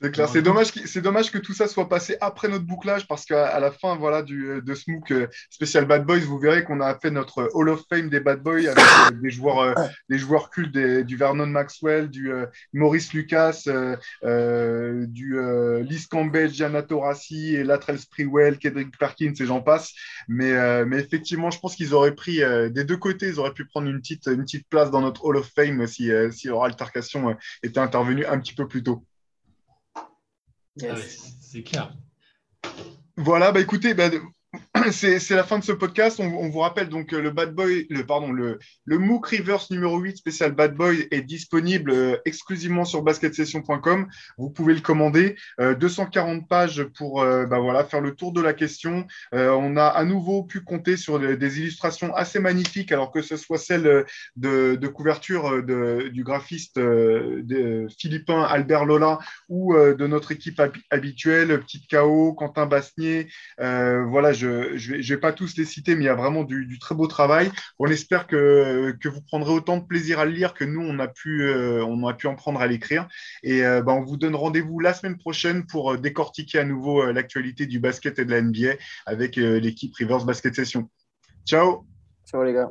C'est 0.02 0.12
clair. 0.12 0.28
C'est 0.28 0.42
dommage, 0.42 0.66
c'est 0.66 1.00
dommage 1.00 1.30
que 1.30 1.38
tout 1.38 1.54
ça 1.54 1.66
soit 1.66 1.88
passé 1.88 2.18
après 2.20 2.48
notre 2.48 2.66
bouclage 2.66 3.06
parce 3.08 3.24
qu'à 3.24 3.58
la 3.58 3.70
fin 3.70 3.96
voilà, 3.96 4.22
du, 4.22 4.60
de 4.62 4.74
ce 4.74 4.90
MOOC 4.90 5.10
euh, 5.12 5.26
spécial 5.48 5.86
Bad 5.86 6.04
Boys, 6.04 6.18
vous 6.18 6.38
verrez 6.38 6.64
qu'on 6.64 6.80
a 6.80 6.98
fait 6.98 7.10
notre 7.10 7.48
Hall 7.54 7.70
of 7.70 7.82
Fame 7.88 8.10
des 8.10 8.20
Bad 8.20 8.42
Boys 8.42 8.68
avec 8.68 8.76
euh, 8.78 9.10
des, 9.22 9.30
joueurs, 9.30 9.60
euh, 9.60 9.74
des 10.10 10.18
joueurs 10.18 10.50
cultes 10.50 10.76
du 10.76 11.16
Vernon 11.16 11.46
Maxwell, 11.46 12.10
du 12.10 12.30
Maurice 12.74 13.14
Lucas, 13.14 13.62
du 14.22 15.38
Liz 15.82 16.06
Campbell, 16.08 16.52
Gianna 16.52 16.82
Torassi 16.82 17.54
et 17.56 17.64
Latrell 17.64 17.98
Sprewell, 17.98 18.58
Kedrick 18.58 18.98
Perkins 18.98 19.32
et 19.40 19.46
j'en 19.46 19.62
passe. 19.62 19.92
Mais, 20.28 20.84
mais 20.84 20.98
effectivement, 20.98 21.50
je 21.50 21.58
pense 21.58 21.74
qu'ils 21.74 21.94
auraient 21.94 22.14
pris 22.14 22.40
des 22.70 22.84
deux 22.84 22.98
côtés, 22.98 23.28
ils 23.28 23.40
auraient 23.40 23.54
pu 23.54 23.64
prendre 23.64 23.88
une 23.88 24.00
petite, 24.00 24.26
une 24.26 24.42
petite 24.42 24.68
place 24.68 24.90
dans 24.90 25.00
notre 25.00 25.24
Hall 25.24 25.38
of 25.38 25.50
Fame 25.54 25.86
si, 25.86 26.10
si 26.32 26.48
leur 26.48 26.64
altercation 26.64 27.34
était 27.62 27.80
intervenue 27.80 28.26
un 28.26 28.38
petit 28.38 28.54
peu 28.54 28.68
plus 28.68 28.82
tôt. 28.82 29.02
Ah 30.82 30.94
c'est 31.40 31.62
clair. 31.62 31.94
Voilà, 33.16 33.50
bah 33.52 33.60
écoutez, 33.60 33.94
bah, 33.94 34.10
c'est 34.92 35.30
la 35.30 35.44
fin 35.44 35.58
de 35.58 35.64
ce 35.64 35.72
podcast. 35.72 36.20
On, 36.20 36.48
vous 36.48 36.58
rappelle 36.58 36.88
donc 36.88 37.12
euh, 37.12 37.20
le 37.20 37.30
Bad 37.30 37.54
Boy, 37.54 37.86
le 37.88 38.04
pardon, 38.04 38.32
le, 38.32 38.58
le 38.84 38.98
MOOC 38.98 39.26
Reverse 39.28 39.70
numéro 39.70 39.98
8 39.98 40.16
spécial 40.16 40.52
Bad 40.52 40.74
Boy 40.74 41.08
est 41.10 41.22
disponible 41.22 41.90
euh, 41.90 42.16
exclusivement 42.24 42.84
sur 42.84 43.02
basketsession.com. 43.02 44.06
Vous 44.38 44.50
pouvez 44.50 44.74
le 44.74 44.80
commander. 44.80 45.36
240 45.58 46.38
euh, 46.38 46.46
pages 46.48 46.84
pour 46.96 47.22
bah, 47.22 47.58
voilà, 47.58 47.84
faire 47.84 48.00
le 48.00 48.14
tour 48.14 48.32
de 48.32 48.40
la 48.40 48.52
question. 48.52 49.06
on 49.32 49.76
a 49.76 49.86
à 49.86 50.04
nouveau 50.04 50.42
pu 50.42 50.60
compter 50.60 50.96
sur 50.96 51.18
des 51.18 51.58
illustrations 51.58 52.14
assez 52.14 52.38
magnifiques, 52.38 52.92
alors 52.92 53.10
que 53.10 53.22
ce 53.22 53.36
soit 53.36 53.58
celle 53.58 54.04
de, 54.36 54.86
couverture 54.86 55.62
du 55.62 56.24
graphiste 56.24 56.80
philippin 57.98 58.42
Albert 58.42 58.84
Lola 58.84 59.18
ou 59.48 59.74
de 59.74 60.06
notre 60.06 60.32
équipe 60.32 60.60
habituelle, 60.90 61.60
Petite 61.60 61.90
KO, 61.90 62.34
Quentin 62.34 62.66
Basnier. 62.66 63.28
voilà, 63.58 64.32
je 64.32 64.65
je 64.74 64.94
ne 64.94 65.02
vais, 65.02 65.16
pas 65.16 65.32
tous 65.32 65.56
les 65.56 65.64
citer, 65.64 65.94
mais 65.94 66.04
il 66.04 66.06
y 66.06 66.10
a 66.10 66.14
vraiment 66.14 66.44
du, 66.44 66.78
très 66.78 66.94
beau 66.94 67.06
travail. 67.06 67.50
On 67.78 67.86
espère 67.86 68.26
que, 68.26 68.96
vous 69.04 69.22
prendrez 69.22 69.52
autant 69.52 69.76
de 69.78 69.84
plaisir 69.84 70.18
à 70.18 70.24
le 70.24 70.32
lire 70.32 70.54
que 70.54 70.64
nous, 70.64 70.80
on 70.80 70.98
a 70.98 71.08
pu, 71.08 71.42
euh, 71.42 71.84
on 71.84 72.06
a 72.06 72.14
pu 72.14 72.26
en 72.26 72.34
prendre 72.34 72.60
à 72.60 72.66
l'écrire. 72.66 73.08
Et 73.42 73.64
euh, 73.64 73.82
ben, 73.82 73.92
on 73.92 74.04
vous 74.04 74.16
donne 74.16 74.34
rendez-vous 74.34 74.80
la 74.80 74.94
semaine 74.94 75.16
prochaine 75.16 75.66
pour 75.66 75.92
euh, 75.92 75.98
décortiquer 75.98 76.58
à 76.58 76.64
nouveau 76.64 77.10
l'actualité 77.12 77.66
du 77.66 77.78
basket 77.78 78.18
et 78.18 78.24
de 78.24 78.30
la 78.30 78.42
NBA 78.42 78.74
avec 79.06 79.36
l'équipe 79.36 79.94
Rivers 79.94 80.24
Basket 80.24 80.54
Session. 80.54 80.88
Ciao 81.44 81.86
Ciao 82.26 82.42
les 82.42 82.52
gars 82.52 82.68